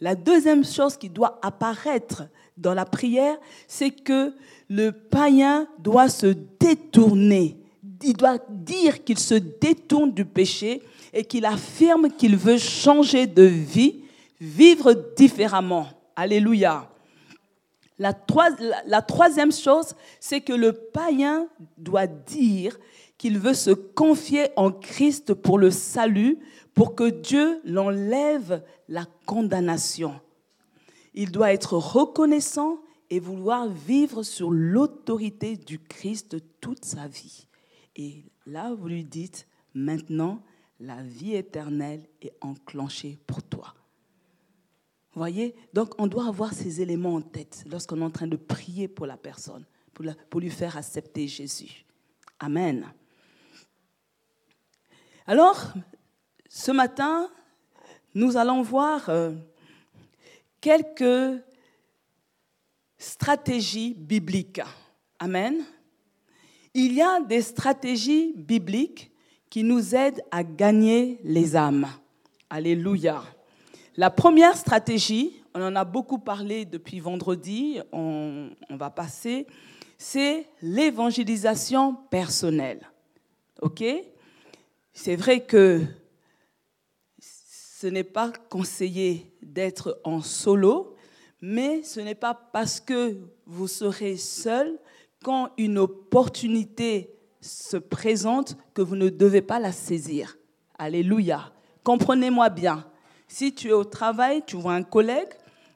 La 0.01 0.15
deuxième 0.15 0.65
chose 0.65 0.97
qui 0.97 1.09
doit 1.09 1.39
apparaître 1.43 2.23
dans 2.59 2.73
la 2.73 2.85
prière, 2.85 3.37
c'est 3.67 3.91
que 3.91 4.33
le 4.69 4.91
païen 4.91 5.67
doit 5.79 6.09
se 6.09 6.27
détourner. 6.59 7.57
Il 8.03 8.13
doit 8.13 8.37
dire 8.49 9.03
qu'il 9.03 9.17
se 9.17 9.35
détourne 9.35 10.13
du 10.13 10.25
péché 10.25 10.81
et 11.13 11.23
qu'il 11.23 11.45
affirme 11.45 12.09
qu'il 12.11 12.37
veut 12.37 12.57
changer 12.57 13.25
de 13.27 13.43
vie, 13.43 14.03
vivre 14.39 14.93
différemment. 15.15 15.87
Alléluia. 16.15 16.89
La, 17.97 18.13
troisième 19.01 19.51
chose, 19.51 19.93
c'est 20.19 20.39
que 20.39 20.53
le 20.53 20.71
païen 20.71 21.47
doit 21.77 22.07
dire 22.07 22.77
qu'il 23.17 23.37
veut 23.37 23.53
se 23.53 23.71
confier 23.71 24.47
en 24.55 24.71
Christ 24.71 25.33
pour 25.33 25.57
le 25.57 25.71
salut, 25.71 26.39
pour 26.73 26.95
que 26.95 27.09
Dieu 27.09 27.59
l'enlève 27.65 28.63
la 28.87 29.03
condamnation. 29.25 30.13
Il 31.19 31.33
doit 31.33 31.51
être 31.51 31.73
reconnaissant 31.73 32.79
et 33.09 33.19
vouloir 33.19 33.67
vivre 33.67 34.23
sur 34.23 34.51
l'autorité 34.51 35.57
du 35.57 35.77
Christ 35.77 36.37
toute 36.61 36.85
sa 36.85 37.09
vie. 37.09 37.45
Et 37.97 38.23
là, 38.45 38.73
vous 38.73 38.87
lui 38.87 39.03
dites, 39.03 39.45
maintenant, 39.73 40.41
la 40.79 41.03
vie 41.03 41.35
éternelle 41.35 42.07
est 42.21 42.31
enclenchée 42.39 43.19
pour 43.27 43.43
toi. 43.43 43.73
Vous 45.11 45.19
voyez? 45.19 45.57
Donc, 45.73 45.93
on 45.97 46.07
doit 46.07 46.25
avoir 46.25 46.53
ces 46.53 46.79
éléments 46.79 47.15
en 47.15 47.21
tête 47.21 47.65
lorsqu'on 47.69 47.99
est 47.99 48.05
en 48.05 48.11
train 48.11 48.27
de 48.27 48.37
prier 48.37 48.87
pour 48.87 49.05
la 49.05 49.17
personne, 49.17 49.65
pour, 49.93 50.05
pour 50.29 50.39
lui 50.39 50.49
faire 50.49 50.77
accepter 50.77 51.27
Jésus. 51.27 51.85
Amen. 52.39 52.93
Alors, 55.27 55.73
ce 56.47 56.71
matin, 56.71 57.29
nous 58.15 58.37
allons 58.37 58.61
voir 58.61 59.09
euh, 59.09 59.33
quelques 60.61 61.41
stratégies 62.97 63.93
bibliques. 63.93 64.61
Amen. 65.19 65.63
Il 66.73 66.93
y 66.93 67.01
a 67.01 67.19
des 67.21 67.41
stratégies 67.41 68.33
bibliques 68.35 69.11
qui 69.49 69.63
nous 69.63 69.95
aident 69.95 70.21
à 70.31 70.43
gagner 70.43 71.19
les 71.23 71.55
âmes. 71.55 71.87
Alléluia. 72.49 73.23
La 73.97 74.09
première 74.09 74.55
stratégie, 74.55 75.41
on 75.53 75.61
en 75.61 75.75
a 75.75 75.83
beaucoup 75.83 76.19
parlé 76.19 76.65
depuis 76.65 76.99
vendredi, 76.99 77.79
on, 77.91 78.49
va 78.69 78.89
passer, 78.89 79.47
c'est 79.97 80.47
l'évangélisation 80.61 81.95
personnelle. 82.09 82.81
OK? 83.61 83.83
C'est 84.93 85.15
vrai 85.15 85.41
que 85.41 85.81
ce 87.79 87.87
n'est 87.87 88.03
pas 88.03 88.33
conseillé 88.49 89.31
d'être 89.41 90.01
en 90.03 90.21
solo, 90.21 90.97
mais 91.39 91.81
ce 91.83 92.01
n'est 92.01 92.13
pas 92.13 92.33
parce 92.33 92.81
que 92.81 93.17
vous 93.45 93.69
serez 93.69 94.17
seul 94.17 94.77
quand 95.23 95.51
une 95.57 95.77
opportunité 95.77 97.09
se 97.39 97.77
présente 97.77 98.57
que 98.73 98.81
vous 98.81 98.97
ne 98.97 99.07
devez 99.07 99.41
pas 99.41 99.59
la 99.59 99.71
saisir. 99.71 100.37
Alléluia. 100.77 101.53
Comprenez-moi 101.85 102.49
bien. 102.49 102.85
Si 103.29 103.55
tu 103.55 103.69
es 103.69 103.73
au 103.73 103.85
travail, 103.85 104.43
tu 104.45 104.57
vois 104.57 104.73
un 104.73 104.83
collègue, 104.83 105.29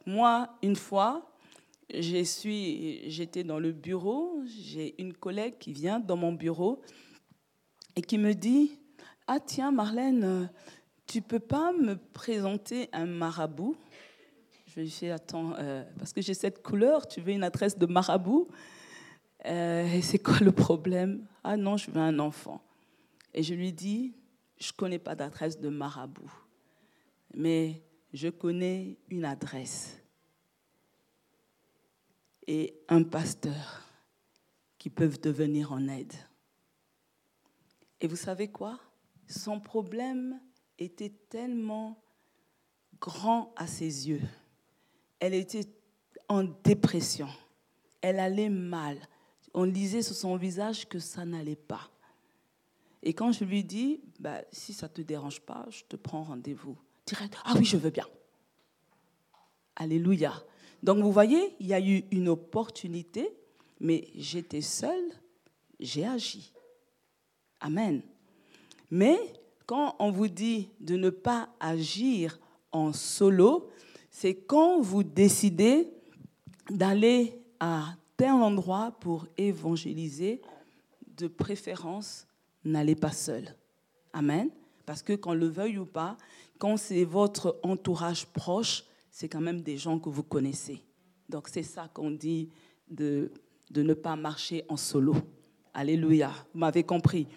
moi, 0.05 0.49
une 0.61 0.75
fois, 0.75 1.31
j'étais 1.89 3.45
dans 3.45 3.59
le 3.59 3.71
bureau, 3.71 4.41
j'ai 4.45 4.93
une 5.01 5.13
collègue 5.13 5.57
qui 5.57 5.71
vient 5.71 6.01
dans 6.01 6.17
mon 6.17 6.33
bureau 6.33 6.81
et 7.95 8.01
qui 8.01 8.17
me 8.17 8.33
dit, 8.33 8.77
ah 9.25 9.39
tiens 9.39 9.71
Marlène, 9.71 10.49
tu 11.05 11.21
peux 11.21 11.39
pas 11.39 11.73
me 11.73 11.95
présenter 11.95 12.89
un 12.93 13.05
marabout? 13.05 13.75
Je 14.67 14.79
lui 14.79 14.89
fais, 14.89 15.11
attends, 15.11 15.53
euh, 15.59 15.83
parce 15.99 16.13
que 16.13 16.21
j'ai 16.21 16.33
cette 16.33 16.63
couleur, 16.63 17.07
tu 17.07 17.21
veux 17.21 17.31
une 17.31 17.43
adresse 17.43 17.77
de 17.77 17.85
marabout? 17.85 18.47
Euh, 19.45 19.85
Et 19.85 20.01
c'est 20.01 20.19
quoi 20.19 20.39
le 20.39 20.51
problème? 20.51 21.25
Ah 21.43 21.57
non, 21.57 21.77
je 21.77 21.91
veux 21.91 22.01
un 22.01 22.17
enfant. 22.19 22.61
Et 23.33 23.43
je 23.43 23.53
lui 23.53 23.71
dis, 23.73 24.15
je 24.59 24.71
connais 24.71 24.99
pas 24.99 25.15
d'adresse 25.15 25.59
de 25.59 25.69
marabout, 25.69 26.31
mais 27.35 27.83
je 28.13 28.29
connais 28.29 28.97
une 29.09 29.25
adresse. 29.25 29.99
et 32.47 32.75
un 32.89 33.03
pasteur 33.03 33.83
qui 34.77 34.89
peuvent 34.89 35.19
devenir 35.19 35.71
en 35.71 35.87
aide. 35.87 36.13
Et 38.01 38.07
vous 38.07 38.15
savez 38.15 38.49
quoi? 38.49 38.79
Son 39.27 39.59
problème 39.59 40.39
était 40.77 41.13
tellement 41.29 42.01
grand 42.99 43.53
à 43.55 43.67
ses 43.67 44.09
yeux. 44.09 44.21
Elle 45.19 45.33
était 45.33 45.65
en 46.27 46.43
dépression. 46.43 47.27
Elle 48.01 48.19
allait 48.19 48.49
mal. 48.49 48.97
On 49.53 49.63
lisait 49.63 50.01
sur 50.01 50.15
son 50.15 50.36
visage 50.36 50.88
que 50.88 50.99
ça 50.99 51.25
n'allait 51.25 51.55
pas. 51.55 51.89
Et 53.01 53.13
quand 53.13 53.31
je 53.31 53.43
lui 53.43 53.63
dis, 53.63 54.01
bah, 54.19 54.41
si 54.51 54.73
ça 54.73 54.88
ne 54.88 54.93
te 54.93 55.01
dérange 55.01 55.41
pas, 55.41 55.65
je 55.69 55.83
te 55.83 55.95
prends 55.95 56.23
rendez-vous. 56.23 56.77
Direct, 57.05 57.36
ah 57.43 57.53
oui, 57.57 57.65
je 57.65 57.77
veux 57.77 57.89
bien. 57.89 58.07
Alléluia. 59.75 60.33
Donc 60.81 60.99
vous 60.99 61.12
voyez, 61.12 61.55
il 61.59 61.67
y 61.67 61.73
a 61.73 61.81
eu 61.81 62.05
une 62.12 62.29
opportunité, 62.29 63.29
mais 63.79 64.07
j'étais 64.15 64.62
seule, 64.62 65.12
j'ai 65.79 66.05
agi. 66.05 66.53
Amen. 67.59 68.01
Mais 68.89 69.17
quand 69.65 69.95
on 69.99 70.12
vous 70.12 70.28
dit 70.28 70.69
de 70.80 70.95
ne 70.95 71.10
pas 71.10 71.49
agir 71.60 72.39
en 72.71 72.93
solo, 72.93 73.69
c'est 74.10 74.36
quand 74.36 74.82
vous 74.82 75.04
décidez 75.04 75.89
d'aller 76.69 77.39
à 77.60 77.95
tel 78.17 78.32
endroit 78.32 78.91
pour 78.99 79.28
évangéliser, 79.38 80.41
de 81.17 81.28
préférence, 81.28 82.28
n'allez 82.63 82.95
pas 82.95 83.12
seul. 83.12 83.56
Amen. 84.13 84.49
Parce 84.86 85.02
que 85.02 85.13
qu'on 85.13 85.34
le 85.34 85.47
veuille 85.47 85.78
ou 85.78 85.86
pas, 85.86 86.17
quand 86.58 86.78
c'est 86.78 87.04
votre 87.04 87.60
entourage 87.63 88.26
proche, 88.28 88.84
c'est 89.12 89.30
quand 89.30 89.41
même 89.41 89.62
des 89.62 89.78
gens 89.78 89.99
que 89.99 90.10
vous 90.10 90.23
connaissez. 90.23 90.84
Donc 91.30 91.47
c'est 91.47 91.63
ça 91.63 91.89
qu'on 91.93 92.12
dit 92.12 92.49
de, 92.89 93.32
de 93.71 93.84
ne 93.84 93.93
pas 93.93 94.15
marcher 94.15 94.63
en 94.69 94.78
solo. 94.78 95.15
Alléluia. 95.73 96.32
Vous 96.54 96.60
m'avez 96.60 96.84
compris. 96.84 97.28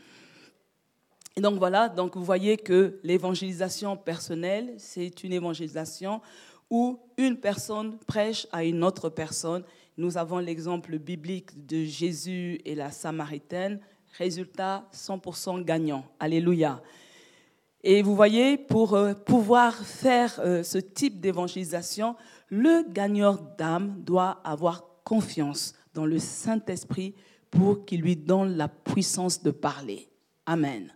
Et 1.39 1.43
donc 1.43 1.59
voilà, 1.59 1.91
donc 1.91 2.17
vous 2.17 2.25
voyez 2.25 2.57
que 2.57 2.99
l'évangélisation 3.03 3.95
personnelle, 3.95 4.73
c'est 4.79 5.23
une 5.23 5.35
évangélisation 5.35 6.23
où 6.71 6.99
une 7.19 7.37
personne 7.37 7.99
prêche 8.07 8.47
à 8.53 8.65
une 8.65 8.83
autre 8.83 9.11
personne. 9.11 9.63
Nous 9.99 10.17
avons 10.17 10.39
l'exemple 10.39 10.99
biblique 10.99 11.67
de 11.67 11.85
Jésus 11.85 12.59
et 12.65 12.75
la 12.75 12.91
Samaritaine. 12.91 13.81
Résultat, 14.17 14.89
100% 14.95 15.63
gagnant. 15.63 16.07
Alléluia. 16.19 16.83
Et 17.83 18.01
vous 18.01 18.17
voyez, 18.17 18.57
pour 18.57 18.95
euh, 18.95 19.13
pouvoir 19.13 19.75
faire 19.75 20.41
euh, 20.41 20.63
ce 20.63 20.79
type 20.79 21.21
d'évangélisation, 21.21 22.17
le 22.49 22.91
gagneur 22.91 23.43
d'âme 23.59 24.03
doit 24.03 24.41
avoir 24.43 24.87
confiance 25.05 25.75
dans 25.93 26.07
le 26.07 26.19
Saint-Esprit 26.19 27.15
pour 27.51 27.85
qu'il 27.85 28.01
lui 28.01 28.17
donne 28.17 28.57
la 28.57 28.69
puissance 28.69 29.43
de 29.43 29.51
parler. 29.51 30.09
Amen. 30.47 30.93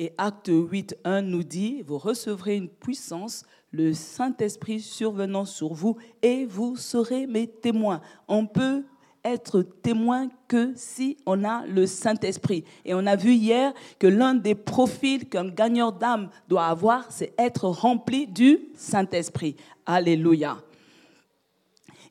Et 0.00 0.12
Acte 0.16 0.48
8, 0.48 0.96
1 1.02 1.22
nous 1.22 1.42
dit, 1.42 1.82
vous 1.82 1.98
recevrez 1.98 2.54
une 2.54 2.68
puissance, 2.68 3.44
le 3.72 3.92
Saint-Esprit 3.92 4.80
survenant 4.80 5.44
sur 5.44 5.74
vous, 5.74 5.96
et 6.22 6.46
vous 6.46 6.76
serez 6.76 7.26
mes 7.26 7.48
témoins. 7.48 8.00
On 8.28 8.46
peut 8.46 8.84
être 9.24 9.62
témoin 9.62 10.28
que 10.46 10.72
si 10.76 11.16
on 11.26 11.42
a 11.42 11.66
le 11.66 11.84
Saint-Esprit. 11.84 12.62
Et 12.84 12.94
on 12.94 13.06
a 13.06 13.16
vu 13.16 13.32
hier 13.32 13.74
que 13.98 14.06
l'un 14.06 14.34
des 14.34 14.54
profils 14.54 15.28
qu'un 15.28 15.48
gagneur 15.48 15.92
d'âme 15.92 16.30
doit 16.46 16.66
avoir, 16.66 17.10
c'est 17.10 17.34
être 17.36 17.64
rempli 17.64 18.28
du 18.28 18.68
Saint-Esprit. 18.76 19.56
Alléluia. 19.84 20.58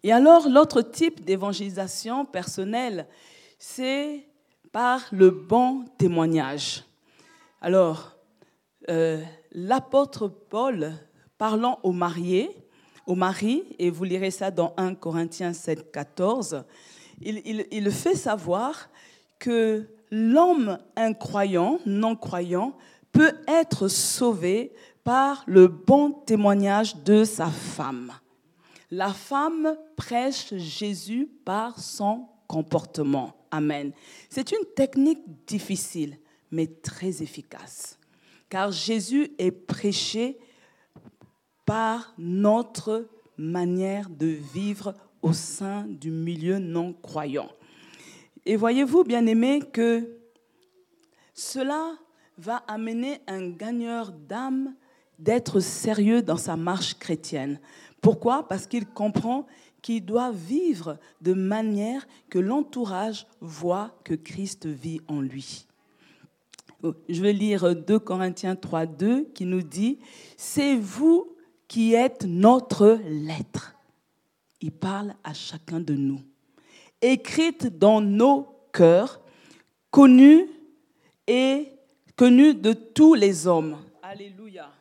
Et 0.04 0.12
alors, 0.12 0.50
l'autre 0.50 0.82
type 0.82 1.24
d'évangélisation 1.24 2.26
personnelle, 2.26 3.08
c'est 3.58 4.28
par 4.74 5.06
le 5.14 5.32
bon 5.32 5.86
témoignage. 5.98 6.84
Alors, 7.62 8.16
euh, 8.90 9.24
l'apôtre 9.52 10.28
Paul, 10.28 10.94
parlant 11.38 11.80
aux 11.84 11.92
mariés, 11.92 12.50
aux 13.08 13.16
maris, 13.16 13.64
et 13.80 13.90
vous 13.90 14.04
lirez 14.04 14.32
ça 14.32 14.52
dans 14.52 14.74
1 14.78 14.96
Corinthiens 14.96 15.54
7, 15.54 15.92
14, 15.92 16.64
il, 17.22 17.92
fait 17.92 18.16
savoir 18.16 18.90
que 19.40 19.88
l'homme 20.12 20.78
incroyant, 20.96 21.80
non 21.86 22.16
croyant, 22.16 22.78
peut 23.12 23.34
être 23.48 23.88
sauvé 23.88 24.72
par 25.04 25.44
le 25.48 25.68
bon 25.68 26.12
témoignage 26.12 26.98
de 26.98 27.24
sa 27.24 27.48
femme. 27.48 28.12
La 28.92 29.10
femme 29.10 29.76
prêche 29.96 30.54
Jésus 30.54 31.28
par 31.44 31.80
son 31.80 32.28
comportement. 32.46 33.34
Amen. 33.50 33.94
C'est 34.30 34.52
une 34.52 34.66
technique 34.76 35.46
difficile 35.48 36.18
mais 36.52 36.68
très 36.68 37.22
efficace. 37.22 37.98
Car 38.50 38.72
Jésus 38.72 39.32
est 39.38 39.52
prêché 39.52 40.38
par 41.66 42.14
notre 42.18 43.08
manière 43.38 44.10
de 44.10 44.28
vivre 44.28 44.96
au 45.22 45.34
sein 45.34 45.86
du 45.88 46.12
milieu 46.12 46.60
non 46.60 46.94
croyant. 46.94 47.50
Et 48.46 48.56
voyez-vous, 48.56 49.04
bien 49.04 49.26
aimés, 49.26 49.62
que 49.74 50.18
cela 51.34 51.92
va 52.38 52.58
amener 52.68 53.20
un 53.28 53.50
gagneur 53.50 54.12
d'âme 54.12 54.74
d'être 55.20 55.60
sérieux 55.60 56.22
dans 56.22 56.38
sa 56.38 56.56
marche 56.56 56.98
chrétienne. 56.98 57.60
Pourquoi? 58.02 58.48
Parce 58.48 58.68
qu'il 58.68 58.86
comprend 58.86 59.48
qu'il 59.82 60.06
doit 60.06 60.32
vivre 60.32 60.98
de 61.22 61.34
manière 61.34 62.08
que 62.30 62.40
l'entourage 62.40 63.28
voit 63.42 64.00
que 64.04 64.14
Christ 64.14 64.66
vit 64.66 65.02
en 65.08 65.22
lui. 65.22 65.67
Oh, 66.84 66.94
je 67.10 67.22
vais 67.22 67.34
lire 67.34 67.76
2 67.76 68.00
Corinthiens 68.00 68.56
3, 68.56 68.86
2 68.86 69.26
qui 69.34 69.46
nous 69.46 69.64
dit, 69.64 69.98
c'est 70.36 70.76
vous 70.76 71.36
qui 71.68 71.94
êtes 71.94 72.26
notre 72.26 73.00
lettre. 73.08 73.76
Il 74.62 74.72
parle 74.72 75.16
à 75.24 75.34
chacun 75.34 75.80
de 75.80 75.96
nous. 75.96 76.22
Écrite 77.02 77.78
dans 77.78 78.02
nos 78.02 78.48
cœurs, 78.72 79.22
connue 79.90 80.48
et 81.26 81.72
connue 82.16 82.54
de 82.54 82.74
tous 82.74 83.16
les 83.16 83.48
hommes. 83.48 83.78
Alléluia. 84.04 84.72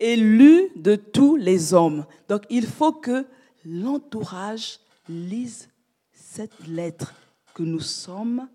Et 0.00 0.16
lue 0.16 0.70
de 0.76 0.96
tous 0.96 1.36
les 1.36 1.74
hommes. 1.74 2.06
Donc 2.28 2.42
il 2.50 2.66
faut 2.66 2.92
que 2.92 3.26
l'entourage 3.64 4.78
lise 5.08 5.68
cette 6.12 6.66
lettre 6.66 7.14
que 7.54 7.62
nous 7.62 7.80
sommes 7.80 8.48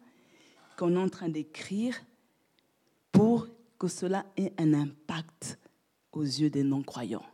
qu'on 0.77 0.95
est 0.95 0.99
en 0.99 1.09
train 1.09 1.29
d'écrire 1.29 1.95
pour 3.11 3.47
que 3.77 3.87
cela 3.87 4.25
ait 4.37 4.53
un 4.57 4.73
impact 4.73 5.57
aux 6.11 6.23
yeux 6.23 6.49
des 6.49 6.63
non-croyants. 6.63 7.25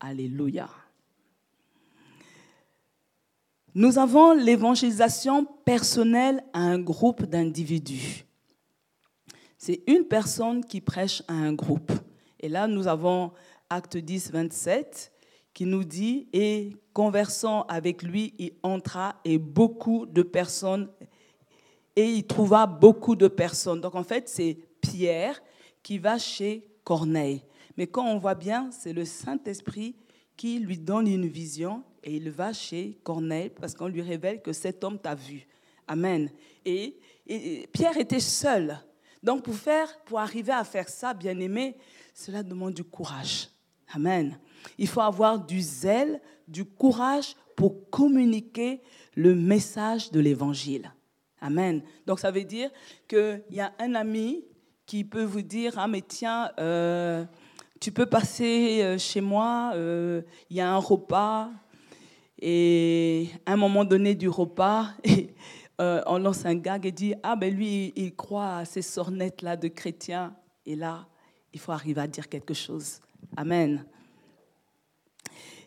Alléluia. 0.00 0.68
Nous 3.74 3.98
avons 3.98 4.32
l'évangélisation 4.32 5.44
personnelle 5.64 6.42
à 6.52 6.60
un 6.60 6.78
groupe 6.78 7.24
d'individus. 7.24 8.24
C'est 9.58 9.82
une 9.86 10.04
personne 10.04 10.64
qui 10.64 10.80
prêche 10.80 11.22
à 11.28 11.34
un 11.34 11.52
groupe. 11.52 11.92
Et 12.40 12.48
là, 12.48 12.66
nous 12.68 12.86
avons 12.86 13.32
Acte 13.68 13.96
10, 13.96 14.30
27 14.32 15.12
qui 15.52 15.64
nous 15.64 15.84
dit, 15.84 16.28
et 16.34 16.76
conversant 16.92 17.62
avec 17.62 18.02
lui, 18.02 18.34
il 18.38 18.52
entra 18.62 19.20
et 19.24 19.38
beaucoup 19.38 20.04
de 20.04 20.22
personnes 20.22 20.90
et 21.96 22.04
il 22.04 22.26
trouva 22.26 22.66
beaucoup 22.66 23.16
de 23.16 23.26
personnes. 23.26 23.80
Donc 23.80 23.94
en 23.94 24.04
fait, 24.04 24.28
c'est 24.28 24.58
Pierre 24.80 25.42
qui 25.82 25.98
va 25.98 26.18
chez 26.18 26.68
Corneille. 26.84 27.42
Mais 27.76 27.86
quand 27.86 28.06
on 28.06 28.18
voit 28.18 28.34
bien, 28.34 28.70
c'est 28.70 28.92
le 28.92 29.04
Saint-Esprit 29.04 29.96
qui 30.36 30.58
lui 30.58 30.78
donne 30.78 31.08
une 31.08 31.26
vision 31.26 31.82
et 32.04 32.16
il 32.16 32.30
va 32.30 32.52
chez 32.52 32.98
Corneille 33.02 33.50
parce 33.50 33.74
qu'on 33.74 33.88
lui 33.88 34.02
révèle 34.02 34.42
que 34.42 34.52
cet 34.52 34.84
homme 34.84 34.98
t'a 34.98 35.14
vu. 35.14 35.46
Amen. 35.88 36.30
Et, 36.64 36.98
Pierre 37.72 37.96
était 37.96 38.20
seul. 38.20 38.78
Donc 39.22 39.42
pour 39.42 39.54
faire, 39.54 39.88
pour 40.04 40.20
arriver 40.20 40.52
à 40.52 40.62
faire 40.62 40.88
ça, 40.88 41.14
bien 41.14 41.38
aimé, 41.40 41.76
cela 42.14 42.42
demande 42.42 42.74
du 42.74 42.84
courage. 42.84 43.48
Amen. 43.92 44.38
Il 44.78 44.86
faut 44.86 45.00
avoir 45.00 45.44
du 45.44 45.60
zèle, 45.60 46.20
du 46.46 46.64
courage 46.64 47.34
pour 47.56 47.90
communiquer 47.90 48.80
le 49.14 49.34
message 49.34 50.10
de 50.12 50.20
l'évangile. 50.20 50.92
Amen. 51.40 51.82
Donc 52.06 52.18
ça 52.18 52.30
veut 52.30 52.44
dire 52.44 52.70
qu'il 53.08 53.42
y 53.50 53.60
a 53.60 53.72
un 53.78 53.94
ami 53.94 54.44
qui 54.86 55.04
peut 55.04 55.24
vous 55.24 55.42
dire, 55.42 55.74
ah 55.76 55.88
mais 55.88 56.00
tiens, 56.00 56.50
euh, 56.58 57.24
tu 57.80 57.90
peux 57.90 58.06
passer 58.06 58.80
euh, 58.82 58.98
chez 58.98 59.20
moi, 59.20 59.72
euh, 59.74 60.22
il 60.48 60.56
y 60.56 60.60
a 60.60 60.72
un 60.72 60.78
repas, 60.78 61.50
et 62.40 63.28
à 63.44 63.52
un 63.54 63.56
moment 63.56 63.84
donné 63.84 64.14
du 64.14 64.28
repas, 64.28 64.90
on 65.78 66.18
lance 66.18 66.46
un 66.46 66.54
gag 66.54 66.86
et 66.86 66.92
dit, 66.92 67.14
ah 67.22 67.34
ben 67.36 67.52
lui, 67.52 67.92
il 67.96 68.14
croit 68.14 68.58
à 68.58 68.64
ces 68.64 68.82
sornettes-là 68.82 69.56
de 69.56 69.68
chrétiens, 69.68 70.34
et 70.64 70.76
là, 70.76 71.06
il 71.52 71.58
faut 71.58 71.72
arriver 71.72 72.00
à 72.00 72.06
dire 72.06 72.28
quelque 72.28 72.54
chose. 72.54 73.00
Amen. 73.36 73.84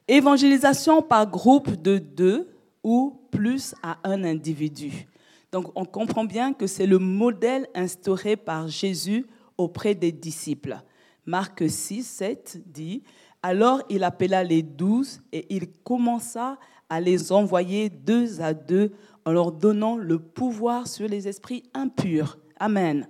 Évangélisation 0.07 1.01
par 1.01 1.29
groupe 1.29 1.69
de 1.81 1.97
deux 1.97 2.49
ou 2.83 3.21
plus 3.31 3.75
à 3.83 3.97
un 4.03 4.23
individu. 4.23 5.08
Donc 5.51 5.71
on 5.75 5.85
comprend 5.85 6.25
bien 6.25 6.53
que 6.53 6.67
c'est 6.67 6.85
le 6.85 6.99
modèle 6.99 7.67
instauré 7.73 8.35
par 8.35 8.67
Jésus 8.67 9.25
auprès 9.57 9.95
des 9.95 10.11
disciples. 10.11 10.77
Marc 11.25 11.69
6, 11.69 12.03
7 12.03 12.61
dit, 12.65 13.03
Alors 13.41 13.81
il 13.89 14.03
appela 14.03 14.43
les 14.43 14.63
douze 14.63 15.21
et 15.31 15.45
il 15.49 15.71
commença 15.83 16.57
à 16.89 16.99
les 16.99 17.31
envoyer 17.31 17.89
deux 17.89 18.41
à 18.41 18.53
deux 18.53 18.91
en 19.25 19.31
leur 19.31 19.51
donnant 19.51 19.95
le 19.95 20.19
pouvoir 20.19 20.87
sur 20.87 21.07
les 21.07 21.27
esprits 21.27 21.63
impurs. 21.73 22.37
Amen. 22.59 23.07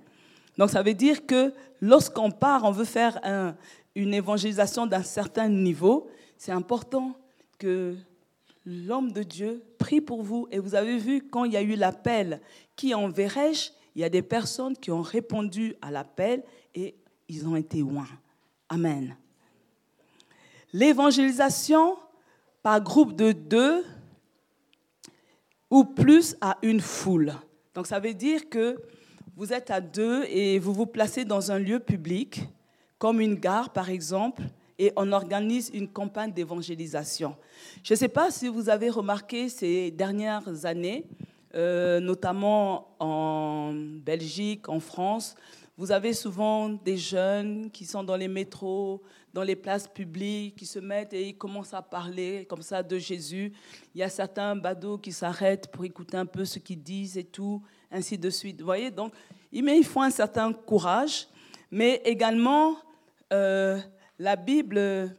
Donc 0.58 0.70
ça 0.70 0.82
veut 0.82 0.94
dire 0.94 1.26
que 1.26 1.52
lorsqu'on 1.80 2.30
part, 2.30 2.64
on 2.64 2.70
veut 2.70 2.84
faire 2.84 3.18
une 3.94 4.14
évangélisation 4.14 4.86
d'un 4.86 5.02
certain 5.02 5.48
niveau, 5.48 6.08
c'est 6.36 6.52
important 6.52 7.14
que 7.58 7.96
l'homme 8.66 9.12
de 9.12 9.22
Dieu 9.22 9.62
prie 9.78 10.00
pour 10.00 10.22
vous. 10.22 10.48
Et 10.50 10.58
vous 10.58 10.74
avez 10.74 10.98
vu, 10.98 11.22
quand 11.28 11.44
il 11.44 11.52
y 11.52 11.56
a 11.56 11.62
eu 11.62 11.74
l'appel, 11.74 12.40
qui 12.76 12.94
enverrai-je 12.94 13.70
Il 13.94 14.02
y 14.02 14.04
a 14.04 14.08
des 14.08 14.22
personnes 14.22 14.76
qui 14.76 14.90
ont 14.90 15.02
répondu 15.02 15.74
à 15.82 15.90
l'appel 15.90 16.42
et 16.74 16.94
ils 17.28 17.46
ont 17.46 17.56
été 17.56 17.78
loin. 17.78 18.06
Amen. 18.68 19.16
L'évangélisation 20.72 21.96
par 22.62 22.80
groupe 22.80 23.16
de 23.16 23.32
deux 23.32 23.84
ou 25.70 25.84
plus 25.84 26.36
à 26.40 26.58
une 26.62 26.80
foule. 26.80 27.34
Donc 27.74 27.86
ça 27.86 28.00
veut 28.00 28.14
dire 28.14 28.48
que 28.48 28.80
vous 29.36 29.52
êtes 29.52 29.70
à 29.70 29.80
deux 29.80 30.24
et 30.24 30.58
vous 30.58 30.72
vous 30.72 30.86
placez 30.86 31.24
dans 31.24 31.50
un 31.50 31.58
lieu 31.58 31.80
public, 31.80 32.42
comme 32.98 33.20
une 33.20 33.36
gare 33.36 33.72
par 33.72 33.88
exemple, 33.88 34.42
et 34.80 34.92
on 34.96 35.12
organise 35.12 35.70
une 35.74 35.88
campagne 35.88 36.32
d'évangélisation. 36.32 37.36
Je 37.84 37.92
ne 37.92 37.98
sais 37.98 38.08
pas 38.08 38.30
si 38.30 38.48
vous 38.48 38.70
avez 38.70 38.88
remarqué 38.88 39.50
ces 39.50 39.90
dernières 39.90 40.64
années, 40.64 41.04
euh, 41.54 42.00
notamment 42.00 42.96
en 42.98 43.74
Belgique, 43.74 44.70
en 44.70 44.80
France, 44.80 45.34
vous 45.76 45.92
avez 45.92 46.14
souvent 46.14 46.70
des 46.70 46.96
jeunes 46.96 47.70
qui 47.70 47.84
sont 47.84 48.02
dans 48.02 48.16
les 48.16 48.28
métros, 48.28 49.02
dans 49.34 49.42
les 49.42 49.54
places 49.54 49.86
publiques, 49.86 50.56
qui 50.56 50.64
se 50.64 50.78
mettent 50.78 51.12
et 51.12 51.28
ils 51.28 51.36
commencent 51.36 51.74
à 51.74 51.82
parler 51.82 52.46
comme 52.48 52.62
ça 52.62 52.82
de 52.82 52.96
Jésus. 52.96 53.52
Il 53.94 54.00
y 54.00 54.02
a 54.02 54.08
certains 54.08 54.56
badauds 54.56 54.98
qui 54.98 55.12
s'arrêtent 55.12 55.70
pour 55.70 55.84
écouter 55.84 56.16
un 56.16 56.26
peu 56.26 56.46
ce 56.46 56.58
qu'ils 56.58 56.82
disent 56.82 57.18
et 57.18 57.24
tout, 57.24 57.62
ainsi 57.92 58.16
de 58.16 58.30
suite. 58.30 58.60
Vous 58.60 58.66
voyez, 58.66 58.90
donc, 58.90 59.12
il 59.52 59.84
faut 59.84 60.00
un 60.00 60.10
certain 60.10 60.54
courage, 60.54 61.28
mais 61.70 62.00
également, 62.06 62.76
euh, 63.30 63.78
la 64.20 64.36
Bible 64.36 65.16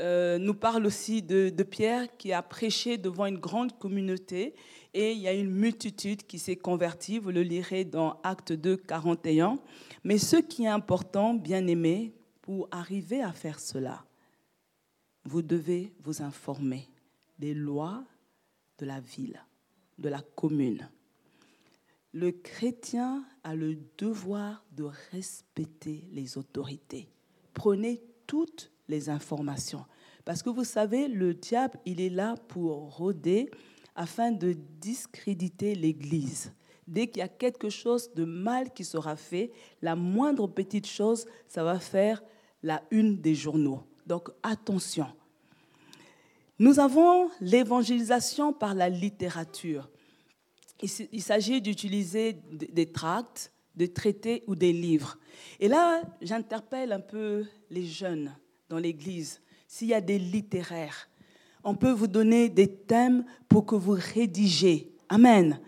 euh, 0.00 0.38
nous 0.38 0.54
parle 0.54 0.86
aussi 0.86 1.20
de, 1.20 1.50
Pierre 1.62 2.16
qui 2.16 2.32
a 2.32 2.42
prêché 2.42 2.96
devant 2.96 3.26
une 3.26 3.36
grande 3.36 3.78
communauté 3.78 4.54
et 4.94 5.12
il 5.12 5.18
y 5.18 5.28
a 5.28 5.34
une 5.34 5.50
multitude 5.50 6.26
qui 6.26 6.38
s'est 6.38 6.56
convertie. 6.56 7.18
Vous 7.18 7.32
le 7.32 7.42
lirez 7.42 7.84
dans 7.84 8.18
Acte 8.22 8.52
2, 8.52 8.78
41. 8.78 9.58
Mais 10.04 10.16
ce 10.16 10.36
qui 10.36 10.64
est 10.64 10.68
important, 10.68 11.34
bien 11.34 11.66
aimé, 11.66 12.14
pour 12.40 12.66
arriver 12.70 13.20
à 13.20 13.30
faire 13.30 13.60
cela, 13.60 14.06
vous 15.26 15.42
devez 15.42 15.92
vous 16.02 16.22
informer 16.22 16.88
des 17.38 17.52
lois 17.52 18.02
de 18.78 18.86
la 18.86 19.00
ville, 19.00 19.44
de 19.98 20.08
la 20.08 20.22
commune. 20.22 20.88
Le 22.14 22.32
chrétien 22.32 23.22
a 23.44 23.54
le 23.54 23.76
devoir 23.98 24.64
de 24.72 24.84
respecter 25.12 26.08
les 26.10 26.38
autorités. 26.38 27.10
Prenez 27.52 28.02
toutes 28.30 28.70
les 28.86 29.08
informations. 29.08 29.84
Parce 30.24 30.40
que 30.40 30.50
vous 30.50 30.62
savez, 30.62 31.08
le 31.08 31.34
diable, 31.34 31.80
il 31.84 32.00
est 32.00 32.10
là 32.10 32.36
pour 32.46 32.96
rôder 32.96 33.50
afin 33.96 34.30
de 34.30 34.54
discréditer 34.80 35.74
l'Église. 35.74 36.52
Dès 36.86 37.08
qu'il 37.08 37.18
y 37.18 37.22
a 37.22 37.28
quelque 37.28 37.70
chose 37.70 38.14
de 38.14 38.24
mal 38.24 38.72
qui 38.72 38.84
sera 38.84 39.16
fait, 39.16 39.50
la 39.82 39.96
moindre 39.96 40.46
petite 40.46 40.86
chose, 40.86 41.26
ça 41.48 41.64
va 41.64 41.80
faire 41.80 42.22
la 42.62 42.84
une 42.92 43.20
des 43.20 43.34
journaux. 43.34 43.82
Donc 44.06 44.28
attention. 44.44 45.08
Nous 46.60 46.78
avons 46.78 47.30
l'évangélisation 47.40 48.52
par 48.52 48.74
la 48.74 48.88
littérature. 48.88 49.90
Il 50.82 51.22
s'agit 51.22 51.60
d'utiliser 51.60 52.34
des 52.52 52.92
tracts, 52.92 53.52
des 53.80 53.88
traités 53.88 54.44
ou 54.46 54.54
des 54.54 54.74
livres. 54.74 55.16
Et 55.58 55.66
là, 55.66 56.02
j'interpelle 56.20 56.92
un 56.92 57.00
peu 57.00 57.46
les 57.70 57.86
jeunes 57.86 58.30
dans 58.68 58.76
l'Église. 58.76 59.40
S'il 59.66 59.88
y 59.88 59.94
a 59.94 60.02
des 60.02 60.18
littéraires, 60.18 61.08
on 61.64 61.74
peut 61.74 61.90
vous 61.90 62.06
donner 62.06 62.50
des 62.50 62.68
thèmes 62.68 63.24
pour 63.48 63.64
que 63.64 63.76
vous 63.76 63.96
rédigez. 64.14 64.92
Amen. 65.08 65.58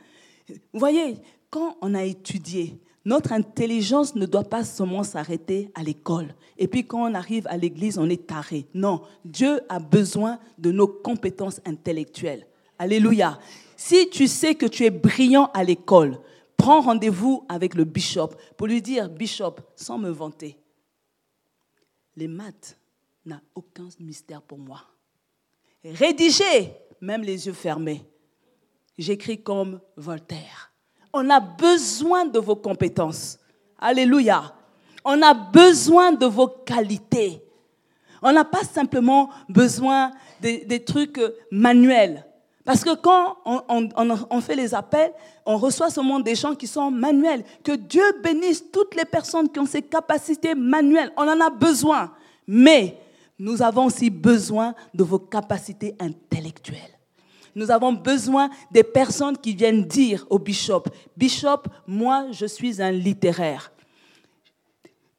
Vous 0.46 0.78
voyez, 0.78 1.16
quand 1.48 1.78
on 1.80 1.94
a 1.94 2.04
étudié, 2.04 2.78
notre 3.06 3.32
intelligence 3.32 4.14
ne 4.14 4.26
doit 4.26 4.44
pas 4.44 4.62
seulement 4.62 5.04
s'arrêter 5.04 5.70
à 5.74 5.82
l'école. 5.82 6.34
Et 6.58 6.68
puis 6.68 6.86
quand 6.86 7.10
on 7.10 7.14
arrive 7.14 7.46
à 7.46 7.56
l'église, 7.56 7.96
on 7.96 8.10
est 8.10 8.26
taré. 8.26 8.66
Non, 8.74 9.00
Dieu 9.24 9.62
a 9.70 9.78
besoin 9.78 10.38
de 10.58 10.70
nos 10.70 10.86
compétences 10.86 11.62
intellectuelles. 11.64 12.46
Alléluia. 12.78 13.38
Si 13.74 14.10
tu 14.10 14.26
sais 14.28 14.54
que 14.54 14.66
tu 14.66 14.84
es 14.84 14.90
brillant 14.90 15.50
à 15.54 15.64
l'école, 15.64 16.18
prends 16.62 16.80
rendez-vous 16.80 17.44
avec 17.48 17.74
le 17.74 17.82
bishop 17.82 18.30
pour 18.56 18.68
lui 18.68 18.80
dire, 18.80 19.08
bishop, 19.08 19.56
sans 19.74 19.98
me 19.98 20.10
vanter, 20.10 20.56
les 22.14 22.28
maths 22.28 22.78
n'ont 23.26 23.40
aucun 23.56 23.88
mystère 23.98 24.40
pour 24.40 24.58
moi. 24.58 24.82
Rédiger, 25.84 26.72
même 27.00 27.22
les 27.22 27.48
yeux 27.48 27.52
fermés. 27.52 28.04
J'écris 28.96 29.42
comme 29.42 29.80
Voltaire. 29.96 30.72
On 31.12 31.28
a 31.30 31.40
besoin 31.40 32.26
de 32.26 32.38
vos 32.38 32.54
compétences. 32.54 33.40
Alléluia. 33.76 34.54
On 35.04 35.20
a 35.20 35.34
besoin 35.34 36.12
de 36.12 36.26
vos 36.26 36.46
qualités. 36.46 37.42
On 38.22 38.32
n'a 38.32 38.44
pas 38.44 38.62
simplement 38.62 39.30
besoin 39.48 40.12
des, 40.40 40.84
trucs 40.84 41.20
manuels. 41.50 42.24
Parce 42.64 42.84
que 42.84 42.94
quand 42.94 43.38
on, 43.44 44.40
fait 44.40 44.54
les 44.54 44.72
appels, 44.72 45.12
on 45.44 45.56
reçoit 45.56 45.90
seulement 45.90 46.20
des 46.20 46.36
gens 46.36 46.54
qui 46.54 46.68
sont 46.68 46.90
manuels. 46.90 47.44
Que 47.64 47.72
Dieu 47.72 48.04
bénisse 48.22 48.70
toutes 48.70 48.94
les 48.94 49.04
personnes 49.04 49.48
qui 49.48 49.58
ont 49.58 49.66
ces 49.66 49.82
capacités 49.82 50.54
manuelles. 50.54 51.12
On 51.16 51.26
en 51.26 51.40
a 51.40 51.50
besoin. 51.50 52.12
Mais 52.46 52.98
nous 53.38 53.62
avons 53.62 53.86
aussi 53.86 54.10
besoin 54.10 54.74
de 54.94 55.02
vos 55.02 55.18
capacités 55.18 55.96
intellectuelles. 55.98 56.78
Nous 57.54 57.70
avons 57.70 57.92
besoin 57.92 58.48
des 58.70 58.84
personnes 58.84 59.36
qui 59.36 59.54
viennent 59.54 59.84
dire 59.84 60.24
au 60.30 60.38
bishop, 60.38 60.84
Bishop, 61.16 61.64
moi 61.86 62.28
je 62.30 62.46
suis 62.46 62.80
un 62.80 62.92
littéraire. 62.92 63.72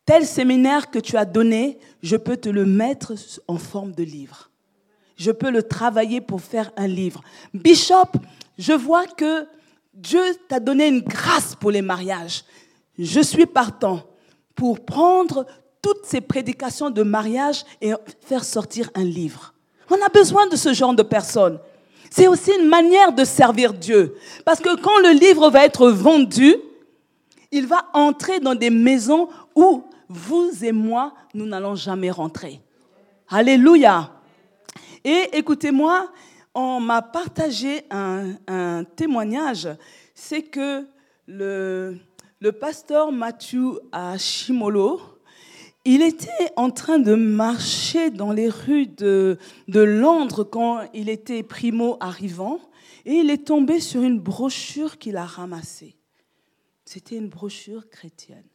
Tel 0.06 0.26
séminaire 0.26 0.90
que 0.90 1.00
tu 1.00 1.16
as 1.16 1.26
donné, 1.26 1.78
je 2.02 2.16
peux 2.16 2.38
te 2.38 2.50
le 2.50 2.66
mettre 2.66 3.14
en 3.48 3.58
forme 3.58 3.92
de 3.92 4.04
livre 4.04 4.50
je 5.16 5.32
peux 5.32 5.52
le 5.52 5.64
travailler 5.64 6.22
pour 6.22 6.42
faire 6.42 6.72
un 6.78 6.88
livre. 6.88 7.22
Bishop, 7.54 8.12
je 8.58 8.74
vois 8.74 9.06
que 9.06 9.48
Dieu 9.94 10.24
t'a 10.48 10.60
donné 10.60 10.88
une 10.88 11.02
grâce 11.02 11.56
pour 11.56 11.72
les 11.72 11.82
mariages. 11.82 12.44
Je 12.98 13.22
suis 13.22 13.46
partant 13.46 14.02
pour 14.56 14.84
prendre 14.84 15.46
toutes 15.82 16.06
ces 16.06 16.22
prédications 16.22 16.90
de 16.90 17.04
mariage 17.04 17.64
et 17.82 17.94
faire 18.22 18.44
sortir 18.44 18.90
un 18.96 19.04
livre. 19.04 19.54
On 19.90 20.02
a 20.04 20.10
besoin 20.10 20.48
de 20.48 20.56
ce 20.56 20.74
genre 20.74 20.94
de 20.94 21.04
personnes. 21.04 21.60
C'est 22.10 22.28
aussi 22.28 22.52
une 22.60 22.68
manière 22.68 23.12
de 23.12 23.24
servir 23.24 23.74
Dieu. 23.74 24.16
Parce 24.46 24.60
que 24.60 24.80
quand 24.80 25.00
le 25.00 25.12
livre 25.12 25.50
va 25.50 25.66
être 25.66 25.90
vendu, 25.90 26.56
il 27.52 27.68
va 27.68 27.86
entrer 27.94 28.40
dans 28.40 28.56
des 28.56 28.70
maisons 28.70 29.30
où 29.56 29.84
vous 30.08 30.52
et 30.62 30.72
moi, 30.72 31.14
nous 31.34 31.46
n'allons 31.46 31.76
jamais 31.76 32.12
rentrer. 32.12 32.62
Alléluia. 33.30 34.12
Et 35.04 35.30
écoutez-moi, 35.34 36.12
on 36.56 36.80
m'a 36.80 37.02
partagé 37.02 37.84
un, 37.90 38.84
témoignage, 38.96 39.68
c'est 40.16 40.44
que 40.44 40.88
le, 41.28 42.00
pasteur 42.60 43.12
Mathieu 43.12 43.80
à 43.92 44.18
Chimolo, 44.18 45.02
il 45.86 46.02
était 46.02 46.54
en 46.56 46.70
train 46.70 47.00
de 47.00 47.16
marcher 47.16 48.10
dans 48.10 48.32
les 48.32 48.48
rues 48.48 48.88
de, 48.88 49.38
de 49.68 49.82
Londres 49.82 50.46
quand 50.46 50.88
il 50.94 51.10
était 51.10 51.44
primo 51.44 51.98
arrivant 52.00 52.60
et 53.06 53.16
il 53.16 53.30
est 53.30 53.46
tombé 53.46 53.82
sur 53.82 54.02
une 54.02 54.20
brochure 54.20 54.98
qu'il 54.98 55.18
a 55.18 55.26
ramassée. 55.26 55.98
C'était 56.86 57.18
une 57.18 57.28
brochure 57.28 57.90
chrétienne. 57.90 58.48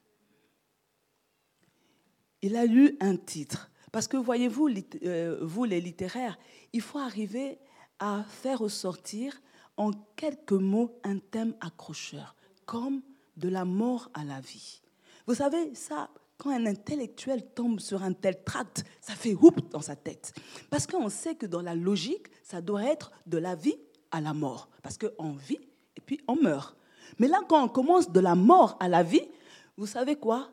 Il 2.41 2.57
a 2.57 2.65
lu 2.65 2.97
un 3.01 3.17
titre. 3.17 3.68
Parce 3.93 4.09
que 4.09 4.17
voyez-vous, 4.17 4.69
euh, 5.05 5.39
vous 5.43 5.65
les 5.65 5.81
littéraires, 5.81 6.39
il 6.73 6.81
faut 6.81 6.99
arriver 6.99 7.59
à 7.99 8.25
faire 8.25 8.61
ressortir 8.61 9.41
en 9.77 9.93
quelques 10.17 10.53
mots 10.53 10.99
un 11.05 11.19
thème 11.19 11.55
accrocheur, 11.61 12.35
comme 12.67 13.01
de 13.37 13.49
la 13.49 13.65
mort 13.65 14.11
à 14.15 14.25
la 14.25 14.41
vie. 14.41 14.83
Vous 15.27 15.35
savez, 15.35 15.75
ça, 15.75 16.11
quand 16.37 16.51
un 16.51 16.67
intellectuel 16.67 17.45
tombe 17.55 17.81
sur 17.81 18.03
un 18.03 18.13
tel 18.13 18.43
tract, 18.45 18.85
ça 19.01 19.15
fait 19.15 19.35
oup 19.35 19.71
dans 19.71 19.81
sa 19.81 19.97
tête. 19.97 20.33
Parce 20.71 20.87
qu'on 20.87 21.09
sait 21.09 21.35
que 21.35 21.47
dans 21.47 21.63
la 21.63 21.75
logique, 21.75 22.27
ça 22.43 22.61
doit 22.61 22.85
être 22.85 23.13
de 23.27 23.39
la 23.39 23.55
vie 23.55 23.79
à 24.11 24.21
la 24.21 24.35
mort. 24.35 24.69
Parce 24.83 24.99
qu'on 24.99 25.33
vit 25.33 25.61
et 25.97 26.01
puis 26.01 26.21
on 26.29 26.37
meurt. 26.37 26.77
Mais 27.19 27.29
là, 27.29 27.41
quand 27.49 27.65
on 27.65 27.69
commence 27.69 28.11
de 28.11 28.21
la 28.21 28.35
mort 28.35 28.77
à 28.81 28.89
la 28.89 29.03
vie, 29.03 29.29
vous 29.77 29.87
savez 29.87 30.17
quoi? 30.17 30.51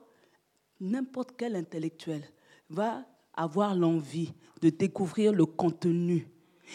N'importe 0.79 1.31
quel 1.37 1.55
intellectuel 1.55 2.23
va 2.69 3.05
avoir 3.35 3.75
l'envie 3.75 4.33
de 4.61 4.69
découvrir 4.69 5.33
le 5.33 5.45
contenu. 5.45 6.27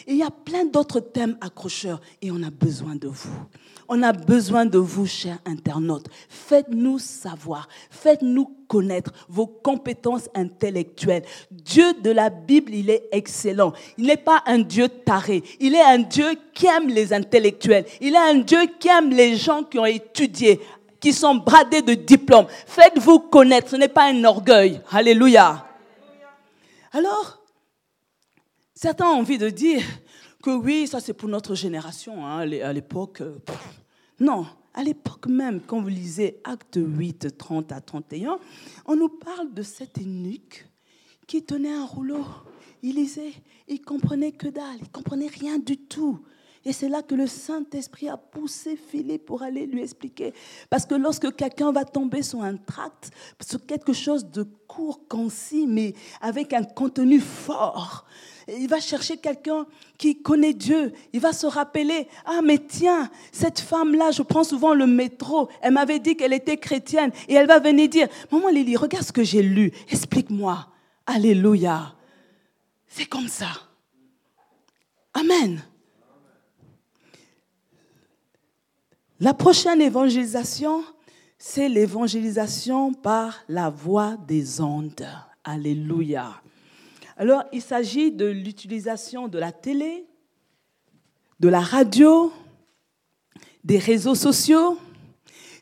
Il 0.06 0.16
y 0.16 0.22
a 0.22 0.30
plein 0.30 0.64
d'autres 0.64 1.00
thèmes 1.00 1.36
accrocheurs 1.40 2.00
et 2.22 2.30
on 2.30 2.42
a 2.42 2.50
besoin 2.50 2.94
de 2.94 3.08
vous. 3.08 3.34
On 3.88 4.02
a 4.04 4.12
besoin 4.12 4.64
de 4.64 4.78
vous, 4.78 5.04
chers 5.06 5.38
internautes. 5.44 6.06
Faites-nous 6.28 7.00
savoir, 7.00 7.68
faites-nous 7.90 8.56
connaître 8.68 9.12
vos 9.28 9.48
compétences 9.48 10.28
intellectuelles. 10.34 11.24
Dieu 11.50 11.92
de 12.00 12.11
la 12.11 12.30
Bible, 12.30 12.72
il 12.72 12.88
est 12.88 13.08
excellent. 13.11 13.72
Il 13.98 14.06
n'est 14.06 14.16
pas 14.16 14.42
un 14.46 14.61
Dieu 14.61 14.88
taré. 14.88 15.42
Il 15.58 15.74
est 15.74 15.82
un 15.82 15.98
Dieu 15.98 16.36
qui 16.54 16.66
aime 16.66 16.88
les 16.88 17.12
intellectuels. 17.12 17.84
Il 18.00 18.14
est 18.14 18.30
un 18.30 18.38
Dieu 18.38 18.61
qui 18.78 18.88
aime 18.88 19.11
les 19.11 19.36
gens 19.36 19.64
qui 19.64 19.80
ont 19.80 19.86
étudié, 19.86 20.61
qui 21.00 21.12
sont 21.12 21.34
bradés 21.34 21.82
de 21.82 21.94
diplômes. 21.94 22.46
Faites-vous 22.66 23.18
connaître. 23.18 23.70
Ce 23.70 23.76
n'est 23.76 23.88
pas 23.88 24.04
un 24.04 24.22
orgueil. 24.22 24.80
Alléluia. 24.92 25.66
Alors, 26.93 27.43
certains 28.74 29.07
ont 29.07 29.20
envie 29.20 29.38
de 29.38 29.49
dire 29.49 29.82
que 30.43 30.51
oui, 30.51 30.88
ça 30.88 31.01
c'est 31.01 31.14
pour 31.14 31.28
notre 31.28 31.55
génération. 31.55 32.26
Hein, 32.26 32.41
à 32.41 32.72
l'époque, 32.72 33.20
euh, 33.20 33.38
non, 34.18 34.47
à 34.74 34.82
l'époque 34.82 35.26
même, 35.26 35.61
quand 35.61 35.80
vous 35.80 35.88
lisez 35.88 36.41
Acte 36.45 36.78
8, 36.80 37.36
30 37.38 37.72
à 37.72 37.80
31, 37.80 38.38
on 38.86 38.97
nous 38.97 39.09
parle 39.09 39.53
de 39.55 39.62
cet 39.62 39.99
eunuque 39.99 40.66
qui 41.26 41.45
tenait 41.45 41.72
un 41.72 41.84
rouleau. 41.84 42.24
Il 42.82 42.97
lisait, 42.97 43.34
il 43.68 43.82
comprenait 43.82 44.32
que 44.32 44.49
dalle, 44.49 44.78
il 44.80 44.91
comprenait 44.91 45.28
rien 45.28 45.59
du 45.59 45.76
tout. 45.76 46.18
Et 46.64 46.74
c'est 46.74 46.90
là 46.90 47.00
que 47.00 47.14
le 47.14 47.26
Saint-Esprit 47.26 48.11
a 48.11 48.18
poussé 48.18 48.76
Philippe 48.76 49.24
pour 49.24 49.42
aller 49.42 49.66
lui 49.66 49.80
expliquer. 49.80 50.34
Parce 50.68 50.84
que 50.84 50.94
lorsque 50.94 51.34
quelqu'un 51.34 51.72
va 51.72 51.86
tomber 51.86 52.22
sur 52.22 52.42
un 52.42 52.56
tract, 52.56 53.11
sur 53.40 53.64
quelque 53.64 53.94
chose 53.94 54.26
de 54.26 54.42
court, 54.68 55.00
concis, 55.08 55.66
mais 55.66 55.94
avec 56.20 56.52
un 56.52 56.64
contenu 56.64 57.18
fort, 57.18 58.04
il 58.46 58.68
va 58.68 58.78
chercher 58.78 59.16
quelqu'un 59.16 59.66
qui 59.96 60.20
connaît 60.20 60.52
Dieu. 60.52 60.92
Il 61.14 61.20
va 61.20 61.32
se 61.32 61.46
rappeler, 61.46 62.08
ah 62.26 62.40
mais 62.44 62.58
tiens, 62.58 63.11
cette 63.32 63.61
femme-là, 63.61 64.11
je 64.11 64.22
prends 64.22 64.44
souvent 64.44 64.74
le 64.74 64.86
métro, 64.86 65.48
elle 65.62 65.72
m'avait 65.72 65.98
dit 65.98 66.14
qu'elle 66.14 66.34
était 66.34 66.58
chrétienne 66.58 67.11
et 67.26 67.34
elle 67.34 67.46
va 67.46 67.58
venir 67.58 67.88
dire, 67.88 68.08
maman 68.30 68.48
Lily, 68.48 68.76
regarde 68.76 69.06
ce 69.06 69.12
que 69.12 69.24
j'ai 69.24 69.42
lu, 69.42 69.72
explique-moi. 69.88 70.66
Alléluia. 71.06 71.94
C'est 72.86 73.06
comme 73.06 73.28
ça. 73.28 73.48
Amen. 75.14 75.62
La 79.22 79.34
prochaine 79.34 79.82
évangélisation, 79.82 80.82
c'est 81.36 81.68
l'évangélisation 81.68 82.94
par 82.94 83.40
la 83.50 83.68
voix 83.68 84.16
des 84.16 84.62
ondes. 84.62 85.06
Alléluia. 85.44 86.40
Alors, 87.18 87.44
il 87.52 87.60
s'agit 87.60 88.12
de 88.12 88.24
l'utilisation 88.24 89.28
de 89.28 89.38
la 89.38 89.52
télé, 89.52 90.06
de 91.38 91.50
la 91.50 91.60
radio, 91.60 92.32
des 93.62 93.76
réseaux 93.76 94.14
sociaux. 94.14 94.78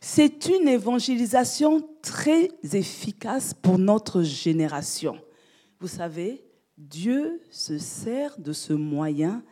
C'est 0.01 0.47
une 0.47 0.69
évangélisation 0.69 1.85
très 2.01 2.53
efficace 2.73 3.55
pour 3.55 3.77
notre 3.77 4.23
génération. 4.23 5.19
Vous 5.81 5.89
savez, 5.89 6.45
Dieu 6.77 7.43
se 7.51 7.77
sert 7.79 8.39
de 8.39 8.53
ce 8.53 8.73
moyen 8.73 9.43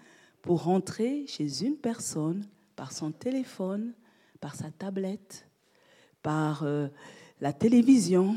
pour 0.43 0.63
rentrer 0.63 1.25
chez 1.27 1.65
une 1.65 1.77
personne 1.77 2.47
par 2.77 2.93
son 2.93 3.11
téléphone, 3.11 3.95
par 4.41 4.55
sa 4.55 4.71
tablette, 4.71 5.49
par 6.23 6.63
euh, 6.63 6.89
la 7.41 7.53
télévision 7.53 8.37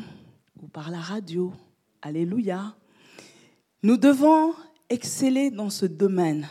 ou 0.62 0.68
par 0.68 0.90
la 0.90 1.00
radio. 1.00 1.54
Alléluia. 2.02 2.76
Nous 3.84 3.98
devons 3.98 4.54
exceller 4.90 5.52
dans 5.52 5.70
ce 5.70 5.86
domaine 5.86 6.48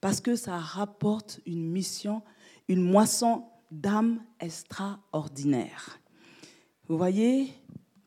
parce 0.00 0.20
que 0.20 0.36
ça 0.36 0.56
rapporte 0.58 1.40
une 1.44 1.68
mission, 1.68 2.22
une 2.68 2.82
moisson 2.82 3.44
d'âmes 3.70 4.22
extraordinaire. 4.40 6.00
Vous 6.88 6.96
voyez 6.96 7.52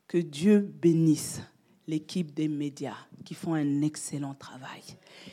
que 0.08 0.18
Dieu 0.18 0.60
bénisse 0.60 1.40
l'équipe 1.86 2.32
des 2.34 2.48
médias 2.48 2.96
qui 3.24 3.34
font 3.34 3.54
un 3.54 3.82
excellent 3.82 4.34
travail. 4.34 4.82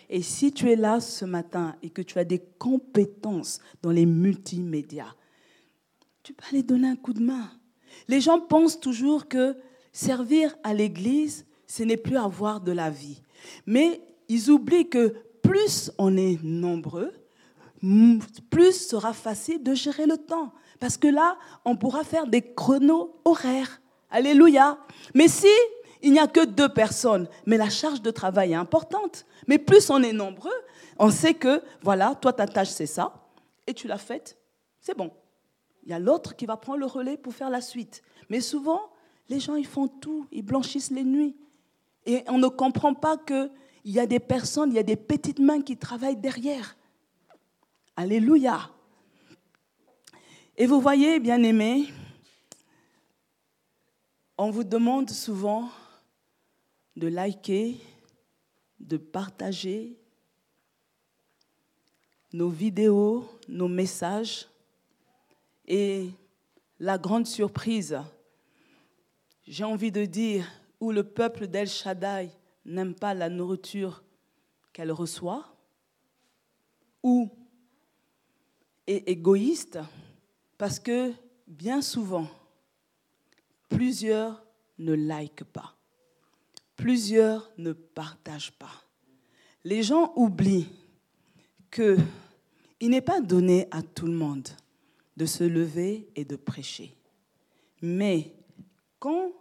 Et 0.09 0.21
si 0.21 0.51
tu 0.51 0.69
es 0.71 0.75
là 0.75 0.99
ce 0.99 1.25
matin 1.25 1.75
et 1.83 1.89
que 1.89 2.01
tu 2.01 2.19
as 2.19 2.23
des 2.23 2.39
compétences 2.57 3.59
dans 3.81 3.91
les 3.91 4.05
multimédias, 4.05 5.15
tu 6.23 6.33
peux 6.33 6.45
aller 6.49 6.63
donner 6.63 6.87
un 6.87 6.95
coup 6.95 7.13
de 7.13 7.21
main. 7.21 7.49
Les 8.07 8.21
gens 8.21 8.39
pensent 8.39 8.79
toujours 8.79 9.27
que 9.27 9.55
servir 9.91 10.55
à 10.63 10.73
l'Église, 10.73 11.45
ce 11.67 11.83
n'est 11.83 11.97
plus 11.97 12.17
avoir 12.17 12.61
de 12.61 12.71
la 12.71 12.89
vie. 12.89 13.21
Mais 13.65 14.01
ils 14.27 14.49
oublient 14.49 14.89
que 14.89 15.15
plus 15.41 15.91
on 15.97 16.17
est 16.17 16.41
nombreux, 16.43 17.11
plus 18.49 18.87
sera 18.87 19.13
facile 19.13 19.63
de 19.63 19.73
gérer 19.73 20.05
le 20.05 20.17
temps. 20.17 20.53
Parce 20.79 20.97
que 20.97 21.07
là, 21.07 21.37
on 21.65 21.75
pourra 21.75 22.03
faire 22.03 22.27
des 22.27 22.41
chronos 22.41 23.19
horaires. 23.25 23.81
Alléluia. 24.09 24.79
Mais 25.13 25.27
si 25.27 25.47
il 26.01 26.11
n'y 26.11 26.19
a 26.19 26.27
que 26.27 26.45
deux 26.45 26.69
personnes, 26.69 27.27
mais 27.45 27.57
la 27.57 27.69
charge 27.69 28.01
de 28.01 28.11
travail 28.11 28.51
est 28.53 28.55
importante. 28.55 29.25
Mais 29.47 29.57
plus 29.57 29.89
on 29.89 30.01
est 30.01 30.13
nombreux, 30.13 30.51
on 30.97 31.09
sait 31.11 31.33
que, 31.33 31.61
voilà, 31.81 32.15
toi, 32.15 32.33
ta 32.33 32.47
tâche, 32.47 32.69
c'est 32.69 32.85
ça, 32.85 33.13
et 33.67 33.73
tu 33.73 33.87
l'as 33.87 33.97
faite, 33.97 34.37
c'est 34.79 34.95
bon. 34.95 35.11
Il 35.83 35.89
y 35.89 35.93
a 35.93 35.99
l'autre 35.99 36.35
qui 36.35 36.45
va 36.45 36.57
prendre 36.57 36.79
le 36.79 36.85
relais 36.85 37.17
pour 37.17 37.33
faire 37.33 37.49
la 37.49 37.61
suite. 37.61 38.01
Mais 38.29 38.41
souvent, 38.41 38.81
les 39.27 39.39
gens, 39.39 39.55
ils 39.55 39.65
font 39.65 39.87
tout, 39.87 40.27
ils 40.31 40.43
blanchissent 40.43 40.91
les 40.91 41.03
nuits. 41.03 41.35
Et 42.05 42.23
on 42.27 42.37
ne 42.37 42.47
comprend 42.47 42.93
pas 42.93 43.17
qu'il 43.17 43.49
y 43.85 43.99
a 43.99 44.05
des 44.05 44.19
personnes, 44.19 44.71
il 44.71 44.75
y 44.75 44.79
a 44.79 44.83
des 44.83 44.95
petites 44.95 45.39
mains 45.39 45.61
qui 45.61 45.77
travaillent 45.77 46.17
derrière. 46.17 46.75
Alléluia. 47.95 48.69
Et 50.57 50.65
vous 50.65 50.81
voyez, 50.81 51.19
bien 51.19 51.41
aimés, 51.43 51.87
on 54.37 54.51
vous 54.51 54.63
demande 54.63 55.09
souvent 55.09 55.69
de 56.99 57.07
liker, 57.07 57.77
de 58.77 58.97
partager 58.97 59.97
nos 62.33 62.49
vidéos, 62.49 63.25
nos 63.47 63.69
messages. 63.69 64.49
Et 65.65 66.09
la 66.77 66.97
grande 66.97 67.25
surprise, 67.25 67.97
j'ai 69.47 69.63
envie 69.63 69.93
de 69.93 70.03
dire, 70.03 70.45
où 70.81 70.91
le 70.91 71.05
peuple 71.05 71.47
d'El 71.47 71.69
Shaddai 71.69 72.31
n'aime 72.65 72.93
pas 72.93 73.13
la 73.13 73.29
nourriture 73.29 74.03
qu'elle 74.73 74.91
reçoit, 74.91 75.55
ou 77.01 77.29
est 78.87 79.07
égoïste, 79.07 79.79
parce 80.57 80.79
que 80.79 81.13
bien 81.47 81.81
souvent, 81.81 82.27
plusieurs 83.69 84.43
ne 84.77 84.93
likent 84.93 85.45
pas 85.45 85.78
plusieurs 86.79 87.51
ne 87.57 87.73
partagent 87.73 88.53
pas. 88.53 88.85
Les 89.65 89.83
gens 89.83 90.13
oublient 90.15 90.69
que 91.69 91.97
il 92.79 92.91
n'est 92.91 93.01
pas 93.01 93.19
donné 93.19 93.67
à 93.71 93.81
tout 93.81 94.05
le 94.05 94.13
monde 94.13 94.47
de 95.17 95.25
se 95.25 95.43
lever 95.43 96.07
et 96.15 96.23
de 96.23 96.37
prêcher. 96.37 96.95
Mais 97.81 98.33
quand 98.97 99.33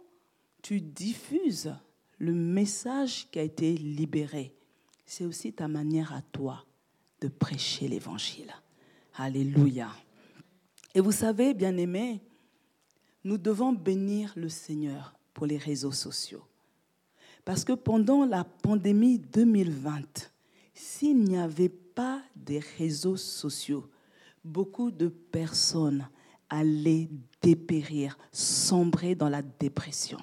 tu 0.61 0.81
diffuses 0.81 1.73
le 2.17 2.33
message 2.33 3.29
qui 3.31 3.39
a 3.39 3.43
été 3.43 3.77
libéré, 3.77 4.53
c'est 5.05 5.23
aussi 5.23 5.53
ta 5.53 5.69
manière 5.69 6.13
à 6.13 6.21
toi 6.21 6.65
de 7.21 7.29
prêcher 7.29 7.87
l'évangile. 7.87 8.53
Alléluia. 9.15 9.89
Et 10.93 10.99
vous 10.99 11.13
savez, 11.13 11.53
bien 11.53 11.77
aimés, 11.77 12.19
nous 13.23 13.37
devons 13.37 13.71
bénir 13.71 14.33
le 14.35 14.49
Seigneur 14.49 15.15
pour 15.33 15.45
les 15.45 15.57
réseaux 15.57 15.93
sociaux. 15.93 16.43
Parce 17.49 17.63
que 17.63 17.73
pendant 17.73 18.25
la 18.25 18.43
pandémie 18.43 19.17
2020, 19.17 20.31
s'il 20.71 21.23
n'y 21.23 21.35
avait 21.35 21.67
pas 21.67 22.21
des 22.35 22.59
réseaux 22.77 23.17
sociaux, 23.17 23.89
beaucoup 24.43 24.91
de 24.91 25.07
personnes 25.07 26.07
allaient 26.47 27.09
dépérir, 27.41 28.19
sombrer 28.31 29.15
dans 29.15 29.29
la 29.29 29.41
dépression. 29.41 30.19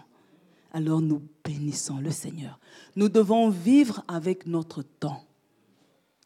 Alors 0.71 1.01
nous 1.01 1.21
bénissons 1.43 1.99
le 1.99 2.13
Seigneur. 2.13 2.61
Nous 2.95 3.09
devons 3.09 3.51
vivre 3.51 4.05
avec 4.07 4.47
notre 4.47 4.83
temps. 4.83 5.25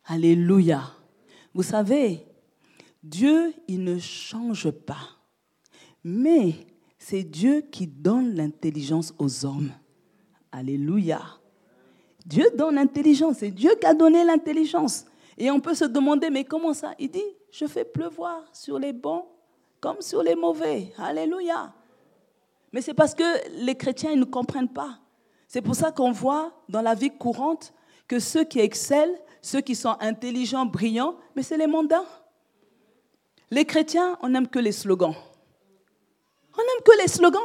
Alléluia. 0.05 0.83
Vous 1.55 1.63
savez, 1.63 2.27
Dieu, 3.03 3.55
il 3.69 3.85
ne 3.85 3.99
change 3.99 4.71
pas. 4.71 5.17
Mais 6.05 6.57
c'est 6.99 7.23
Dieu 7.23 7.63
qui 7.73 7.87
donne 7.87 8.35
l'intelligence 8.35 9.15
aux 9.19 9.47
hommes. 9.47 9.73
Alléluia. 10.53 11.21
Dieu 12.25 12.47
donne 12.57 12.75
l'intelligence. 12.77 13.39
C'est 13.39 13.51
Dieu 13.51 13.73
qui 13.81 13.87
a 13.87 13.95
donné 13.95 14.25
l'intelligence. 14.25 15.05
Et 15.39 15.51
on 15.51 15.61
peut 15.61 15.75
se 15.75 15.85
demander, 15.85 16.31
mais 16.31 16.45
comment 16.45 16.75
ça? 16.75 16.95
Il 16.99 17.11
dit, 17.11 17.25
je 17.51 17.67
fais 17.67 17.85
pleuvoir 17.85 18.45
sur 18.53 18.79
les 18.79 18.93
bons 18.93 19.25
comme 19.81 20.01
sur 20.01 20.23
les 20.23 20.35
mauvais. 20.35 20.93
Alléluia. 20.99 21.73
Mais 22.73 22.83
c'est 22.83 22.95
parce 22.95 23.15
que 23.15 23.25
les 23.65 23.75
chrétiens, 23.75 24.13
ils 24.13 24.21
ne 24.21 24.25
comprennent 24.25 24.69
pas. 24.69 24.99
C'est 25.49 25.63
pour 25.63 25.75
ça 25.75 25.91
qu'on 25.91 26.13
voit 26.13 26.53
dans 26.69 26.83
la 26.83 26.95
vie 26.95 27.11
courante 27.11 27.73
que 28.07 28.19
ceux 28.19 28.45
qui 28.45 28.61
excellent, 28.61 29.17
ceux 29.43 29.61
qui 29.61 29.75
sont 29.75 29.97
intelligents, 30.01 30.67
brillants, 30.67 31.17
mais 31.35 31.43
c'est 31.43 31.57
les 31.57 31.67
mondains. 31.67 32.05
Les 33.51 33.65
chrétiens, 33.65 34.17
on 34.23 34.29
n'aime 34.29 34.47
que 34.47 34.59
les 34.59 34.73
slogans. 34.73 35.15
On 36.55 36.59
n'aime 36.59 36.85
que 36.85 37.03
les 37.03 37.09
slogans. 37.09 37.41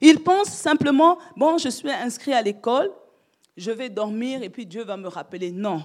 Ils 0.00 0.20
pensent 0.20 0.52
simplement, 0.52 1.18
bon, 1.36 1.58
je 1.58 1.68
suis 1.68 1.90
inscrit 1.90 2.32
à 2.32 2.42
l'école, 2.42 2.90
je 3.56 3.70
vais 3.70 3.88
dormir 3.88 4.42
et 4.42 4.50
puis 4.50 4.66
Dieu 4.66 4.84
va 4.84 4.96
me 4.96 5.08
rappeler. 5.08 5.50
Non, 5.52 5.84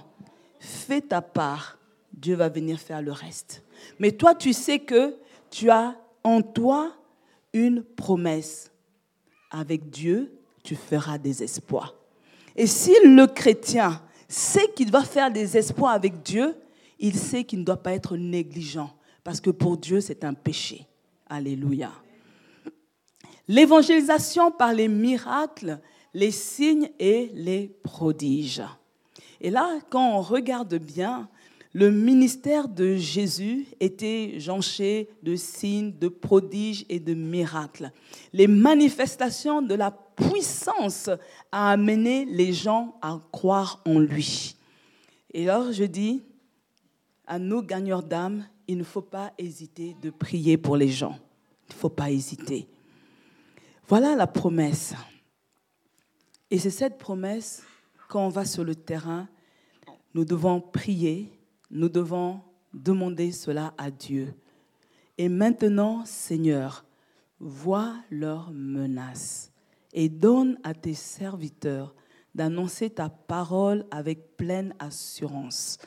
fais 0.58 1.00
ta 1.00 1.22
part, 1.22 1.78
Dieu 2.12 2.34
va 2.34 2.48
venir 2.48 2.78
faire 2.78 3.02
le 3.02 3.12
reste. 3.12 3.62
Mais 3.98 4.12
toi, 4.12 4.34
tu 4.34 4.52
sais 4.52 4.78
que 4.78 5.16
tu 5.50 5.70
as 5.70 5.96
en 6.24 6.42
toi 6.42 6.92
une 7.52 7.82
promesse. 7.82 8.70
Avec 9.50 9.90
Dieu, 9.90 10.32
tu 10.62 10.76
feras 10.76 11.18
des 11.18 11.42
espoirs. 11.42 11.94
Et 12.54 12.66
si 12.66 12.94
le 13.04 13.26
chrétien 13.26 14.00
sait 14.28 14.68
qu'il 14.76 14.90
va 14.90 15.02
faire 15.02 15.30
des 15.30 15.56
espoirs 15.56 15.92
avec 15.92 16.22
Dieu, 16.22 16.54
il 16.98 17.16
sait 17.16 17.44
qu'il 17.44 17.60
ne 17.60 17.64
doit 17.64 17.82
pas 17.82 17.94
être 17.94 18.16
négligent, 18.16 18.94
parce 19.24 19.40
que 19.40 19.50
pour 19.50 19.76
Dieu, 19.76 20.00
c'est 20.00 20.24
un 20.24 20.34
péché. 20.34 20.86
Alléluia. 21.28 21.90
L'évangélisation 23.50 24.52
par 24.52 24.72
les 24.72 24.86
miracles, 24.86 25.80
les 26.14 26.30
signes 26.30 26.88
et 27.00 27.32
les 27.34 27.76
prodiges. 27.82 28.62
Et 29.40 29.50
là, 29.50 29.80
quand 29.90 30.18
on 30.18 30.20
regarde 30.20 30.76
bien, 30.76 31.28
le 31.72 31.90
ministère 31.90 32.68
de 32.68 32.94
Jésus 32.94 33.66
était 33.80 34.38
jonché 34.38 35.08
de 35.24 35.34
signes, 35.34 35.92
de 35.98 36.06
prodiges 36.06 36.86
et 36.88 37.00
de 37.00 37.12
miracles. 37.12 37.90
Les 38.32 38.46
manifestations 38.46 39.62
de 39.62 39.74
la 39.74 39.90
puissance 39.90 41.10
a 41.50 41.72
amené 41.72 42.26
les 42.26 42.52
gens 42.52 42.94
à 43.02 43.18
croire 43.32 43.82
en 43.84 43.98
lui. 43.98 44.54
Et 45.34 45.50
alors 45.50 45.72
je 45.72 45.82
dis 45.82 46.22
à 47.26 47.40
nos 47.40 47.62
gagneurs 47.62 48.04
d'âme, 48.04 48.46
il 48.68 48.78
ne 48.78 48.84
faut 48.84 49.02
pas 49.02 49.32
hésiter 49.38 49.96
de 50.00 50.10
prier 50.10 50.56
pour 50.56 50.76
les 50.76 50.88
gens. 50.88 51.18
Il 51.68 51.74
ne 51.74 51.80
faut 51.80 51.88
pas 51.88 52.12
hésiter. 52.12 52.68
Voilà 53.90 54.14
la 54.14 54.28
promesse. 54.28 54.94
Et 56.48 56.60
c'est 56.60 56.70
cette 56.70 56.96
promesse, 56.96 57.64
quand 58.08 58.24
on 58.24 58.28
va 58.28 58.44
sur 58.44 58.62
le 58.62 58.76
terrain, 58.76 59.28
nous 60.14 60.24
devons 60.24 60.60
prier 60.60 61.28
nous 61.72 61.88
devons 61.88 62.40
demander 62.72 63.32
cela 63.32 63.74
à 63.76 63.90
Dieu. 63.90 64.32
Et 65.18 65.28
maintenant, 65.28 66.04
Seigneur, 66.04 66.84
vois 67.40 67.96
leurs 68.12 68.52
menaces 68.52 69.50
et 69.92 70.08
donne 70.08 70.56
à 70.62 70.72
tes 70.72 70.94
serviteurs 70.94 71.92
d'annoncer 72.32 72.90
ta 72.90 73.08
parole 73.08 73.84
avec 73.90 74.36
pleine 74.36 74.72
assurance, 74.78 75.78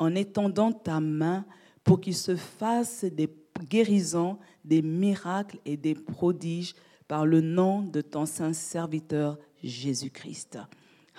en 0.00 0.16
étendant 0.16 0.72
ta 0.72 0.98
main 0.98 1.44
pour 1.84 2.00
qu'ils 2.00 2.16
se 2.16 2.34
fassent 2.34 3.04
des 3.04 3.28
guérisons, 3.70 4.38
des 4.64 4.82
miracles 4.82 5.60
et 5.64 5.76
des 5.76 5.94
prodiges 5.94 6.74
par 7.08 7.26
le 7.26 7.40
nom 7.40 7.82
de 7.82 8.00
ton 8.00 8.26
saint 8.26 8.52
serviteur 8.52 9.38
Jésus-Christ. 9.62 10.58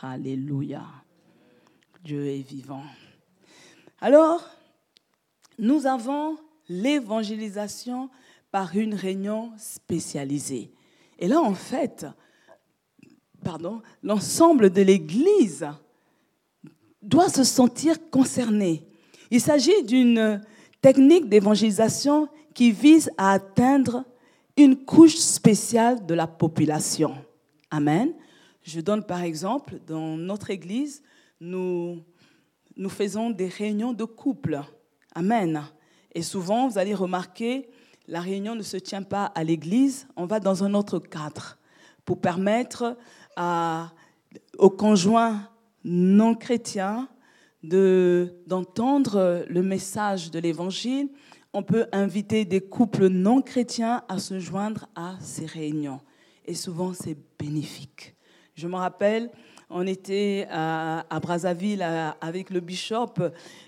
Alléluia. 0.02 0.84
Dieu 2.04 2.28
est 2.28 2.48
vivant. 2.48 2.84
Alors, 4.00 4.48
nous 5.58 5.86
avons 5.86 6.38
l'évangélisation 6.70 8.10
par 8.52 8.76
une 8.76 8.94
réunion 8.94 9.52
spécialisée. 9.58 10.72
Et 11.20 11.28
là, 11.28 11.42
en 11.42 11.54
fait, 11.54 12.06
pardon, 13.44 13.82
l'ensemble 14.04 14.70
de 14.70 14.82
l'Église 14.82 15.68
doit 17.02 17.30
se 17.30 17.44
sentir 17.44 18.10
concerné. 18.10 18.86
Il 19.32 19.42
s'agit 19.42 19.84
d'une 19.84 20.42
technique 20.82 21.30
d'évangélisation 21.30 22.28
qui 22.54 22.72
vise 22.72 23.12
à 23.18 23.32
atteindre 23.32 24.06
une 24.58 24.78
couche 24.86 25.16
spéciale 25.16 26.06
de 26.06 26.14
la 26.14 26.28
population. 26.28 27.16
Amen. 27.72 28.14
Je 28.64 28.80
donne 28.82 29.04
par 29.04 29.22
exemple, 29.22 29.80
dans 29.86 30.18
notre 30.18 30.50
Église, 30.50 31.04
nous 31.40 32.00
nous 32.78 32.90
faisons 32.90 33.30
des 33.30 33.48
réunions 33.48 33.94
de 33.94 34.04
couple. 34.04 34.62
Amen. 35.14 35.64
Et 36.14 36.22
souvent, 36.22 36.68
vous 36.68 36.78
allez 36.78 36.94
remarquer, 36.94 37.70
la 38.08 38.20
réunion 38.20 38.56
ne 38.56 38.64
se 38.64 38.78
tient 38.78 39.04
pas 39.04 39.26
à 39.26 39.44
l'église, 39.44 40.08
on 40.16 40.26
va 40.26 40.40
dans 40.40 40.64
un 40.64 40.74
autre 40.74 41.00
cadre 41.00 41.58
pour 42.04 42.22
permettre 42.22 42.98
aux 44.58 44.70
conjoints 44.70 45.50
non 45.84 46.36
chrétiens 46.36 47.08
d'entendre 47.64 49.46
le 49.48 49.62
message 49.64 50.32
de 50.32 50.40
l'évangile. 50.40 51.10
On 51.58 51.64
peut 51.64 51.86
inviter 51.94 52.44
des 52.44 52.60
couples 52.60 53.08
non 53.08 53.42
chrétiens 53.42 54.04
à 54.10 54.20
se 54.20 54.40
joindre 54.40 54.90
à 54.94 55.16
ces 55.22 55.46
réunions. 55.46 56.02
Et 56.46 56.54
souvent, 56.54 56.92
c'est 56.94 57.16
bénéfique. 57.40 58.14
Je 58.56 58.68
me 58.68 58.76
rappelle, 58.76 59.32
on 59.70 59.88
était 59.88 60.48
à, 60.52 61.06
Brazzaville 61.22 61.82
avec 62.20 62.50
le 62.50 62.60
bishop. 62.60 63.14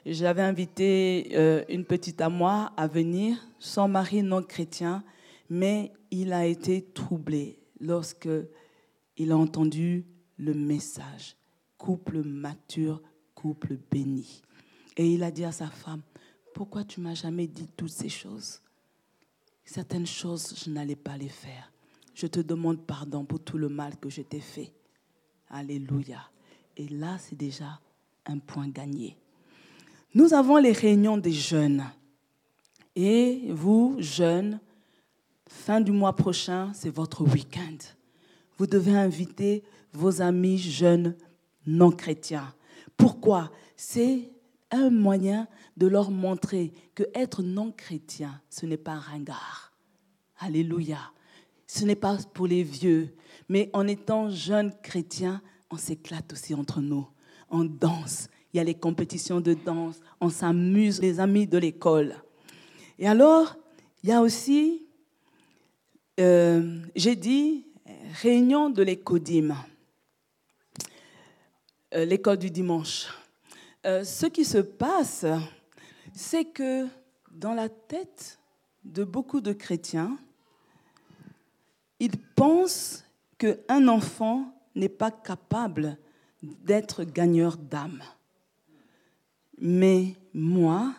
J'avais 0.05 0.41
invité 0.41 1.29
euh, 1.31 1.63
une 1.69 1.85
petite 1.85 2.19
à 2.19 2.27
moi 2.27 2.73
à 2.75 2.87
venir, 2.87 3.37
son 3.57 3.87
mari 3.87 4.21
non 4.21 4.43
chrétien, 4.43 5.01
mais 5.49 5.93
il 6.11 6.33
a 6.33 6.45
été 6.45 6.81
troublé 6.81 7.57
lorsque 7.79 8.27
il 9.15 9.31
a 9.31 9.37
entendu 9.37 10.05
le 10.35 10.53
message. 10.53 11.37
Couple 11.77 12.21
mature, 12.21 13.01
couple 13.33 13.77
béni. 13.89 14.41
Et 14.97 15.07
il 15.07 15.23
a 15.23 15.31
dit 15.31 15.45
à 15.45 15.53
sa 15.53 15.67
femme, 15.67 16.01
pourquoi 16.57 16.83
tu 16.83 17.01
m'as 17.01 17.13
jamais 17.13 17.45
dit 17.45 17.67
toutes 17.77 17.91
ces 17.91 18.09
choses? 18.09 18.61
Certaines 19.63 20.07
choses, 20.07 20.55
je 20.57 20.71
n'allais 20.71 20.95
pas 20.95 21.15
les 21.15 21.29
faire. 21.29 21.71
Je 22.15 22.25
te 22.25 22.39
demande 22.39 22.83
pardon 22.83 23.25
pour 23.25 23.39
tout 23.39 23.59
le 23.59 23.69
mal 23.69 23.95
que 23.97 24.09
je 24.09 24.23
t'ai 24.23 24.39
fait. 24.39 24.73
Alléluia. 25.51 26.19
Et 26.75 26.87
là, 26.87 27.19
c'est 27.19 27.35
déjà 27.35 27.79
un 28.25 28.39
point 28.39 28.69
gagné. 28.69 29.15
Nous 30.15 30.33
avons 30.33 30.57
les 30.57 30.71
réunions 30.71 31.17
des 31.17 31.31
jeunes. 31.31 31.85
Et 32.95 33.51
vous, 33.51 33.95
jeunes, 33.99 34.59
fin 35.47 35.79
du 35.79 35.91
mois 35.91 36.15
prochain, 36.15 36.71
c'est 36.73 36.89
votre 36.89 37.23
week-end. 37.23 37.77
Vous 38.57 38.65
devez 38.65 38.97
inviter 38.97 39.63
vos 39.93 40.23
amis 40.23 40.57
jeunes 40.57 41.15
non 41.67 41.91
chrétiens. 41.91 42.51
Pourquoi? 42.97 43.51
C'est 43.75 44.31
un 44.71 44.89
moyen 44.89 45.47
de 45.77 45.87
leur 45.87 46.11
montrer 46.11 46.73
que 46.95 47.03
être 47.13 47.43
non 47.43 47.71
chrétien, 47.71 48.41
ce 48.49 48.65
n'est 48.65 48.77
pas 48.77 48.93
un 48.93 48.99
ringard. 48.99 49.73
Alléluia. 50.39 50.99
Ce 51.67 51.83
n'est 51.83 51.95
pas 51.95 52.17
pour 52.33 52.47
les 52.47 52.63
vieux, 52.63 53.13
mais 53.49 53.69
en 53.73 53.87
étant 53.87 54.29
jeune 54.29 54.73
chrétien, 54.81 55.41
on 55.69 55.77
s'éclate 55.77 56.31
aussi 56.31 56.53
entre 56.53 56.79
nous. 56.79 57.07
On 57.49 57.65
danse. 57.65 58.29
Il 58.53 58.57
y 58.57 58.59
a 58.59 58.63
les 58.63 58.75
compétitions 58.75 59.41
de 59.41 59.53
danse. 59.53 59.99
On 60.21 60.29
s'amuse, 60.29 61.01
les 61.01 61.19
amis 61.19 61.45
de 61.45 61.57
l'école. 61.57 62.15
Et 62.99 63.07
alors, 63.07 63.57
il 64.03 64.09
y 64.09 64.13
a 64.13 64.21
aussi, 64.21 64.85
euh, 66.19 66.81
j'ai 66.95 67.15
dit, 67.15 67.65
réunion 68.21 68.69
de 68.69 68.83
l'écodime, 68.83 69.55
euh, 71.93 72.05
l'école 72.05 72.37
du 72.37 72.49
dimanche. 72.49 73.07
Euh, 73.85 74.03
ce 74.03 74.25
qui 74.25 74.43
se 74.43 74.57
passe, 74.57 75.25
c'est 76.13 76.45
que 76.45 76.87
dans 77.31 77.53
la 77.53 77.69
tête 77.69 78.39
de 78.83 79.03
beaucoup 79.03 79.41
de 79.41 79.53
chrétiens, 79.53 80.17
ils 81.99 82.17
pensent 82.17 83.05
qu'un 83.37 83.87
enfant 83.87 84.53
n'est 84.75 84.89
pas 84.89 85.11
capable 85.11 85.97
d'être 86.41 87.03
gagneur 87.03 87.57
d'âme. 87.57 88.03
Mais 89.59 90.15
moi, 90.33 90.93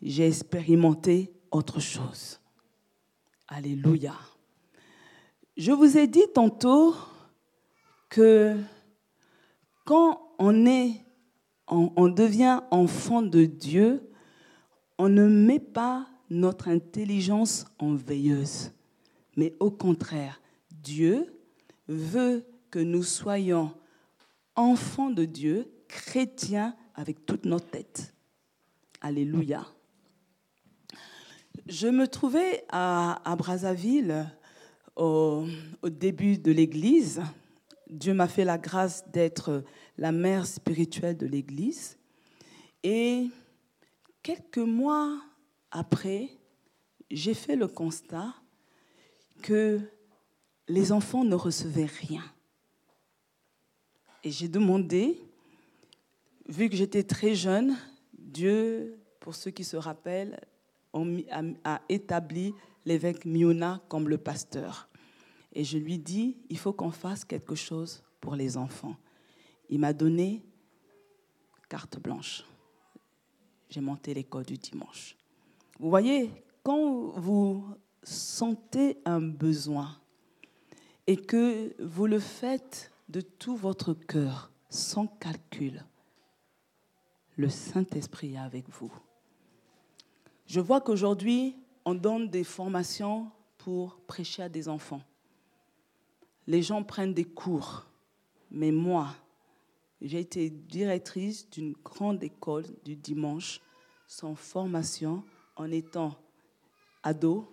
j'ai 0.00 0.26
expérimenté 0.26 1.32
autre 1.50 1.80
chose. 1.80 2.40
Alléluia. 3.48 4.14
Je 5.56 5.72
vous 5.72 5.98
ai 5.98 6.06
dit 6.06 6.26
tantôt 6.34 6.94
que 8.08 8.56
quand 9.84 10.34
on 10.38 10.66
est, 10.66 11.04
on, 11.68 12.08
devient 12.08 12.60
enfant 12.70 13.22
de 13.22 13.44
Dieu, 13.44 14.10
on 14.98 15.08
ne 15.08 15.26
met 15.26 15.60
pas 15.60 16.06
notre 16.30 16.68
intelligence 16.68 17.66
en 17.78 17.94
veilleuse, 17.94 18.72
mais 19.36 19.54
au 19.60 19.70
contraire, 19.70 20.40
Dieu 20.70 21.34
veut 21.88 22.44
que 22.70 22.78
nous 22.78 23.02
soyons 23.02 23.72
enfants 24.56 25.10
de 25.10 25.24
Dieu, 25.24 25.70
chrétiens 25.88 26.74
avec 26.94 27.26
toute 27.26 27.44
notre 27.44 27.68
tête. 27.70 28.14
Alléluia. 29.00 29.66
Je 31.66 31.88
me 31.88 32.08
trouvais 32.08 32.64
à, 32.70 33.20
Brazzaville 33.38 34.26
au, 34.96 35.44
au 35.82 35.88
début 35.88 36.38
de 36.38 36.50
l'Église. 36.50 37.22
Dieu 37.88 38.14
m'a 38.14 38.28
fait 38.28 38.44
la 38.44 38.58
grâce 38.58 39.08
d'être 39.10 39.64
la 39.98 40.12
mère 40.12 40.46
spirituelle 40.46 41.16
de 41.16 41.26
l'Église. 41.26 41.98
Et 42.82 43.28
quelques 44.22 44.58
mois 44.58 45.20
après, 45.70 46.30
j'ai 47.10 47.34
fait 47.34 47.56
le 47.56 47.68
constat 47.68 48.34
que 49.42 49.80
les 50.68 50.92
enfants 50.92 51.24
ne 51.24 51.34
recevaient 51.34 51.90
rien. 52.00 52.24
Et 54.24 54.30
j'ai 54.30 54.48
demandé, 54.48 55.18
vu 56.48 56.68
que 56.68 56.76
j'étais 56.76 57.02
très 57.02 57.34
jeune, 57.34 57.76
Dieu, 58.12 58.98
pour 59.20 59.34
ceux 59.34 59.50
qui 59.50 59.64
se 59.64 59.76
rappellent, 59.76 60.40
a 61.64 61.82
établi 61.88 62.54
l'évêque 62.84 63.24
Miona 63.24 63.80
comme 63.88 64.08
le 64.08 64.18
pasteur. 64.18 64.88
Et 65.52 65.64
je 65.64 65.78
lui 65.78 65.98
dis, 65.98 66.36
il 66.48 66.58
faut 66.58 66.72
qu'on 66.72 66.90
fasse 66.90 67.24
quelque 67.24 67.54
chose 67.54 68.02
pour 68.20 68.36
les 68.36 68.56
enfants. 68.56 68.96
Il 69.72 69.78
m'a 69.78 69.94
donné 69.94 70.42
carte 71.66 71.98
blanche. 71.98 72.44
J'ai 73.70 73.80
monté 73.80 74.12
l'école 74.12 74.44
du 74.44 74.58
dimanche. 74.58 75.16
Vous 75.80 75.88
voyez, 75.88 76.30
quand 76.62 77.08
vous 77.16 77.64
sentez 78.02 78.98
un 79.06 79.22
besoin 79.22 79.96
et 81.06 81.16
que 81.16 81.74
vous 81.82 82.06
le 82.06 82.18
faites 82.18 82.92
de 83.08 83.22
tout 83.22 83.56
votre 83.56 83.94
cœur, 83.94 84.52
sans 84.68 85.06
calcul, 85.06 85.82
le 87.36 87.48
Saint-Esprit 87.48 88.34
est 88.34 88.38
avec 88.38 88.68
vous. 88.68 88.92
Je 90.44 90.60
vois 90.60 90.82
qu'aujourd'hui, 90.82 91.56
on 91.86 91.94
donne 91.94 92.28
des 92.28 92.44
formations 92.44 93.30
pour 93.56 93.96
prêcher 94.00 94.42
à 94.42 94.50
des 94.50 94.68
enfants. 94.68 95.00
Les 96.46 96.62
gens 96.62 96.84
prennent 96.84 97.14
des 97.14 97.24
cours, 97.24 97.86
mais 98.50 98.70
moi, 98.70 99.14
j'ai 100.02 100.18
été 100.20 100.50
directrice 100.50 101.48
d'une 101.48 101.74
grande 101.84 102.22
école 102.24 102.64
du 102.84 102.96
dimanche 102.96 103.60
sans 104.06 104.34
formation 104.34 105.22
en 105.56 105.70
étant 105.70 106.16
ado, 107.02 107.48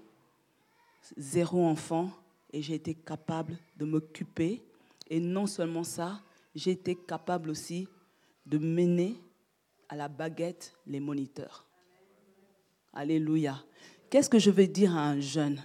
zéro 1.16 1.64
enfant, 1.66 2.12
et 2.52 2.62
j'ai 2.62 2.74
été 2.74 2.96
capable 2.96 3.58
de 3.78 3.86
m'occuper. 3.86 4.64
Et 5.10 5.20
non 5.20 5.46
seulement 5.46 5.84
ça, 5.84 6.22
j'ai 6.56 6.72
été 6.72 6.96
capable 6.96 7.52
aussi 7.52 7.88
de 8.46 8.58
mener 8.58 9.16
à 9.88 9.96
la 9.96 10.08
baguette 10.08 10.74
les 10.88 11.00
moniteurs. 11.00 11.66
Alléluia. 12.94 13.64
Qu'est-ce 14.10 14.30
que 14.30 14.40
je 14.40 14.50
veux 14.50 14.68
dire 14.68 14.96
à 14.96 15.08
un 15.08 15.20
jeune? 15.20 15.62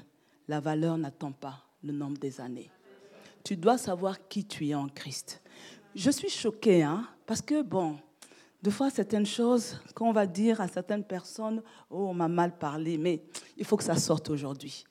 La 0.49 0.61
valeur 0.61 0.99
n'attend 0.99 1.33
pas 1.33 1.65
le 1.83 1.93
nombre 1.93 2.19
des 2.19 2.41
années. 2.41 2.71
Tu 3.43 3.57
dois 3.57 3.79
savoir 3.79 4.29
qui 4.29 4.45
tu 4.45 4.69
es 4.69 4.75
en 4.75 4.89
Christ. 4.89 5.43
Je 5.95 6.11
suis 6.11 6.29
choquée, 6.29 6.83
hein, 6.83 7.07
parce 7.25 7.41
que, 7.41 7.63
bon, 7.63 7.97
de 8.63 8.71
fois, 8.71 8.91
certaines 8.91 9.27
choses, 9.27 9.81
quand 9.95 10.09
on 10.09 10.13
va 10.13 10.27
dire 10.27 10.61
à 10.61 10.69
certaines 10.69 11.05
personnes, 11.05 11.63
oh, 11.91 12.07
on 12.09 12.15
m'a 12.15 12.29
mal 12.29 12.57
parlé, 12.57 12.99
mais 12.99 13.23
il 13.57 13.65
faut 13.65 13.77
que 13.77 13.85
ça 13.85 13.97
sorte 13.97 14.31
aujourd'hui. 14.31 14.85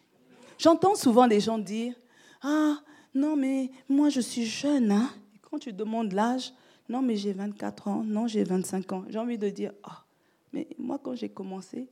J'entends 0.57 0.95
souvent 0.95 1.25
les 1.25 1.39
gens 1.39 1.57
dire, 1.57 1.93
ah, 2.41 2.75
non, 3.13 3.35
mais 3.35 3.71
moi, 3.89 4.09
je 4.09 4.21
suis 4.21 4.45
jeune. 4.45 4.91
Hein. 4.91 5.09
Quand 5.41 5.59
tu 5.59 5.73
demandes 5.73 6.13
l'âge, 6.13 6.53
non, 6.87 7.01
mais 7.01 7.15
j'ai 7.15 7.33
24 7.33 7.87
ans, 7.87 8.03
non, 8.03 8.27
j'ai 8.27 8.43
25 8.43 8.91
ans. 8.93 9.05
J'ai 9.09 9.19
envie 9.19 9.37
de 9.37 9.49
dire, 9.49 9.71
ah, 9.83 10.05
mais 10.51 10.67
moi, 10.77 10.99
quand 11.01 11.15
j'ai 11.15 11.29
commencé, 11.29 11.87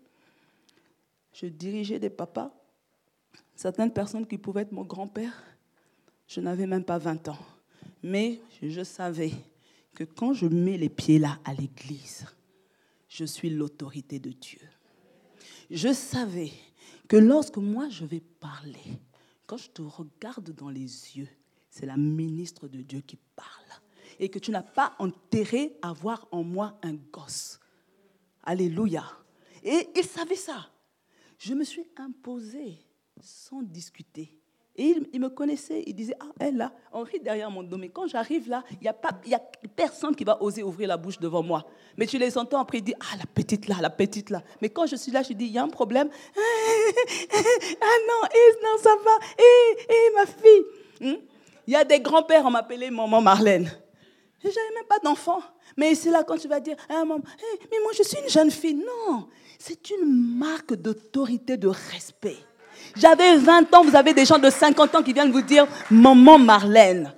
je 1.34 1.48
dirigeais 1.48 2.00
des 2.00 2.10
papas, 2.10 2.52
certaines 3.56 3.92
personnes 3.92 4.28
qui 4.28 4.38
pouvaient 4.38 4.62
être 4.62 4.72
mon 4.72 4.84
grand-père, 4.84 5.34
je 6.28 6.40
n'avais 6.42 6.68
même 6.68 6.84
pas 6.84 6.98
20 6.98 7.28
ans. 7.30 7.40
Mais 8.04 8.42
je 8.62 8.84
savais 8.84 9.32
que 9.94 10.04
quand 10.04 10.34
je 10.34 10.48
mets 10.48 10.78
les 10.78 10.90
pieds 10.90 11.20
là 11.20 11.40
à 11.46 11.54
l'église, 11.54 12.26
je 13.08 13.26
suis 13.26 13.50
l'autorité 13.50 14.20
de 14.20 14.32
Dieu. 14.32 14.62
Je 15.70 15.94
savais 15.94 16.52
que 17.08 17.18
lorsque 17.18 17.58
moi 17.58 17.90
je 17.90 18.06
vais 18.06 18.22
parler, 18.22 19.00
quand 19.46 19.58
je 19.58 19.70
te 19.70 19.82
regarde 19.82 20.52
dans 20.52 20.70
les 20.70 21.18
yeux, 21.18 21.30
c'est 21.70 21.86
la 21.86 21.98
ministre 21.98 22.68
de 22.68 22.82
Dieu 22.82 23.02
qui 23.02 23.18
parle. 23.36 23.50
Et 24.20 24.30
que 24.30 24.40
tu 24.40 24.52
n'as 24.52 24.62
pas 24.62 24.96
enterré 25.00 25.78
à 25.82 25.94
voir 25.94 26.28
en 26.32 26.44
moi 26.44 26.78
un 26.84 26.94
gosse. 26.94 27.60
Alléluia. 28.44 29.04
Et 29.64 29.90
il 29.96 30.04
savait 30.04 30.36
ça. 30.36 30.70
Je 31.38 31.54
me 31.54 31.64
suis 31.64 31.88
imposée 31.98 32.78
sans 33.20 33.64
discuter. 33.64 34.38
Et 34.78 34.96
il, 35.12 35.20
me 35.20 35.30
connaissait, 35.30 35.84
il 35.86 35.94
disait, 35.94 36.16
ah, 36.20 36.32
elle 36.40 36.56
là, 36.56 36.72
on 36.94 37.04
rit 37.04 37.20
derrière 37.20 37.52
mon 37.52 37.62
dos. 37.62 37.78
Mais 37.78 37.90
quand 37.90 38.08
j'arrive 38.08 38.48
là, 38.48 38.64
il 38.72 38.78
n'y 38.82 38.88
a, 38.88 38.96
a 39.36 39.40
personne 39.76 40.16
qui 40.16 40.24
va 40.24 40.42
oser 40.42 40.64
ouvrir 40.64 40.88
la 40.88 40.96
bouche 40.96 41.20
devant 41.20 41.44
moi. 41.44 41.66
Mais 41.98 42.08
tu 42.08 42.18
les 42.18 42.38
entends 42.38 42.62
après, 42.62 42.78
ils 42.78 42.84
disent, 42.84 42.96
ah, 43.02 43.18
la 43.18 43.26
petite 43.26 43.68
là, 43.68 43.76
la 43.82 43.90
petite 43.90 44.30
là. 44.30 44.42
Mais 44.62 44.70
quand 44.70 44.86
je 44.86 44.96
suis 44.96 45.12
là, 45.12 45.24
je 45.24 45.34
dis, 45.34 45.46
il 45.46 45.52
y 45.52 45.58
a 45.58 45.64
un 45.64 45.68
problème. 45.68 46.10
ah 46.36 47.98
non, 48.08 48.28
non, 48.64 48.82
ça 48.82 48.96
va. 48.96 49.44
Hé, 49.44 50.12
ma 50.16 50.26
fille. 50.26 50.66
Hmm? 51.02 51.22
Il 51.68 51.74
y 51.74 51.76
a 51.76 51.84
des 51.84 52.00
grands-pères, 52.00 52.46
on 52.46 52.52
m'appelait 52.52 52.90
maman 52.90 53.22
Marlène. 53.22 53.70
J'avais 54.42 54.56
même 54.74 54.88
pas 54.88 55.00
d'enfant. 55.00 55.42
Mais 55.78 55.96
c'est 55.96 56.12
là 56.12 56.24
quand 56.24 56.38
tu 56.38 56.48
vas 56.48 56.62
dire, 56.62 56.78
ah, 56.90 57.04
maman, 57.04 57.22
mais 57.70 57.78
moi 57.84 57.92
je 57.98 58.04
suis 58.04 58.18
une 58.20 58.30
jeune 58.30 58.52
fille. 58.52 58.76
Non, 58.76 59.28
c'est 59.60 59.90
une 59.90 60.38
marque 60.38 60.74
d'autorité, 60.76 61.58
de 61.58 61.68
respect. 61.68 62.38
J'avais 62.96 63.38
20 63.38 63.74
ans, 63.74 63.84
vous 63.84 63.96
avez 63.96 64.14
des 64.14 64.26
gens 64.26 64.40
de 64.40 64.50
50 64.50 64.96
ans 64.96 65.04
qui 65.04 65.14
viennent 65.14 65.32
vous 65.32 65.42
dire 65.42 65.68
Maman 65.90 66.38
Marlène. 66.38 67.14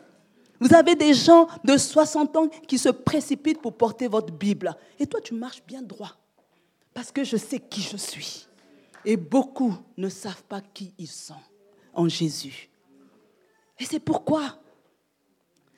Vous 0.59 0.73
avez 0.73 0.95
des 0.95 1.13
gens 1.13 1.47
de 1.63 1.77
60 1.77 2.37
ans 2.37 2.47
qui 2.67 2.77
se 2.77 2.89
précipitent 2.89 3.61
pour 3.61 3.75
porter 3.75 4.07
votre 4.07 4.31
Bible. 4.31 4.73
Et 4.99 5.05
toi, 5.05 5.19
tu 5.21 5.33
marches 5.33 5.63
bien 5.65 5.81
droit. 5.81 6.11
Parce 6.93 7.11
que 7.11 7.23
je 7.23 7.37
sais 7.37 7.59
qui 7.59 7.81
je 7.81 7.97
suis. 7.97 8.47
Et 9.03 9.17
beaucoup 9.17 9.75
ne 9.97 10.07
savent 10.07 10.43
pas 10.43 10.61
qui 10.61 10.93
ils 10.97 11.07
sont 11.07 11.41
en 11.93 12.07
Jésus. 12.07 12.69
Et 13.79 13.85
c'est 13.85 13.99
pourquoi. 13.99 14.57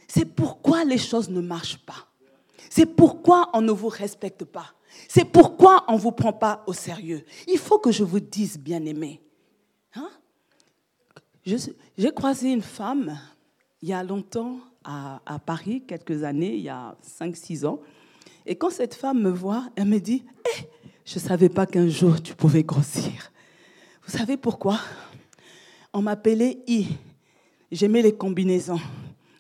C'est 0.07 0.25
pourquoi 0.25 0.83
les 0.83 0.99
choses 0.99 1.29
ne 1.29 1.41
marchent 1.41 1.79
pas. 1.79 2.07
C'est 2.69 2.85
pourquoi 2.85 3.49
on 3.53 3.61
ne 3.61 3.71
vous 3.71 3.87
respecte 3.87 4.43
pas. 4.43 4.73
C'est 5.07 5.25
pourquoi 5.25 5.83
on 5.87 5.93
ne 5.93 5.99
vous 5.99 6.11
prend 6.11 6.33
pas 6.33 6.63
au 6.67 6.73
sérieux. 6.73 7.25
Il 7.47 7.57
faut 7.57 7.79
que 7.79 7.91
je 7.91 8.03
vous 8.03 8.19
dise, 8.19 8.59
bien 8.59 8.85
aimé, 8.85 9.19
Hein? 9.19 9.24
J'ai 11.45 12.11
croisé 12.11 12.51
une 12.51 12.61
femme 12.61 13.17
il 13.85 13.89
y 13.89 13.93
a 13.93 14.03
longtemps 14.03 14.57
à, 14.83 15.39
Paris, 15.45 15.83
quelques 15.85 16.23
années, 16.23 16.55
il 16.55 16.63
y 16.63 16.69
a 16.69 16.95
5-6 17.03 17.67
ans. 17.67 17.79
Et 18.47 18.55
quand 18.55 18.71
cette 18.71 18.95
femme 18.95 19.21
me 19.21 19.29
voit, 19.29 19.67
elle 19.75 19.85
me 19.85 19.99
dit 19.99 20.23
eh, 20.57 20.63
Je 21.05 21.15
ne 21.15 21.19
savais 21.19 21.49
pas 21.49 21.67
qu'un 21.67 21.87
jour 21.87 22.19
tu 22.21 22.33
pouvais 22.33 22.63
grossir. 22.63 23.31
Vous 24.05 24.17
savez 24.17 24.37
pourquoi? 24.37 24.79
On 25.93 26.01
m'appelait 26.01 26.63
I. 26.67 26.87
J'aimais 27.71 28.01
les 28.01 28.15
combinaisons. 28.15 28.81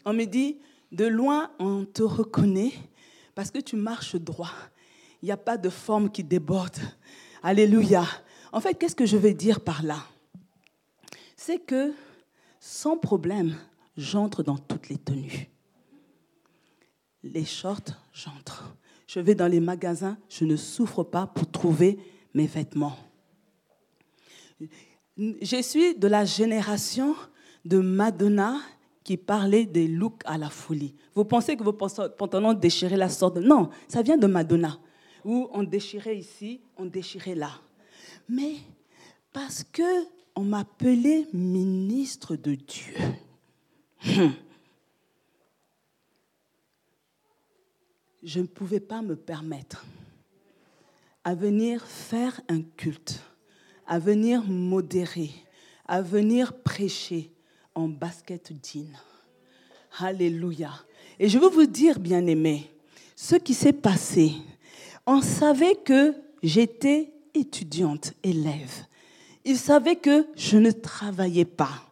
On 0.05 0.13
me 0.13 0.25
dit 0.25 0.57
De 0.91 1.05
loin, 1.05 1.49
on 1.57 1.85
te 1.85 2.03
reconnaît 2.03 2.73
parce 3.33 3.49
que 3.49 3.59
tu 3.59 3.75
marches 3.75 4.15
droit. 4.15 4.53
Il 5.23 5.25
n'y 5.25 5.31
a 5.31 5.37
pas 5.37 5.57
de 5.57 5.69
forme 5.69 6.11
qui 6.11 6.23
déborde. 6.23 6.77
Alléluia. 7.41 8.05
En 8.51 8.61
fait, 8.61 8.75
qu'est-ce 8.75 8.95
que 8.95 9.07
je 9.07 9.17
veux 9.17 9.33
dire 9.33 9.59
par 9.59 9.81
là? 9.81 10.05
C'est 11.45 11.59
que 11.59 11.93
sans 12.59 12.97
problème, 12.97 13.55
j'entre 13.95 14.41
dans 14.41 14.57
toutes 14.57 14.89
les 14.89 14.97
tenues. 14.97 15.47
Les 17.21 17.45
shorts, 17.45 17.93
j'entre. 18.13 18.75
Je 19.05 19.19
vais 19.19 19.35
dans 19.35 19.47
les 19.47 19.59
magasins, 19.59 20.17
je 20.27 20.43
ne 20.43 20.55
souffre 20.55 21.03
pas 21.03 21.27
pour 21.27 21.49
trouver 21.51 21.99
mes 22.33 22.47
vêtements. 22.47 22.97
Je 25.19 25.61
suis 25.61 25.95
de 25.95 26.07
la 26.07 26.25
génération 26.25 27.15
de 27.63 27.77
Madonna 27.77 28.57
qui 29.03 29.15
parlait 29.15 29.67
des 29.67 29.87
looks 29.87 30.23
à 30.25 30.39
la 30.39 30.49
folie. 30.49 30.95
Vous 31.13 31.25
pensez 31.25 31.55
que 31.55 31.63
vos 31.63 31.73
pantalons 31.73 32.53
déchiraient 32.53 32.97
la 32.97 33.09
sorte 33.09 33.37
Non, 33.37 33.69
ça 33.87 34.01
vient 34.01 34.17
de 34.17 34.25
Madonna, 34.25 34.79
où 35.23 35.47
on 35.51 35.61
déchirait 35.61 36.17
ici, 36.17 36.61
on 36.75 36.85
déchirait 36.85 37.35
là. 37.35 37.51
Mais 38.27 38.55
parce 39.31 39.63
que 39.63 40.14
on 40.35 40.43
m'appelait 40.43 41.27
ministre 41.33 42.35
de 42.35 42.55
Dieu. 42.55 42.93
Hmm. 44.05 44.31
Je 48.23 48.39
ne 48.39 48.47
pouvais 48.47 48.79
pas 48.79 49.01
me 49.01 49.15
permettre 49.15 49.85
à 51.23 51.35
venir 51.35 51.85
faire 51.85 52.41
un 52.49 52.61
culte, 52.61 53.21
à 53.87 53.99
venir 53.99 54.43
modérer, 54.43 55.31
à 55.87 56.01
venir 56.01 56.53
prêcher 56.61 57.31
en 57.73 57.87
basket 57.87 58.51
jean. 58.63 58.87
Alléluia. 59.99 60.71
Et 61.19 61.29
je 61.29 61.37
veux 61.37 61.49
vous 61.49 61.65
dire, 61.65 61.99
bien-aimés, 61.99 62.69
ce 63.15 63.35
qui 63.35 63.53
s'est 63.53 63.73
passé, 63.73 64.33
on 65.07 65.21
savait 65.21 65.75
que 65.75 66.13
j'étais 66.43 67.13
étudiante, 67.33 68.13
élève. 68.23 68.85
Il 69.45 69.57
savait 69.57 69.95
que 69.95 70.27
je 70.35 70.57
ne 70.57 70.71
travaillais 70.71 71.45
pas. 71.45 71.85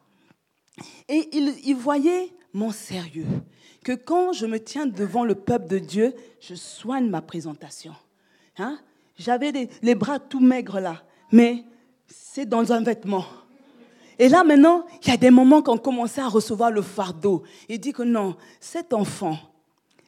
Et 1.07 1.29
il, 1.33 1.75
voyait 1.75 2.33
mon 2.53 2.71
sérieux, 2.71 3.27
que 3.83 3.91
quand 3.91 4.33
je 4.33 4.45
me 4.47 4.59
tiens 4.59 4.87
devant 4.87 5.23
le 5.23 5.35
peuple 5.35 5.67
de 5.67 5.77
Dieu, 5.77 6.15
je 6.39 6.55
soigne 6.55 7.09
ma 7.09 7.21
présentation. 7.21 7.93
Hein? 8.57 8.79
J'avais 9.17 9.69
les 9.81 9.95
bras 9.95 10.19
tout 10.19 10.39
maigres 10.39 10.79
là, 10.79 11.03
mais 11.31 11.63
c'est 12.07 12.47
dans 12.47 12.73
un 12.73 12.81
vêtement. 12.81 13.25
Et 14.17 14.29
là 14.29 14.43
maintenant, 14.43 14.85
il 15.03 15.09
y 15.09 15.11
a 15.11 15.17
des 15.17 15.31
moments 15.31 15.61
qu'on 15.61 15.77
commençait 15.77 16.21
à 16.21 16.27
recevoir 16.27 16.71
le 16.71 16.81
fardeau. 16.81 17.43
Il 17.69 17.79
dit 17.79 17.93
que 17.93 18.03
non, 18.03 18.35
cet 18.59 18.93
enfant, 18.93 19.37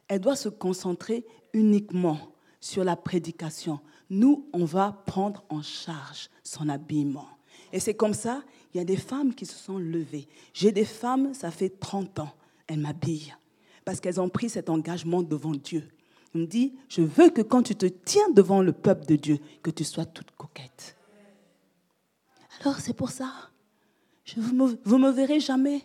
elle 0.07 0.21
doit 0.21 0.35
se 0.35 0.49
concentrer 0.49 1.25
uniquement 1.53 2.17
sur 2.59 2.83
la 2.83 2.95
prédication. 2.95 3.79
Nous, 4.09 4.47
on 4.53 4.65
va 4.65 5.03
prendre 5.05 5.43
en 5.49 5.61
charge 5.61 6.29
son 6.43 6.69
habillement. 6.69 7.34
Et 7.75 7.79
c'est 7.81 7.93
comme 7.93 8.13
ça, 8.13 8.41
il 8.73 8.77
y 8.77 8.79
a 8.79 8.85
des 8.85 8.95
femmes 8.95 9.35
qui 9.35 9.45
se 9.45 9.53
sont 9.53 9.77
levées. 9.77 10.29
J'ai 10.53 10.71
des 10.71 10.85
femmes, 10.85 11.33
ça 11.33 11.51
fait 11.51 11.67
30 11.67 12.19
ans, 12.19 12.33
elles 12.67 12.79
m'habillent. 12.79 13.35
Parce 13.83 13.99
qu'elles 13.99 14.21
ont 14.21 14.29
pris 14.29 14.47
cet 14.47 14.69
engagement 14.69 15.21
devant 15.21 15.51
Dieu. 15.51 15.83
Il 16.33 16.41
me 16.41 16.45
dit, 16.45 16.73
je 16.87 17.01
veux 17.01 17.29
que 17.29 17.41
quand 17.41 17.63
tu 17.63 17.75
te 17.75 17.85
tiens 17.85 18.29
devant 18.33 18.61
le 18.61 18.71
peuple 18.71 19.05
de 19.07 19.17
Dieu, 19.17 19.39
que 19.61 19.71
tu 19.71 19.83
sois 19.83 20.05
toute 20.05 20.31
coquette. 20.37 20.95
Alors 22.61 22.79
c'est 22.79 22.93
pour 22.93 23.09
ça, 23.09 23.29
vous 24.37 24.53
ne 24.53 24.97
me 24.97 25.11
verrez 25.11 25.41
jamais 25.41 25.81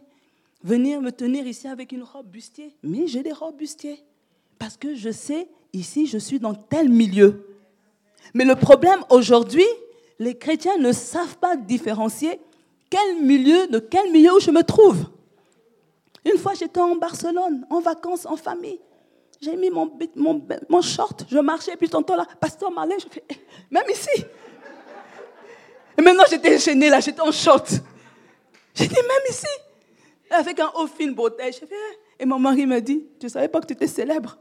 venir 0.63 1.01
me 1.01 1.11
tenir 1.11 1.45
ici 1.45 1.67
avec 1.67 1.91
une 1.91 2.05
robe 2.05 2.29
bustier. 2.29 2.77
Mais 2.85 3.09
j'ai 3.09 3.25
des 3.25 3.33
robes 3.33 3.57
bustiers. 3.57 4.01
Parce 4.61 4.77
que 4.77 4.95
je 4.95 5.11
sais, 5.11 5.49
ici, 5.73 6.07
je 6.07 6.19
suis 6.19 6.39
dans 6.39 6.55
tel 6.55 6.89
milieu. 6.89 7.49
Mais 8.33 8.45
le 8.45 8.55
problème 8.55 9.01
aujourd'hui, 9.11 9.67
les 10.21 10.37
chrétiens 10.37 10.77
ne 10.77 10.93
savent 10.93 11.39
pas 11.39 11.57
différencier 11.57 12.39
quel 12.91 13.23
milieu, 13.23 13.67
de 13.69 13.79
quel 13.79 14.13
milieu 14.13 14.35
où 14.35 14.41
je 14.41 14.51
me 14.51 14.63
trouve. 14.63 15.07
Une 16.27 16.37
fois, 16.37 16.53
j'étais 16.53 16.79
en 16.79 16.95
Barcelone, 16.97 17.67
en 17.71 17.81
vacances, 17.81 18.27
en 18.27 18.37
famille. 18.37 18.79
J'ai 19.41 19.57
mis 19.57 19.71
mon, 19.71 20.83
short, 20.83 21.25
je 21.31 21.39
marchais, 21.39 21.75
puis 21.77 21.89
tantôt 21.89 22.15
là, 22.15 22.27
pasteur 22.39 22.71
Marley, 22.71 22.97
je 22.99 23.07
fais, 23.09 23.25
même 23.71 23.89
ici. 23.91 24.25
Et 25.97 26.03
maintenant, 26.03 26.25
j'étais 26.29 26.59
gênée 26.59 26.91
là, 26.91 27.01
j'étais 27.01 27.23
en 27.23 27.33
short. 27.33 27.71
Dit, 28.75 28.89
même 28.91 29.27
ici, 29.31 29.47
avec 30.31 30.61
un 30.61 30.71
haut 30.75 30.87
fil 30.87 31.15
bretelle. 31.15 31.55
Et 32.19 32.27
mon 32.27 32.39
mari 32.39 32.67
me 32.67 32.79
dit, 32.81 33.07
tu 33.19 33.31
savais 33.31 33.49
pas 33.49 33.63
que 33.63 33.67
tu 33.67 33.73
étais 33.73 33.87
célèbre. 33.87 34.37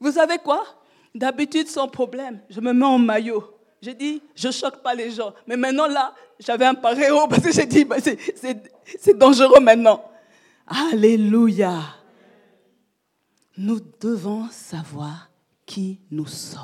Vous 0.00 0.12
savez 0.12 0.38
quoi? 0.38 0.64
D'habitude, 1.14 1.68
sans 1.68 1.88
problème, 1.88 2.40
je 2.48 2.62
me 2.62 2.72
mets 2.72 2.86
en 2.86 2.98
maillot. 2.98 3.57
J'ai 3.80 3.94
dit, 3.94 4.22
je 4.34 4.50
choque 4.50 4.82
pas 4.82 4.94
les 4.94 5.10
gens. 5.10 5.32
Mais 5.46 5.56
maintenant, 5.56 5.86
là, 5.86 6.14
j'avais 6.40 6.64
un 6.64 6.74
paréo 6.74 7.26
parce 7.28 7.42
que 7.42 7.52
j'ai 7.52 7.66
dit, 7.66 7.84
bah, 7.84 7.96
c'est 8.00 9.18
dangereux 9.18 9.60
maintenant. 9.60 10.04
Alléluia. 10.66 11.80
Nous 13.56 13.80
devons 14.00 14.48
savoir 14.50 15.30
qui 15.66 16.00
nous 16.10 16.26
sommes. 16.26 16.62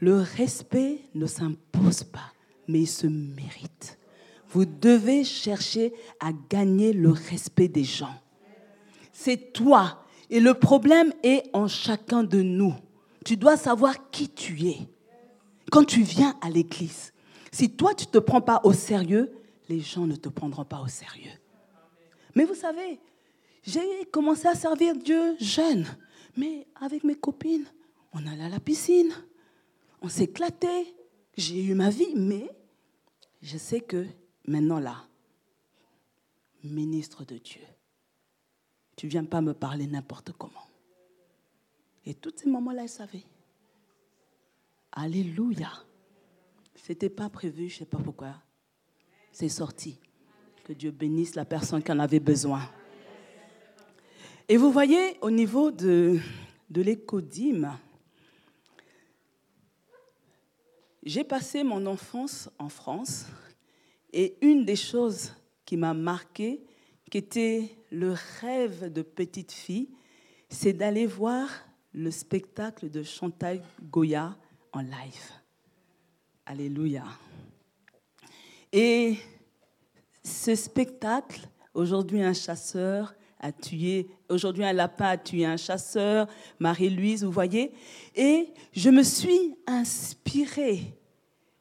Le 0.00 0.20
respect 0.20 1.00
ne 1.14 1.26
s'impose 1.26 2.04
pas, 2.04 2.32
mais 2.68 2.80
il 2.80 2.86
se 2.86 3.06
mérite. 3.06 3.98
Vous 4.50 4.64
devez 4.64 5.24
chercher 5.24 5.92
à 6.20 6.30
gagner 6.48 6.92
le 6.92 7.10
respect 7.10 7.68
des 7.68 7.84
gens. 7.84 8.14
C'est 9.12 9.52
toi. 9.52 10.04
Et 10.30 10.40
le 10.40 10.54
problème 10.54 11.12
est 11.22 11.44
en 11.52 11.68
chacun 11.68 12.22
de 12.22 12.40
nous. 12.40 12.74
Tu 13.24 13.36
dois 13.36 13.56
savoir 13.56 14.10
qui 14.10 14.28
tu 14.28 14.68
es. 14.68 14.78
Quand 15.70 15.84
tu 15.84 16.02
viens 16.02 16.36
à 16.40 16.50
l'église, 16.50 17.12
si 17.52 17.70
toi 17.70 17.94
tu 17.94 18.06
ne 18.06 18.10
te 18.10 18.18
prends 18.18 18.40
pas 18.40 18.60
au 18.64 18.72
sérieux, 18.72 19.32
les 19.68 19.80
gens 19.80 20.06
ne 20.06 20.16
te 20.16 20.28
prendront 20.28 20.64
pas 20.64 20.80
au 20.80 20.88
sérieux. 20.88 21.32
Mais 22.34 22.44
vous 22.44 22.54
savez, 22.54 23.00
j'ai 23.62 24.04
commencé 24.12 24.46
à 24.46 24.54
servir 24.54 24.94
Dieu 24.96 25.36
jeune, 25.38 25.86
mais 26.36 26.66
avec 26.80 27.04
mes 27.04 27.16
copines, 27.16 27.66
on 28.12 28.26
allait 28.26 28.44
à 28.44 28.48
la 28.48 28.60
piscine, 28.60 29.12
on 30.00 30.08
s'éclatait, 30.08 30.86
j'ai 31.36 31.62
eu 31.62 31.74
ma 31.74 31.90
vie, 31.90 32.14
mais 32.14 32.48
je 33.42 33.58
sais 33.58 33.80
que 33.80 34.06
maintenant 34.46 34.80
là, 34.80 35.04
ministre 36.64 37.24
de 37.24 37.36
Dieu, 37.36 37.62
tu 38.96 39.06
viens 39.06 39.24
pas 39.24 39.40
me 39.40 39.52
parler 39.52 39.86
n'importe 39.86 40.32
comment. 40.32 40.66
Et 42.04 42.14
tous 42.14 42.32
ces 42.36 42.48
moments-là, 42.48 42.82
elle 42.82 42.88
savait. 42.88 43.24
Alléluia. 44.92 45.70
C'était 46.74 47.10
pas 47.10 47.28
prévu, 47.28 47.68
je 47.68 47.74
ne 47.74 47.78
sais 47.80 47.84
pas 47.84 47.98
pourquoi. 47.98 48.34
C'est 49.32 49.48
sorti. 49.48 49.98
Que 50.64 50.72
Dieu 50.72 50.90
bénisse 50.90 51.34
la 51.34 51.44
personne 51.44 51.82
qui 51.82 51.92
en 51.92 51.98
avait 51.98 52.20
besoin. 52.20 52.62
Et 54.48 54.56
vous 54.56 54.72
voyez, 54.72 55.18
au 55.20 55.30
niveau 55.30 55.70
de, 55.70 56.18
de 56.70 56.82
l'écodime, 56.82 57.76
j'ai 61.02 61.24
passé 61.24 61.62
mon 61.62 61.84
enfance 61.86 62.50
en 62.58 62.68
France 62.68 63.26
et 64.12 64.36
une 64.40 64.64
des 64.64 64.76
choses 64.76 65.32
qui 65.64 65.76
m'a 65.76 65.94
marqué, 65.94 66.64
qui 67.10 67.18
était 67.18 67.76
le 67.90 68.14
rêve 68.40 68.92
de 68.92 69.02
petite 69.02 69.52
fille, 69.52 69.90
c'est 70.48 70.72
d'aller 70.72 71.06
voir 71.06 71.48
le 71.92 72.10
spectacle 72.10 72.90
de 72.90 73.02
Chantal 73.02 73.62
Goya 73.90 74.36
en 74.72 74.80
live. 74.80 75.32
Alléluia. 76.46 77.04
Et 78.72 79.16
ce 80.22 80.54
spectacle, 80.54 81.48
aujourd'hui 81.74 82.22
un 82.22 82.32
chasseur 82.34 83.14
a 83.40 83.52
tué, 83.52 84.08
aujourd'hui 84.28 84.64
un 84.64 84.72
lapin 84.72 85.10
a 85.10 85.16
tué 85.16 85.44
un 85.44 85.56
chasseur, 85.56 86.26
Marie-Louise, 86.58 87.24
vous 87.24 87.30
voyez, 87.30 87.72
et 88.14 88.52
je 88.72 88.90
me 88.90 89.02
suis 89.02 89.56
inspirée 89.66 90.98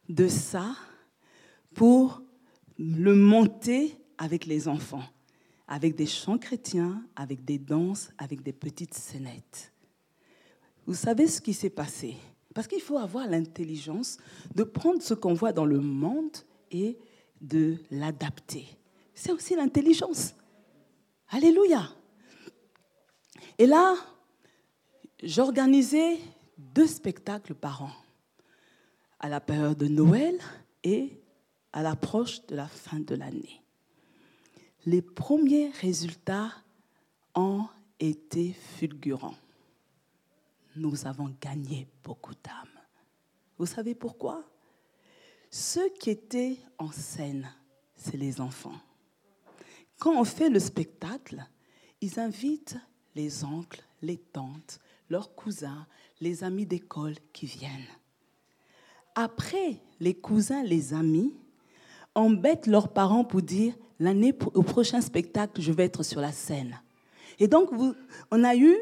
de 0.10 0.28
ça 0.28 0.76
pour 1.76 2.22
le 2.78 3.16
monter 3.16 3.96
avec 4.18 4.46
les 4.46 4.68
enfants, 4.68 5.04
avec 5.68 5.96
des 5.96 6.08
chants 6.08 6.38
chrétiens, 6.38 7.04
avec 7.16 7.46
des 7.46 7.60
danses, 7.60 8.10
avec 8.18 8.42
des 8.42 8.54
petites 8.54 8.94
scénettes. 8.94 9.72
Vous 10.86 10.96
savez 10.96 11.28
ce 11.28 11.42
qui 11.42 11.54
s'est 11.54 11.70
passé? 11.70 12.18
Parce 12.58 12.68
qu'il 12.68 12.82
faut 12.82 12.98
avoir 12.98 13.28
l'intelligence 13.28 14.18
de 14.56 14.64
prendre 14.64 15.00
ce 15.04 15.14
qu'on 15.14 15.36
voit 15.36 15.54
dans 15.54 15.68
le 15.68 15.80
monde 15.80 16.36
et 16.72 16.98
de 17.40 17.78
l'adapter. 17.92 18.66
C'est 19.14 19.32
aussi 19.32 19.56
l'intelligence. 19.56 20.34
Alléluia. 21.30 21.88
Et 23.60 23.68
là, 23.68 23.94
j'organisais 25.22 26.18
deux 26.58 26.88
spectacles 26.88 27.54
par 27.54 27.84
an, 27.84 27.92
à 29.20 29.30
la 29.30 29.40
période 29.40 29.78
de 29.78 29.88
Noël 29.88 30.40
et 30.84 31.12
à 31.74 31.84
l'approche 31.84 32.44
de 32.48 32.56
la 32.56 32.68
fin 32.68 33.00
de 33.00 33.14
l'année. 33.14 33.62
Les 34.88 35.04
premiers 35.04 35.70
résultats 35.80 36.54
ont 37.36 37.68
été 38.00 38.54
fulgurants. 38.80 39.38
Nous 40.78 41.08
avons 41.08 41.36
gagné 41.42 41.88
beaucoup 42.04 42.36
d'âmes. 42.36 42.80
Vous 43.58 43.66
savez 43.66 43.96
pourquoi? 43.96 44.44
Ceux 45.50 45.90
qui 45.90 46.12
étaient 46.12 46.58
en 46.78 46.92
scène, 46.92 47.50
c'est 47.96 48.16
les 48.16 48.40
enfants. 48.40 48.80
Quand 49.98 50.20
on 50.20 50.24
fait 50.24 50.50
le 50.50 50.60
spectacle, 50.60 51.44
ils 52.00 52.20
invitent 52.20 52.78
les 53.16 53.44
oncles, 53.44 53.84
les 54.04 54.18
tantes, 54.18 54.80
leurs 55.10 55.34
cousins, 55.34 55.88
les 56.22 56.44
amis 56.44 56.68
d'école 56.68 57.16
qui 57.34 57.48
viennent. 57.48 57.72
Après, 59.16 59.82
les 60.00 60.14
cousins, 60.14 60.62
les 60.62 60.94
amis 60.94 61.34
embêtent 62.14 62.68
leurs 62.68 62.94
parents 62.94 63.24
pour 63.24 63.42
dire 63.42 63.74
l'année 64.00 64.38
au 64.54 64.62
prochain 64.62 65.02
spectacle, 65.02 65.60
je 65.60 65.72
vais 65.72 65.86
être 65.86 66.04
sur 66.04 66.22
la 66.22 66.32
scène. 66.32 66.80
Et 67.40 67.48
donc, 67.48 67.72
on 68.30 68.44
a 68.44 68.56
eu 68.56 68.78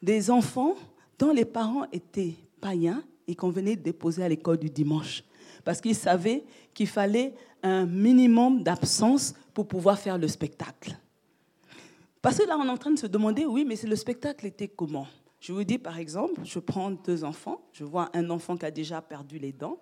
des 0.00 0.30
enfants 0.30 0.74
dont 1.18 1.32
les 1.32 1.44
parents 1.44 1.86
étaient 1.92 2.34
païens 2.60 3.02
et 3.26 3.34
qu'on 3.34 3.50
venait 3.50 3.76
déposer 3.76 4.22
à 4.22 4.28
l'école 4.28 4.58
du 4.58 4.70
dimanche. 4.70 5.24
Parce 5.64 5.80
qu'ils 5.80 5.94
savaient 5.94 6.44
qu'il 6.74 6.86
fallait 6.86 7.34
un 7.62 7.86
minimum 7.86 8.62
d'absence 8.62 9.34
pour 9.54 9.66
pouvoir 9.66 9.98
faire 9.98 10.18
le 10.18 10.28
spectacle. 10.28 10.96
Parce 12.20 12.38
que 12.38 12.46
là, 12.46 12.56
on 12.58 12.66
est 12.66 12.70
en 12.70 12.76
train 12.76 12.90
de 12.90 12.98
se 12.98 13.06
demander, 13.06 13.44
oui, 13.44 13.64
mais 13.66 13.76
le 13.86 13.96
spectacle 13.96 14.46
était 14.46 14.68
comment? 14.68 15.06
Je 15.40 15.52
vous 15.52 15.64
dis, 15.64 15.78
par 15.78 15.98
exemple, 15.98 16.40
je 16.42 16.58
prends 16.58 16.90
deux 16.90 17.22
enfants. 17.22 17.60
Je 17.72 17.84
vois 17.84 18.10
un 18.14 18.30
enfant 18.30 18.56
qui 18.56 18.64
a 18.64 18.70
déjà 18.70 19.02
perdu 19.02 19.38
les 19.38 19.52
dents 19.52 19.78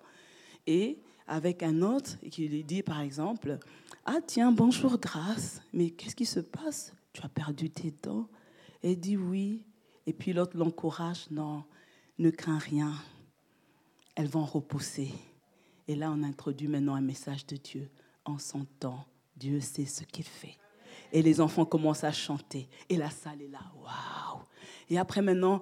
et 0.67 0.99
avec 1.25 1.63
un 1.63 1.81
autre 1.81 2.17
qui 2.29 2.47
lui 2.47 2.63
dit, 2.63 2.83
par 2.83 2.99
exemple, 2.99 3.57
Ah 4.05 4.17
tiens, 4.25 4.51
bonjour 4.51 4.97
Grâce, 4.97 5.61
mais 5.71 5.89
qu'est-ce 5.89 6.15
qui 6.15 6.25
se 6.25 6.41
passe? 6.41 6.93
Tu 7.13 7.21
as 7.23 7.29
perdu 7.29 7.69
tes 7.69 7.93
dents 8.03 8.27
Elle 8.83 8.99
dit 8.99 9.15
oui. 9.15 9.63
Et 10.05 10.13
puis 10.13 10.33
l'autre 10.33 10.57
l'encourage, 10.57 11.29
non, 11.31 11.63
ne 12.19 12.29
crains 12.29 12.59
rien. 12.59 12.93
elles 14.15 14.27
vont 14.27 14.45
repousser. 14.45 15.11
Et 15.87 15.95
là, 15.95 16.11
on 16.11 16.23
introduit 16.23 16.67
maintenant 16.67 16.95
un 16.95 17.01
message 17.01 17.45
de 17.47 17.57
Dieu. 17.57 17.89
En 18.25 18.37
son 18.37 18.65
temps, 18.79 19.05
Dieu 19.35 19.59
sait 19.59 19.85
ce 19.85 20.03
qu'il 20.03 20.25
fait. 20.25 20.57
Et 21.11 21.21
les 21.21 21.41
enfants 21.41 21.65
commencent 21.65 22.03
à 22.03 22.11
chanter. 22.11 22.69
Et 22.89 22.95
la 22.95 23.09
salle 23.09 23.41
est 23.41 23.49
là. 23.49 23.59
Waouh! 23.81 24.41
Et 24.89 24.97
après, 24.97 25.21
maintenant, 25.21 25.61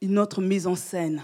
une 0.00 0.18
autre 0.18 0.40
mise 0.40 0.66
en 0.66 0.74
scène 0.74 1.22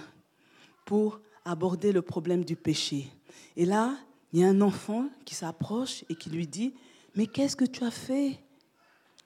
pour 0.85 1.21
aborder 1.45 1.93
le 1.93 2.03
problème 2.03 2.45
du 2.45 2.57
péché. 2.57 3.09
Et 3.57 3.65
là, 3.65 3.97
il 4.33 4.41
y 4.41 4.45
a 4.45 4.49
un 4.49 4.61
enfant 4.61 5.09
qui 5.25 5.35
s'approche 5.35 6.05
et 6.09 6.15
qui 6.15 6.31
lui 6.31 6.47
dit 6.47 6.75
Mais 7.15 7.27
qu'est-ce 7.27 7.57
que 7.57 7.65
tu 7.65 7.85
as 7.85 7.91
fait? 7.91 8.39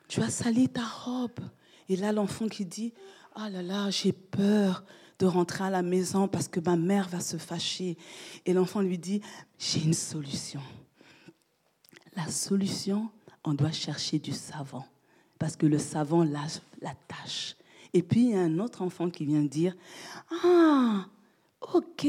Tu 0.08 0.20
as 0.22 0.30
sali 0.30 0.68
ta 0.68 0.84
robe. 0.84 1.40
Et 1.88 1.96
là, 1.96 2.12
l'enfant 2.12 2.48
qui 2.48 2.64
dit 2.64 2.92
Ah 3.34 3.48
là 3.50 3.62
là, 3.62 3.90
j'ai 3.90 4.12
peur 4.12 4.84
de 5.18 5.26
rentrer 5.26 5.64
à 5.64 5.70
la 5.70 5.82
maison 5.82 6.28
parce 6.28 6.48
que 6.48 6.60
ma 6.60 6.76
mère 6.76 7.08
va 7.08 7.20
se 7.20 7.36
fâcher. 7.36 7.96
Et 8.46 8.52
l'enfant 8.52 8.80
lui 8.80 8.98
dit 8.98 9.20
J'ai 9.58 9.82
une 9.82 9.94
solution. 9.94 10.60
La 12.16 12.26
solution, 12.28 13.10
on 13.44 13.54
doit 13.54 13.72
chercher 13.72 14.18
du 14.18 14.32
savon 14.32 14.82
parce 15.38 15.56
que 15.56 15.66
le 15.66 15.78
savon 15.78 16.22
lave 16.22 16.60
la 16.80 16.92
tâche. 17.06 17.56
Et 17.94 18.02
puis, 18.02 18.24
il 18.24 18.30
y 18.30 18.34
a 18.34 18.40
un 18.40 18.58
autre 18.58 18.82
enfant 18.82 19.08
qui 19.08 19.24
vient 19.24 19.42
dire 19.42 19.74
Ah, 20.44 21.06
ok. 21.72 22.06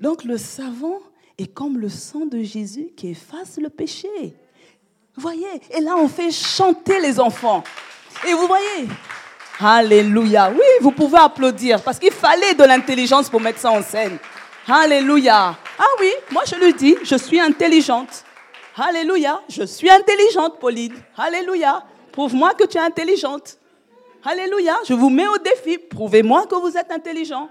Donc, 0.00 0.24
le 0.24 0.38
savon 0.38 1.00
est 1.38 1.52
comme 1.52 1.78
le 1.78 1.88
sang 1.88 2.26
de 2.26 2.42
Jésus 2.42 2.90
qui 2.96 3.08
efface 3.08 3.58
le 3.58 3.68
péché. 3.68 4.08
Voyez 5.16 5.60
Et 5.70 5.80
là, 5.80 5.96
on 5.96 6.08
fait 6.08 6.30
chanter 6.30 7.00
les 7.00 7.20
enfants. 7.20 7.62
Et 8.26 8.34
vous 8.34 8.46
voyez? 8.46 8.88
Alléluia. 9.60 10.50
Oui, 10.50 10.66
vous 10.80 10.92
pouvez 10.92 11.18
applaudir 11.18 11.82
parce 11.82 11.98
qu'il 11.98 12.12
fallait 12.12 12.54
de 12.54 12.64
l'intelligence 12.64 13.28
pour 13.28 13.40
mettre 13.40 13.60
ça 13.60 13.70
en 13.70 13.82
scène. 13.82 14.18
Alléluia. 14.68 15.56
Ah 15.78 15.84
oui, 16.00 16.12
moi 16.30 16.42
je 16.46 16.54
le 16.54 16.72
dis, 16.72 16.96
je 17.02 17.16
suis 17.16 17.40
intelligente. 17.40 18.24
Alléluia. 18.76 19.40
Je 19.48 19.64
suis 19.64 19.90
intelligente, 19.90 20.58
Pauline. 20.58 20.94
Alléluia. 21.16 21.82
Prouve-moi 22.12 22.54
que 22.54 22.64
tu 22.64 22.78
es 22.78 22.80
intelligente. 22.80 23.58
Alléluia. 24.24 24.76
Je 24.88 24.94
vous 24.94 25.10
mets 25.10 25.26
au 25.26 25.38
défi. 25.38 25.78
Prouvez-moi 25.78 26.46
que 26.46 26.54
vous 26.54 26.76
êtes 26.76 26.90
intelligent. 26.90 27.48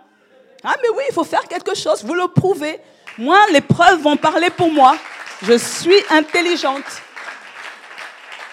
Ah, 0.63 0.75
mais 0.81 0.89
oui, 0.89 1.03
il 1.09 1.13
faut 1.13 1.23
faire 1.23 1.47
quelque 1.47 1.75
chose. 1.75 2.03
Vous 2.03 2.13
le 2.13 2.27
prouvez. 2.27 2.79
Moi, 3.17 3.37
les 3.51 3.61
preuves 3.61 4.01
vont 4.01 4.17
parler 4.17 4.49
pour 4.49 4.71
moi. 4.71 4.95
Je 5.43 5.57
suis 5.57 6.03
intelligente. 6.09 6.85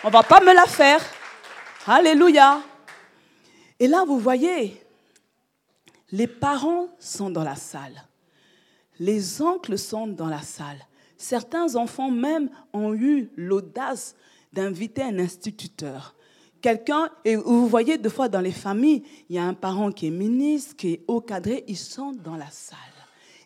On 0.05 0.11
va 0.11 0.23
pas 0.23 0.41
me 0.41 0.53
la 0.53 0.67
faire. 0.67 1.01
Alléluia. 1.91 2.62
Et 3.80 3.89
là, 3.89 4.05
vous 4.05 4.18
voyez, 4.18 4.78
les 6.12 6.26
parents 6.26 6.89
sont 6.99 7.30
dans 7.30 7.43
la 7.43 7.57
salle. 7.57 8.07
Les 8.99 9.41
oncles 9.41 9.78
sont 9.78 10.07
dans 10.07 10.26
la 10.26 10.43
salle. 10.43 10.86
Certains 11.16 11.76
enfants 11.76 12.11
même 12.11 12.51
ont 12.74 12.93
eu 12.93 13.30
l'audace 13.36 14.16
d'inviter 14.53 15.03
un 15.03 15.18
instituteur. 15.18 16.14
Quelqu'un, 16.61 17.09
et 17.24 17.36
vous 17.36 17.66
voyez, 17.66 17.97
deux 17.97 18.11
fois 18.11 18.28
dans 18.28 18.43
les 18.43 18.53
familles, 18.53 19.03
il 19.30 19.36
y 19.36 19.39
a 19.39 19.45
un 19.45 19.55
parent 19.55 19.91
qui 19.91 20.09
est 20.09 20.11
ministre, 20.11 20.76
qui 20.76 20.89
est 20.93 21.05
haut 21.09 21.22
cadré, 21.22 21.64
ils 21.68 21.78
sont 21.78 22.12
dans 22.12 22.36
la 22.36 22.51
salle. 22.51 22.78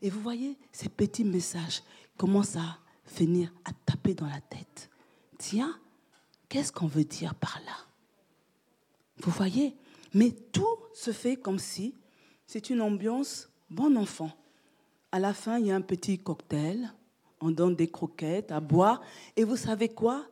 Et 0.02 0.10
vous 0.10 0.20
voyez, 0.20 0.58
ces 0.72 0.88
petits 0.88 1.22
messages 1.22 1.84
commencent 2.16 2.56
à 2.56 2.78
venir 3.16 3.52
à 3.64 3.70
taper 3.86 4.14
dans 4.14 4.26
la 4.26 4.40
tête. 4.40 4.90
Tiens, 5.38 5.78
qu'est-ce 6.48 6.72
qu'on 6.72 6.88
veut 6.88 7.04
dire 7.04 7.36
par 7.36 7.60
là? 7.64 7.91
Vous 9.22 9.30
voyez? 9.30 9.76
Mais 10.14 10.30
tout 10.30 10.78
se 10.94 11.12
fait 11.12 11.36
comme 11.36 11.58
si 11.58 11.94
c'est 12.46 12.70
une 12.70 12.80
ambiance 12.80 13.48
bon 13.70 13.96
enfant. 13.96 14.32
À 15.12 15.18
la 15.18 15.32
fin, 15.32 15.58
il 15.58 15.66
y 15.66 15.70
a 15.70 15.76
un 15.76 15.80
petit 15.80 16.18
cocktail, 16.18 16.92
on 17.40 17.50
donne 17.50 17.76
des 17.76 17.88
croquettes 17.88 18.50
à 18.52 18.60
boire, 18.60 19.00
et 19.36 19.44
vous 19.44 19.56
savez 19.56 19.88
quoi? 19.88 20.26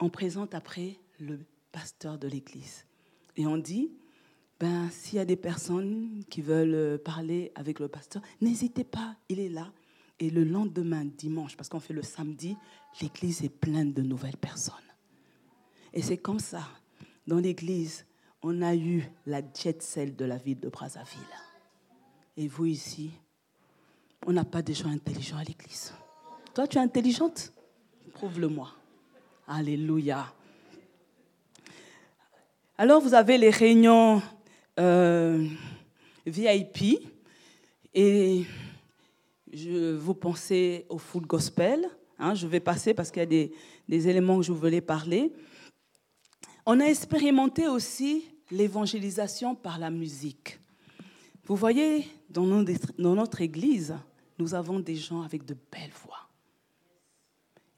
On 0.00 0.10
présente 0.10 0.54
après 0.54 0.98
le 1.18 1.40
pasteur 1.72 2.18
de 2.18 2.28
l'église. 2.28 2.84
Et 3.36 3.46
on 3.46 3.56
dit, 3.56 3.90
ben, 4.60 4.90
s'il 4.90 5.16
y 5.16 5.20
a 5.20 5.24
des 5.24 5.36
personnes 5.36 6.22
qui 6.28 6.42
veulent 6.42 6.98
parler 6.98 7.52
avec 7.54 7.80
le 7.80 7.88
pasteur, 7.88 8.22
n'hésitez 8.40 8.84
pas, 8.84 9.16
il 9.28 9.40
est 9.40 9.48
là. 9.48 9.72
Et 10.18 10.30
le 10.30 10.44
lendemain, 10.44 11.04
dimanche, 11.04 11.56
parce 11.56 11.68
qu'on 11.68 11.80
fait 11.80 11.92
le 11.94 12.02
samedi, 12.02 12.56
l'église 13.00 13.42
est 13.42 13.50
pleine 13.50 13.92
de 13.92 14.02
nouvelles 14.02 14.36
personnes. 14.36 14.74
Et 15.92 16.02
c'est 16.02 16.18
comme 16.18 16.38
ça. 16.38 16.66
Dans 17.26 17.38
l'église, 17.38 18.05
on 18.48 18.62
a 18.62 18.76
eu 18.76 19.02
la 19.26 19.40
jet 19.40 19.82
celle 19.82 20.14
de 20.14 20.24
la 20.24 20.36
ville 20.36 20.60
de 20.60 20.68
Brazzaville. 20.68 21.18
Et 22.36 22.46
vous 22.46 22.66
ici, 22.66 23.10
on 24.24 24.32
n'a 24.32 24.44
pas 24.44 24.62
des 24.62 24.72
gens 24.72 24.88
intelligents 24.88 25.38
à 25.38 25.42
l'église. 25.42 25.92
Toi, 26.54 26.68
tu 26.68 26.78
es 26.78 26.80
intelligente? 26.80 27.52
Prouve-le-moi. 28.14 28.70
Alléluia. 29.48 30.32
Alors, 32.78 33.00
vous 33.00 33.14
avez 33.14 33.36
les 33.36 33.50
réunions 33.50 34.22
euh, 34.78 35.44
VIP 36.24 37.00
et 37.94 38.44
je, 39.52 39.92
vous 39.96 40.14
pensez 40.14 40.86
au 40.88 40.98
full 40.98 41.26
gospel. 41.26 41.88
Hein, 42.20 42.34
je 42.34 42.46
vais 42.46 42.60
passer 42.60 42.94
parce 42.94 43.10
qu'il 43.10 43.20
y 43.20 43.24
a 43.24 43.48
des, 43.88 44.08
éléments 44.08 44.36
que 44.36 44.44
je 44.44 44.52
voulais 44.52 44.80
parler. 44.80 45.32
On 46.64 46.78
a 46.78 46.84
expérimenté 46.84 47.66
aussi 47.66 48.35
l'évangélisation 48.50 49.54
par 49.54 49.78
la 49.78 49.90
musique. 49.90 50.58
Vous 51.44 51.56
voyez, 51.56 52.06
dans 52.28 52.44
notre, 52.44 53.40
église, 53.40 53.94
nous 54.38 54.54
avons 54.54 54.80
des 54.80 54.96
gens 54.96 55.22
avec 55.22 55.44
de 55.44 55.56
belles 55.72 55.92
voix. 56.04 56.28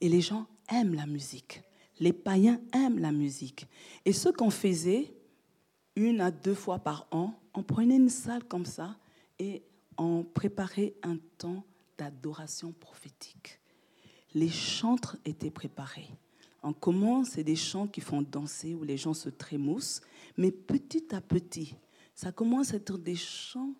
Et 0.00 0.08
les 0.08 0.20
gens 0.20 0.46
aiment 0.70 0.94
la 0.94 1.06
musique. 1.06 1.62
Les 2.00 2.12
païens 2.12 2.60
aiment 2.72 2.98
la 2.98 3.12
musique. 3.12 3.66
Et 4.04 4.12
ce 4.12 4.28
qu'on 4.28 4.50
faisait, 4.50 5.12
une 5.96 6.20
à 6.20 6.30
deux 6.30 6.54
fois 6.54 6.78
par 6.78 7.08
an, 7.10 7.34
on 7.54 7.62
prenait 7.62 7.96
une 7.96 8.08
salle 8.08 8.44
comme 8.44 8.64
ça 8.64 8.96
et 9.38 9.62
on 9.96 10.22
préparait 10.22 10.94
un 11.02 11.16
temps 11.36 11.64
d'adoration 11.98 12.72
prophétique. 12.72 13.60
Les 14.34 14.48
chantres 14.48 15.16
étaient 15.24 15.50
préparés. 15.50 16.08
En 16.62 16.72
commence, 16.72 17.30
c'est 17.30 17.44
des 17.44 17.56
chants 17.56 17.86
qui 17.86 18.00
font 18.00 18.22
danser, 18.22 18.74
où 18.74 18.82
les 18.82 18.96
gens 18.96 19.14
se 19.14 19.28
trémoussent, 19.28 20.00
mais 20.38 20.52
petit 20.52 21.14
à 21.14 21.20
petit, 21.20 21.74
ça 22.14 22.32
commence 22.32 22.72
à 22.72 22.76
être 22.76 22.96
des 22.96 23.16
chants 23.16 23.74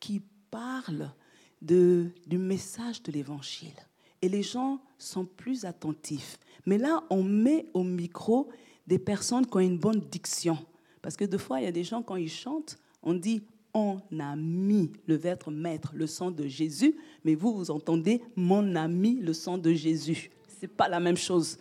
qui 0.00 0.22
parlent 0.50 1.12
du 1.60 2.38
message 2.38 3.02
de 3.02 3.12
l'Évangile. 3.12 3.76
Et 4.22 4.28
les 4.28 4.42
gens 4.42 4.80
sont 4.96 5.24
plus 5.24 5.64
attentifs. 5.64 6.38
Mais 6.64 6.78
là, 6.78 7.04
on 7.10 7.22
met 7.22 7.66
au 7.74 7.82
micro 7.82 8.48
des 8.86 8.98
personnes 8.98 9.46
qui 9.46 9.56
ont 9.56 9.60
une 9.60 9.78
bonne 9.78 10.00
diction. 10.00 10.58
Parce 11.02 11.16
que 11.16 11.24
des 11.24 11.38
fois, 11.38 11.60
il 11.60 11.64
y 11.64 11.68
a 11.68 11.72
des 11.72 11.84
gens, 11.84 12.02
quand 12.02 12.16
ils 12.16 12.30
chantent, 12.30 12.78
on 13.02 13.14
dit 13.14 13.42
on 13.74 14.00
a 14.18 14.34
mis 14.34 14.92
le 15.06 15.14
verbe 15.14 15.50
maître, 15.50 15.92
le 15.94 16.06
sang 16.06 16.30
de 16.30 16.46
Jésus, 16.46 16.96
mais 17.24 17.34
vous, 17.34 17.54
vous 17.54 17.70
entendez 17.70 18.22
mon 18.34 18.74
ami, 18.76 19.16
le 19.20 19.32
sang 19.32 19.58
de 19.58 19.72
Jésus. 19.72 20.30
Ce 20.48 20.62
n'est 20.62 20.72
pas 20.72 20.88
la 20.88 21.00
même 21.00 21.16
chose. 21.16 21.58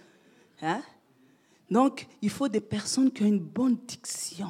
Hein? 0.61 0.81
Donc, 1.69 2.07
il 2.21 2.29
faut 2.29 2.47
des 2.47 2.61
personnes 2.61 3.11
qui 3.11 3.23
ont 3.23 3.27
une 3.27 3.39
bonne 3.39 3.77
diction. 3.87 4.49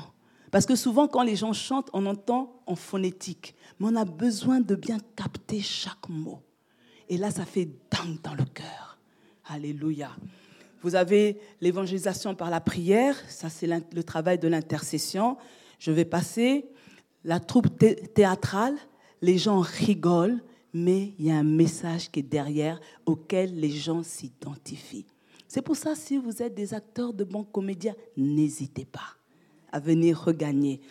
Parce 0.51 0.65
que 0.65 0.75
souvent, 0.75 1.07
quand 1.07 1.23
les 1.23 1.35
gens 1.35 1.53
chantent, 1.53 1.89
on 1.93 2.05
entend 2.05 2.61
en 2.65 2.75
phonétique. 2.75 3.55
Mais 3.79 3.87
on 3.91 3.95
a 3.95 4.05
besoin 4.05 4.59
de 4.59 4.75
bien 4.75 4.97
capter 5.15 5.59
chaque 5.61 6.07
mot. 6.09 6.41
Et 7.09 7.17
là, 7.17 7.31
ça 7.31 7.45
fait 7.45 7.69
dingue 7.91 8.21
dans 8.21 8.33
le 8.33 8.45
cœur. 8.45 8.97
Alléluia. 9.49 10.11
Vous 10.81 10.95
avez 10.95 11.39
l'évangélisation 11.59 12.35
par 12.35 12.49
la 12.49 12.61
prière, 12.61 13.15
ça 13.27 13.49
c'est 13.49 13.67
le 13.67 14.03
travail 14.03 14.37
de 14.37 14.47
l'intercession. 14.47 15.37
Je 15.79 15.91
vais 15.91 16.05
passer 16.05 16.65
la 17.23 17.39
troupe 17.39 17.67
théâtrale, 18.13 18.75
les 19.21 19.37
gens 19.37 19.59
rigolent, 19.59 20.41
mais 20.73 21.13
il 21.17 21.25
y 21.25 21.31
a 21.31 21.35
un 21.35 21.43
message 21.43 22.11
qui 22.11 22.19
est 22.19 22.23
derrière 22.23 22.79
auquel 23.05 23.59
les 23.59 23.71
gens 23.71 24.03
s'identifient. 24.03 25.07
C'est 25.47 25.61
pour 25.61 25.75
ça, 25.75 25.95
si 25.95 26.17
vous 26.17 26.41
êtes 26.41 26.53
des 26.53 26.73
acteurs 26.73 27.13
de 27.13 27.23
bons 27.23 27.43
comédiens, 27.43 27.95
n'hésitez 28.15 28.85
pas 28.85 29.15
à 29.71 29.79
venir 29.79 30.21
regagner. 30.21 30.81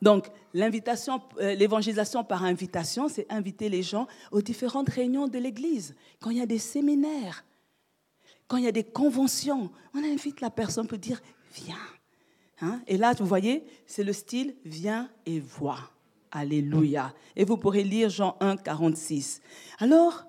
Donc, 0.00 0.26
l'invitation, 0.52 1.22
euh, 1.40 1.54
l'évangélisation 1.54 2.24
par 2.24 2.44
invitation, 2.44 3.08
c'est 3.08 3.30
inviter 3.30 3.68
les 3.68 3.82
gens 3.82 4.08
aux 4.32 4.42
différentes 4.42 4.88
réunions 4.88 5.28
de 5.28 5.38
l'Église. 5.38 5.94
Quand 6.20 6.30
il 6.30 6.38
y 6.38 6.42
a 6.42 6.46
des 6.46 6.58
séminaires, 6.58 7.44
quand 8.48 8.56
il 8.56 8.64
y 8.64 8.68
a 8.68 8.72
des 8.72 8.84
conventions, 8.84 9.70
on 9.94 9.98
invite 9.98 10.40
la 10.40 10.50
personne 10.50 10.86
pour 10.86 10.98
dire 10.98 11.20
Viens. 11.54 11.76
Hein? 12.60 12.80
Et 12.86 12.96
là, 12.96 13.12
vous 13.12 13.26
voyez, 13.26 13.64
c'est 13.86 14.04
le 14.04 14.12
style 14.12 14.56
Viens 14.64 15.08
et 15.24 15.38
vois. 15.38 15.78
Alléluia. 16.32 17.14
Et 17.36 17.44
vous 17.44 17.56
pourrez 17.56 17.84
lire 17.84 18.08
Jean 18.08 18.36
1, 18.40 18.56
46. 18.56 19.40
Alors, 19.78 20.24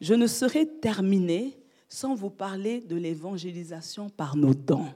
je 0.00 0.14
ne 0.14 0.26
serai 0.26 0.66
terminé 0.66 1.61
sans 1.92 2.14
vous 2.14 2.30
parler 2.30 2.80
de 2.80 2.96
l'évangélisation 2.96 4.08
par 4.08 4.34
nos 4.34 4.54
dons. 4.54 4.88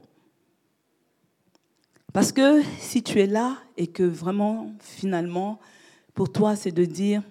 Parce 2.15 2.33
que 2.33 2.63
si 2.79 3.03
tu 3.03 3.21
es 3.21 3.27
là 3.27 3.59
et 3.77 3.87
que 3.87 4.03
vraiment, 4.03 4.73
finalement, 4.81 5.61
pour 6.15 6.33
toi, 6.33 6.57
c'est 6.57 6.73
de 6.73 6.87
dire, 6.87 7.23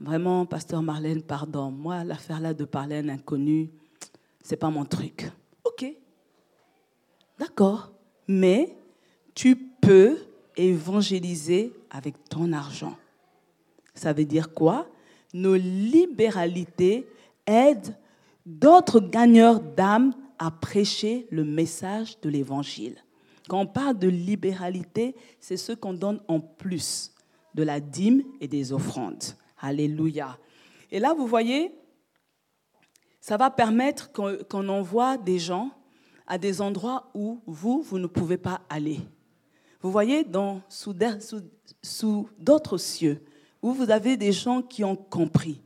vraiment, 0.00 0.46
pasteur 0.46 0.82
Marlène, 0.82 1.22
pardon, 1.22 1.70
moi, 1.70 2.02
l'affaire 2.02 2.40
là 2.40 2.54
de 2.54 2.64
parler 2.64 2.96
à 2.96 2.98
un 2.98 3.08
inconnu, 3.08 3.70
c'est 4.42 4.56
pas 4.56 4.70
mon 4.70 4.84
truc. 4.84 5.30
Ok, 5.62 5.86
d'accord, 7.38 7.92
mais 8.26 8.76
tu 9.32 9.54
peux 9.54 10.18
évangéliser 10.56 11.72
avec 11.88 12.24
ton 12.28 12.52
argent. 12.52 12.96
Ça 13.94 14.12
veut 14.12 14.24
dire 14.24 14.52
quoi? 14.52 14.88
Nos 15.32 15.54
libéralités 15.54 17.06
aident 17.50 17.96
d'autres 18.46 19.00
gagneurs 19.00 19.60
d'âme 19.60 20.14
à 20.38 20.50
prêcher 20.50 21.26
le 21.30 21.44
message 21.44 22.20
de 22.20 22.30
l'évangile. 22.30 22.96
Quand 23.48 23.60
on 23.60 23.66
parle 23.66 23.98
de 23.98 24.08
libéralité, 24.08 25.16
c'est 25.40 25.56
ce 25.56 25.72
qu'on 25.72 25.92
donne 25.92 26.20
en 26.28 26.40
plus 26.40 27.12
de 27.54 27.62
la 27.62 27.80
dîme 27.80 28.22
et 28.40 28.48
des 28.48 28.72
offrandes. 28.72 29.24
Alléluia. 29.60 30.38
Et 30.90 30.98
là, 30.98 31.14
vous 31.14 31.26
voyez, 31.26 31.74
ça 33.20 33.36
va 33.36 33.50
permettre 33.50 34.10
qu'on 34.12 34.68
envoie 34.68 35.18
des 35.18 35.38
gens 35.38 35.70
à 36.26 36.38
des 36.38 36.60
endroits 36.60 37.10
où 37.14 37.40
vous, 37.46 37.82
vous 37.82 37.98
ne 37.98 38.06
pouvez 38.06 38.38
pas 38.38 38.62
aller. 38.68 39.00
Vous 39.82 39.90
voyez, 39.90 40.24
dans, 40.24 40.62
sous, 40.68 40.94
sous 41.82 42.28
d'autres 42.38 42.78
cieux, 42.78 43.22
où 43.62 43.72
vous 43.72 43.90
avez 43.90 44.16
des 44.16 44.32
gens 44.32 44.62
qui 44.62 44.84
ont 44.84 44.96
compris. 44.96 45.60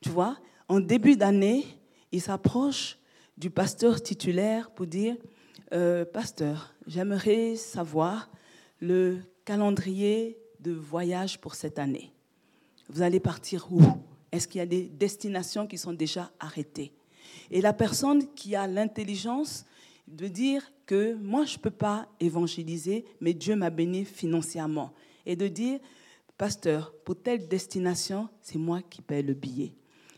Tu 0.00 0.10
vois, 0.10 0.36
en 0.68 0.80
début 0.80 1.16
d'année, 1.16 1.66
ils 2.12 2.20
s'approchent 2.20 2.98
du 3.36 3.50
pasteur 3.50 4.02
titulaire 4.02 4.70
pour 4.70 4.86
dire, 4.86 5.16
euh, 5.72 6.04
pasteur, 6.04 6.74
j'aimerais 6.86 7.56
savoir 7.56 8.30
le 8.80 9.18
calendrier 9.44 10.38
de 10.60 10.72
voyage 10.72 11.40
pour 11.40 11.54
cette 11.54 11.78
année. 11.78 12.12
Vous 12.88 13.02
allez 13.02 13.20
partir 13.20 13.66
où? 13.70 13.82
Est-ce 14.30 14.48
qu'il 14.48 14.58
y 14.58 14.62
a 14.62 14.66
des 14.66 14.88
destinations 14.88 15.66
qui 15.66 15.78
sont 15.78 15.92
déjà 15.92 16.30
arrêtées 16.40 16.92
Et 17.50 17.60
la 17.60 17.72
personne 17.72 18.26
qui 18.34 18.56
a 18.56 18.66
l'intelligence 18.66 19.64
de 20.08 20.26
dire 20.26 20.72
que 20.86 21.14
moi, 21.14 21.44
je 21.44 21.56
ne 21.56 21.62
peux 21.62 21.70
pas 21.70 22.08
évangéliser, 22.20 23.04
mais 23.20 23.32
Dieu 23.32 23.56
m'a 23.56 23.70
béni 23.70 24.04
financièrement. 24.04 24.92
Et 25.24 25.36
de 25.36 25.48
dire, 25.48 25.78
pasteur, 26.36 26.92
pour 27.04 27.20
telle 27.20 27.48
destination, 27.48 28.28
c'est 28.42 28.58
moi 28.58 28.82
qui 28.82 29.02
paie 29.02 29.22
le 29.22 29.34
billet. 29.34 29.72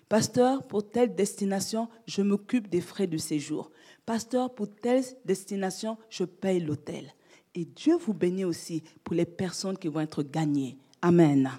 Pasteur, 0.08 0.62
pour 0.66 0.88
telle 0.88 1.14
destination, 1.14 1.88
je 2.06 2.22
m'occupe 2.22 2.68
des 2.68 2.80
frais 2.80 3.08
de 3.08 3.18
séjour. 3.18 3.70
Pasteur, 4.04 4.54
pour 4.54 4.72
telle 4.72 5.02
destination, 5.24 5.98
je 6.08 6.24
paye 6.24 6.60
l'hôtel. 6.60 7.12
Et 7.54 7.64
Dieu 7.64 7.96
vous 7.96 8.14
bénit 8.14 8.44
aussi 8.44 8.84
pour 9.02 9.16
les 9.16 9.24
personnes 9.24 9.76
qui 9.76 9.88
vont 9.88 10.00
être 10.00 10.22
gagnées. 10.22 10.78
Amen. 11.02 11.50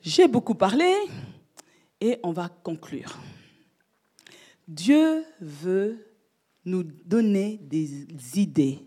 J'ai 0.00 0.28
beaucoup 0.28 0.54
parlé 0.54 0.92
et 2.00 2.18
on 2.22 2.32
va 2.32 2.48
conclure. 2.48 3.18
Dieu 4.66 5.24
veut 5.40 6.04
nous 6.64 6.82
donner 6.82 7.58
des 7.62 8.06
idées 8.34 8.80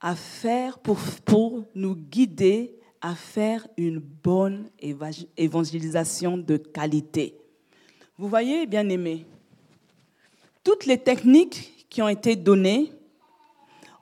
à 0.00 0.14
faire 0.14 0.78
pour, 0.78 0.98
pour 1.24 1.64
nous 1.74 1.96
guider 1.96 2.78
à 3.04 3.14
faire 3.14 3.68
une 3.76 3.98
bonne 3.98 4.70
évangélisation 5.36 6.38
de 6.38 6.56
qualité. 6.56 7.36
Vous 8.16 8.30
voyez, 8.30 8.66
bien 8.66 8.88
aimés, 8.88 9.26
toutes 10.62 10.86
les 10.86 10.96
techniques 10.96 11.86
qui 11.90 12.00
ont 12.00 12.08
été 12.08 12.34
données 12.34 12.90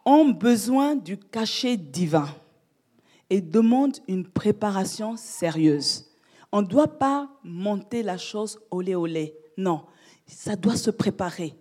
ont 0.05 0.28
besoin 0.28 0.94
du 0.94 1.18
cachet 1.18 1.76
divin 1.76 2.32
et 3.28 3.40
demandent 3.40 3.98
une 4.07 4.24
préparation 4.24 5.16
sérieuse. 5.16 6.09
On 6.53 6.62
ne 6.62 6.68
doit 6.68 7.00
pas 7.00 7.28
monter 7.42 8.05
la 8.05 8.18
chose 8.18 8.61
olé 8.70 8.94
olé. 8.94 9.34
Non, 9.57 9.84
ça 10.28 10.55
doit 10.55 10.76
se 10.76 10.92
préparer. 10.92 11.57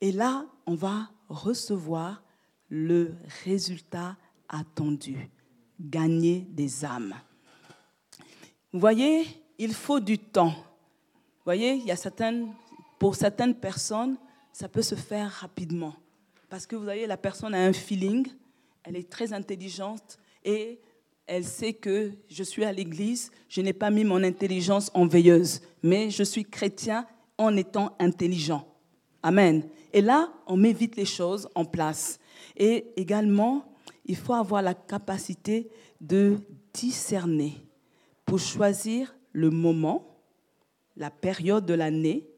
Et 0.00 0.10
là, 0.10 0.44
on 0.66 0.74
va 0.74 1.08
recevoir 1.28 2.24
le 2.68 3.14
résultat 3.44 4.16
attendu, 4.48 5.30
gagner 5.80 6.46
des 6.50 6.84
âmes. 6.84 7.14
Vous 8.72 8.80
voyez, 8.80 9.26
il 9.58 9.72
faut 9.74 10.00
du 10.00 10.18
temps. 10.18 10.54
Vous 10.54 11.44
voyez, 11.44 11.74
il 11.74 11.86
y 11.86 11.90
a 11.90 11.96
certaines, 11.96 12.52
pour 12.98 13.14
certaines 13.14 13.54
personnes, 13.54 14.16
ça 14.52 14.68
peut 14.68 14.82
se 14.82 14.94
faire 14.94 15.30
rapidement. 15.30 15.94
Parce 16.48 16.66
que 16.66 16.76
vous 16.76 16.84
voyez, 16.84 17.06
la 17.06 17.16
personne 17.16 17.54
a 17.54 17.64
un 17.64 17.72
feeling, 17.72 18.26
elle 18.82 18.96
est 18.96 19.08
très 19.08 19.32
intelligente 19.32 20.18
et 20.44 20.80
elle 21.26 21.44
sait 21.44 21.74
que 21.74 22.12
je 22.28 22.42
suis 22.42 22.64
à 22.64 22.72
l'église, 22.72 23.30
je 23.48 23.60
n'ai 23.60 23.74
pas 23.74 23.90
mis 23.90 24.04
mon 24.04 24.22
intelligence 24.24 24.90
en 24.94 25.06
veilleuse, 25.06 25.60
mais 25.82 26.10
je 26.10 26.22
suis 26.22 26.44
chrétien 26.44 27.06
en 27.36 27.56
étant 27.56 27.94
intelligent. 27.98 28.66
Amen. 29.22 29.62
Et 29.92 30.00
là, 30.00 30.32
on 30.46 30.56
met 30.56 30.72
vite 30.72 30.96
les 30.96 31.04
choses 31.04 31.48
en 31.54 31.64
place. 31.64 32.18
Et 32.56 32.86
également, 32.96 33.64
il 34.08 34.16
faut 34.16 34.34
avoir 34.34 34.62
la 34.62 34.74
capacité 34.74 35.70
de 36.00 36.38
discerner 36.72 37.62
pour 38.24 38.38
choisir 38.38 39.14
le 39.32 39.50
moment, 39.50 40.18
la 40.96 41.10
période 41.10 41.66
de 41.66 41.74
l'année, 41.74 42.28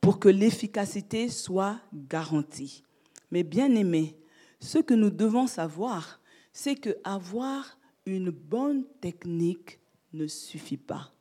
pour 0.00 0.20
que 0.20 0.28
l'efficacité 0.28 1.28
soit 1.28 1.80
garantie. 1.92 2.84
Mais 3.30 3.42
bien 3.42 3.74
aimé, 3.74 4.16
ce 4.60 4.78
que 4.78 4.94
nous 4.94 5.10
devons 5.10 5.46
savoir, 5.46 6.20
c'est 6.52 6.76
que 6.76 6.96
avoir 7.02 7.78
une 8.04 8.30
bonne 8.30 8.84
technique 9.00 9.80
ne 10.12 10.26
suffit 10.26 10.76
pas. 10.76 11.12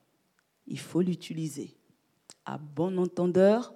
Il 0.67 0.79
faut 0.79 1.01
l'utiliser. 1.01 1.75
À 2.45 2.57
bon 2.57 2.97
entendeur, 2.97 3.73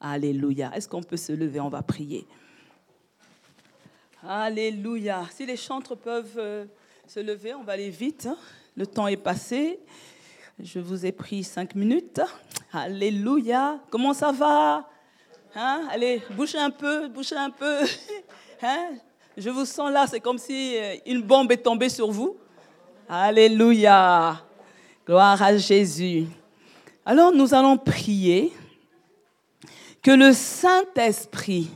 Alléluia. 0.00 0.70
Est-ce 0.76 0.86
qu'on 0.86 1.02
peut 1.02 1.16
se 1.16 1.32
lever? 1.32 1.60
On 1.60 1.70
va 1.70 1.82
prier. 1.82 2.26
Alléluia. 4.26 5.26
Si 5.30 5.44
les 5.44 5.56
chantres 5.56 5.94
peuvent 5.94 6.38
euh, 6.38 6.64
se 7.06 7.20
lever, 7.20 7.52
on 7.52 7.62
va 7.62 7.74
aller 7.74 7.90
vite. 7.90 8.26
Hein. 8.26 8.38
Le 8.74 8.86
temps 8.86 9.06
est 9.06 9.18
passé. 9.18 9.78
Je 10.58 10.78
vous 10.78 11.04
ai 11.04 11.12
pris 11.12 11.44
cinq 11.44 11.74
minutes. 11.74 12.22
Alléluia. 12.72 13.78
Comment 13.90 14.14
ça 14.14 14.32
va? 14.32 14.88
Hein? 15.54 15.88
Allez, 15.90 16.22
bougez 16.30 16.56
un 16.56 16.70
peu, 16.70 17.08
bougez 17.08 17.36
un 17.36 17.50
peu. 17.50 17.80
Hein? 18.62 18.92
Je 19.36 19.50
vous 19.50 19.66
sens 19.66 19.92
là, 19.92 20.06
c'est 20.06 20.20
comme 20.20 20.38
si 20.38 20.78
euh, 20.78 20.94
une 21.04 21.20
bombe 21.20 21.52
est 21.52 21.58
tombée 21.58 21.90
sur 21.90 22.10
vous. 22.10 22.38
Alléluia. 23.06 24.40
Gloire 25.06 25.42
à 25.42 25.54
Jésus. 25.58 26.26
Alors 27.04 27.30
nous 27.30 27.52
allons 27.52 27.76
prier 27.76 28.54
que 30.00 30.12
le 30.12 30.32
Saint-Esprit 30.32 31.68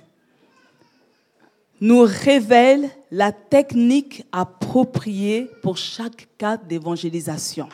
nous 1.80 2.02
révèle 2.02 2.90
la 3.10 3.32
technique 3.32 4.24
appropriée 4.32 5.50
pour 5.62 5.76
chaque 5.76 6.28
cas 6.36 6.56
d'évangélisation. 6.56 7.68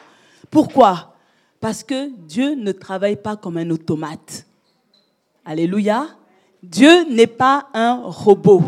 Pourquoi? 0.51 1.17
Parce 1.61 1.83
que 1.83 2.11
Dieu 2.27 2.55
ne 2.55 2.73
travaille 2.73 3.17
pas 3.17 3.37
comme 3.37 3.57
un 3.57 3.71
automate. 3.71 4.47
Alléluia. 5.45 6.09
Dieu 6.63 7.05
n'est 7.11 7.27
pas 7.27 7.69
un 7.75 8.03
robot. 8.05 8.63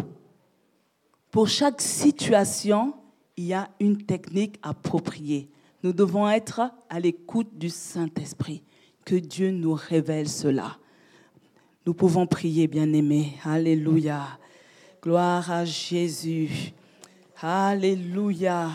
Pour 1.30 1.48
chaque 1.48 1.80
situation, 1.80 2.94
il 3.36 3.44
y 3.44 3.54
a 3.54 3.68
une 3.80 3.98
technique 3.98 4.58
appropriée. 4.62 5.48
Nous 5.82 5.92
devons 5.92 6.28
être 6.28 6.62
à 6.88 6.98
l'écoute 6.98 7.56
du 7.56 7.68
Saint-Esprit. 7.68 8.62
Que 9.04 9.14
Dieu 9.14 9.50
nous 9.50 9.74
révèle 9.74 10.28
cela. 10.28 10.78
Nous 11.86 11.94
pouvons 11.94 12.26
prier, 12.26 12.66
bien-aimés. 12.66 13.34
Alléluia. 13.44 14.38
Gloire 15.06 15.48
à 15.52 15.64
Jésus. 15.64 16.72
Alléluia. 17.40 18.70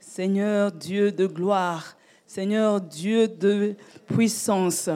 Seigneur 0.00 0.72
Dieu 0.72 1.12
de 1.12 1.26
gloire. 1.26 1.94
Seigneur 2.26 2.80
Dieu 2.80 3.28
de 3.28 3.74
puissance. 4.06 4.88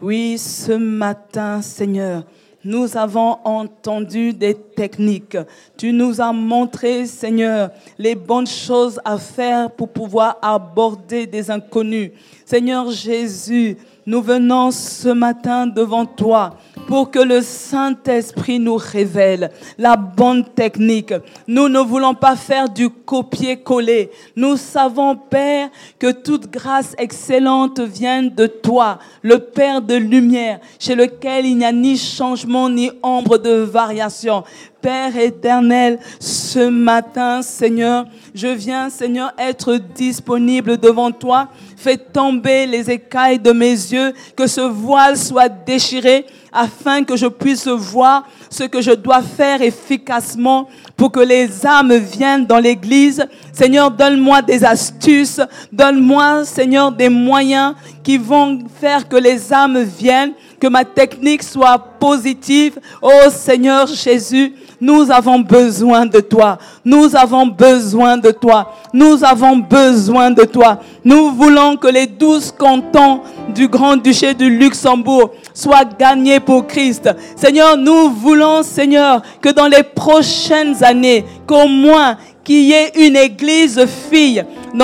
Oui, 0.00 0.38
ce 0.38 0.70
matin, 0.70 1.60
Seigneur, 1.62 2.22
nous 2.62 2.96
avons 2.96 3.38
entendu 3.42 4.32
des 4.32 4.54
techniques. 4.54 5.36
Tu 5.76 5.92
nous 5.92 6.20
as 6.20 6.32
montré, 6.32 7.06
Seigneur, 7.06 7.70
les 7.98 8.14
bonnes 8.14 8.46
choses 8.46 9.00
à 9.04 9.18
faire 9.18 9.68
pour 9.72 9.88
pouvoir 9.88 10.38
aborder 10.40 11.26
des 11.26 11.50
inconnus. 11.50 12.12
Seigneur 12.44 12.92
Jésus, 12.92 13.76
nous 14.06 14.22
venons 14.22 14.70
ce 14.70 15.08
matin 15.08 15.66
devant 15.66 16.06
toi 16.06 16.56
pour 16.86 17.10
que 17.10 17.18
le 17.18 17.42
Saint-Esprit 17.42 18.60
nous 18.60 18.76
révèle 18.76 19.50
la 19.78 19.96
bonne 19.96 20.44
technique. 20.44 21.12
Nous 21.48 21.68
ne 21.68 21.80
voulons 21.80 22.14
pas 22.14 22.36
faire 22.36 22.68
du 22.68 22.88
copier-coller. 22.88 24.10
Nous 24.36 24.56
savons, 24.56 25.16
Père, 25.16 25.68
que 25.98 26.12
toute 26.12 26.48
grâce 26.50 26.94
excellente 26.98 27.80
vient 27.80 28.22
de 28.22 28.46
toi, 28.46 28.98
le 29.22 29.38
Père 29.38 29.82
de 29.82 29.94
lumière, 29.94 30.60
chez 30.78 30.94
lequel 30.94 31.46
il 31.46 31.56
n'y 31.56 31.64
a 31.64 31.72
ni 31.72 31.96
changement 31.96 32.68
ni 32.68 32.90
ombre 33.02 33.38
de 33.38 33.50
variation. 33.50 34.44
Père 34.80 35.16
éternel, 35.16 35.98
ce 36.20 36.68
matin, 36.68 37.42
Seigneur, 37.42 38.04
je 38.36 38.48
viens, 38.48 38.90
Seigneur, 38.90 39.32
être 39.38 39.76
disponible 39.94 40.76
devant 40.76 41.10
toi. 41.10 41.48
Fais 41.76 41.96
tomber 41.96 42.66
les 42.66 42.90
écailles 42.90 43.38
de 43.38 43.50
mes 43.50 43.70
yeux, 43.70 44.12
que 44.36 44.46
ce 44.46 44.60
voile 44.60 45.16
soit 45.16 45.48
déchiré 45.48 46.26
afin 46.52 47.02
que 47.02 47.16
je 47.16 47.26
puisse 47.26 47.66
voir 47.66 48.26
ce 48.50 48.64
que 48.64 48.80
je 48.80 48.92
dois 48.92 49.22
faire 49.22 49.60
efficacement 49.62 50.68
pour 50.96 51.12
que 51.12 51.20
les 51.20 51.66
âmes 51.66 51.94
viennent 51.96 52.46
dans 52.46 52.58
l'église. 52.58 53.26
Seigneur, 53.52 53.90
donne-moi 53.90 54.42
des 54.42 54.64
astuces, 54.64 55.40
donne-moi, 55.72 56.44
Seigneur, 56.44 56.92
des 56.92 57.08
moyens 57.08 57.74
qui 58.02 58.16
vont 58.18 58.58
faire 58.80 59.08
que 59.08 59.16
les 59.16 59.52
âmes 59.52 59.82
viennent, 59.82 60.32
que 60.60 60.66
ma 60.66 60.84
technique 60.84 61.42
soit 61.42 61.78
positive. 61.78 62.78
Oh 63.02 63.28
Seigneur 63.30 63.86
Jésus, 63.86 64.54
nous 64.80 65.10
avons 65.10 65.40
besoin 65.40 66.06
de 66.06 66.20
toi. 66.20 66.58
Nous 66.84 67.14
avons 67.14 67.46
besoin 67.46 68.16
toi. 68.30 68.72
Nous 68.92 69.24
avons 69.24 69.56
besoin 69.56 70.30
de 70.30 70.44
toi. 70.44 70.80
Nous 71.04 71.30
voulons 71.30 71.76
que 71.76 71.88
les 71.88 72.06
douze 72.06 72.52
cantons 72.56 73.20
du 73.54 73.68
Grand-Duché 73.68 74.34
du 74.34 74.50
Luxembourg 74.50 75.30
soient 75.54 75.84
gagnés 75.84 76.40
pour 76.40 76.66
Christ. 76.66 77.08
Seigneur, 77.36 77.76
nous 77.76 78.10
voulons, 78.10 78.62
Seigneur, 78.62 79.22
que 79.40 79.50
dans 79.50 79.66
les 79.66 79.82
prochaines 79.82 80.82
années, 80.82 81.24
qu'au 81.46 81.66
moins 81.66 82.16
qu'il 82.44 82.62
y 82.62 82.72
ait 82.72 82.92
une 82.94 83.16
église 83.16 83.84
fille 84.10 84.44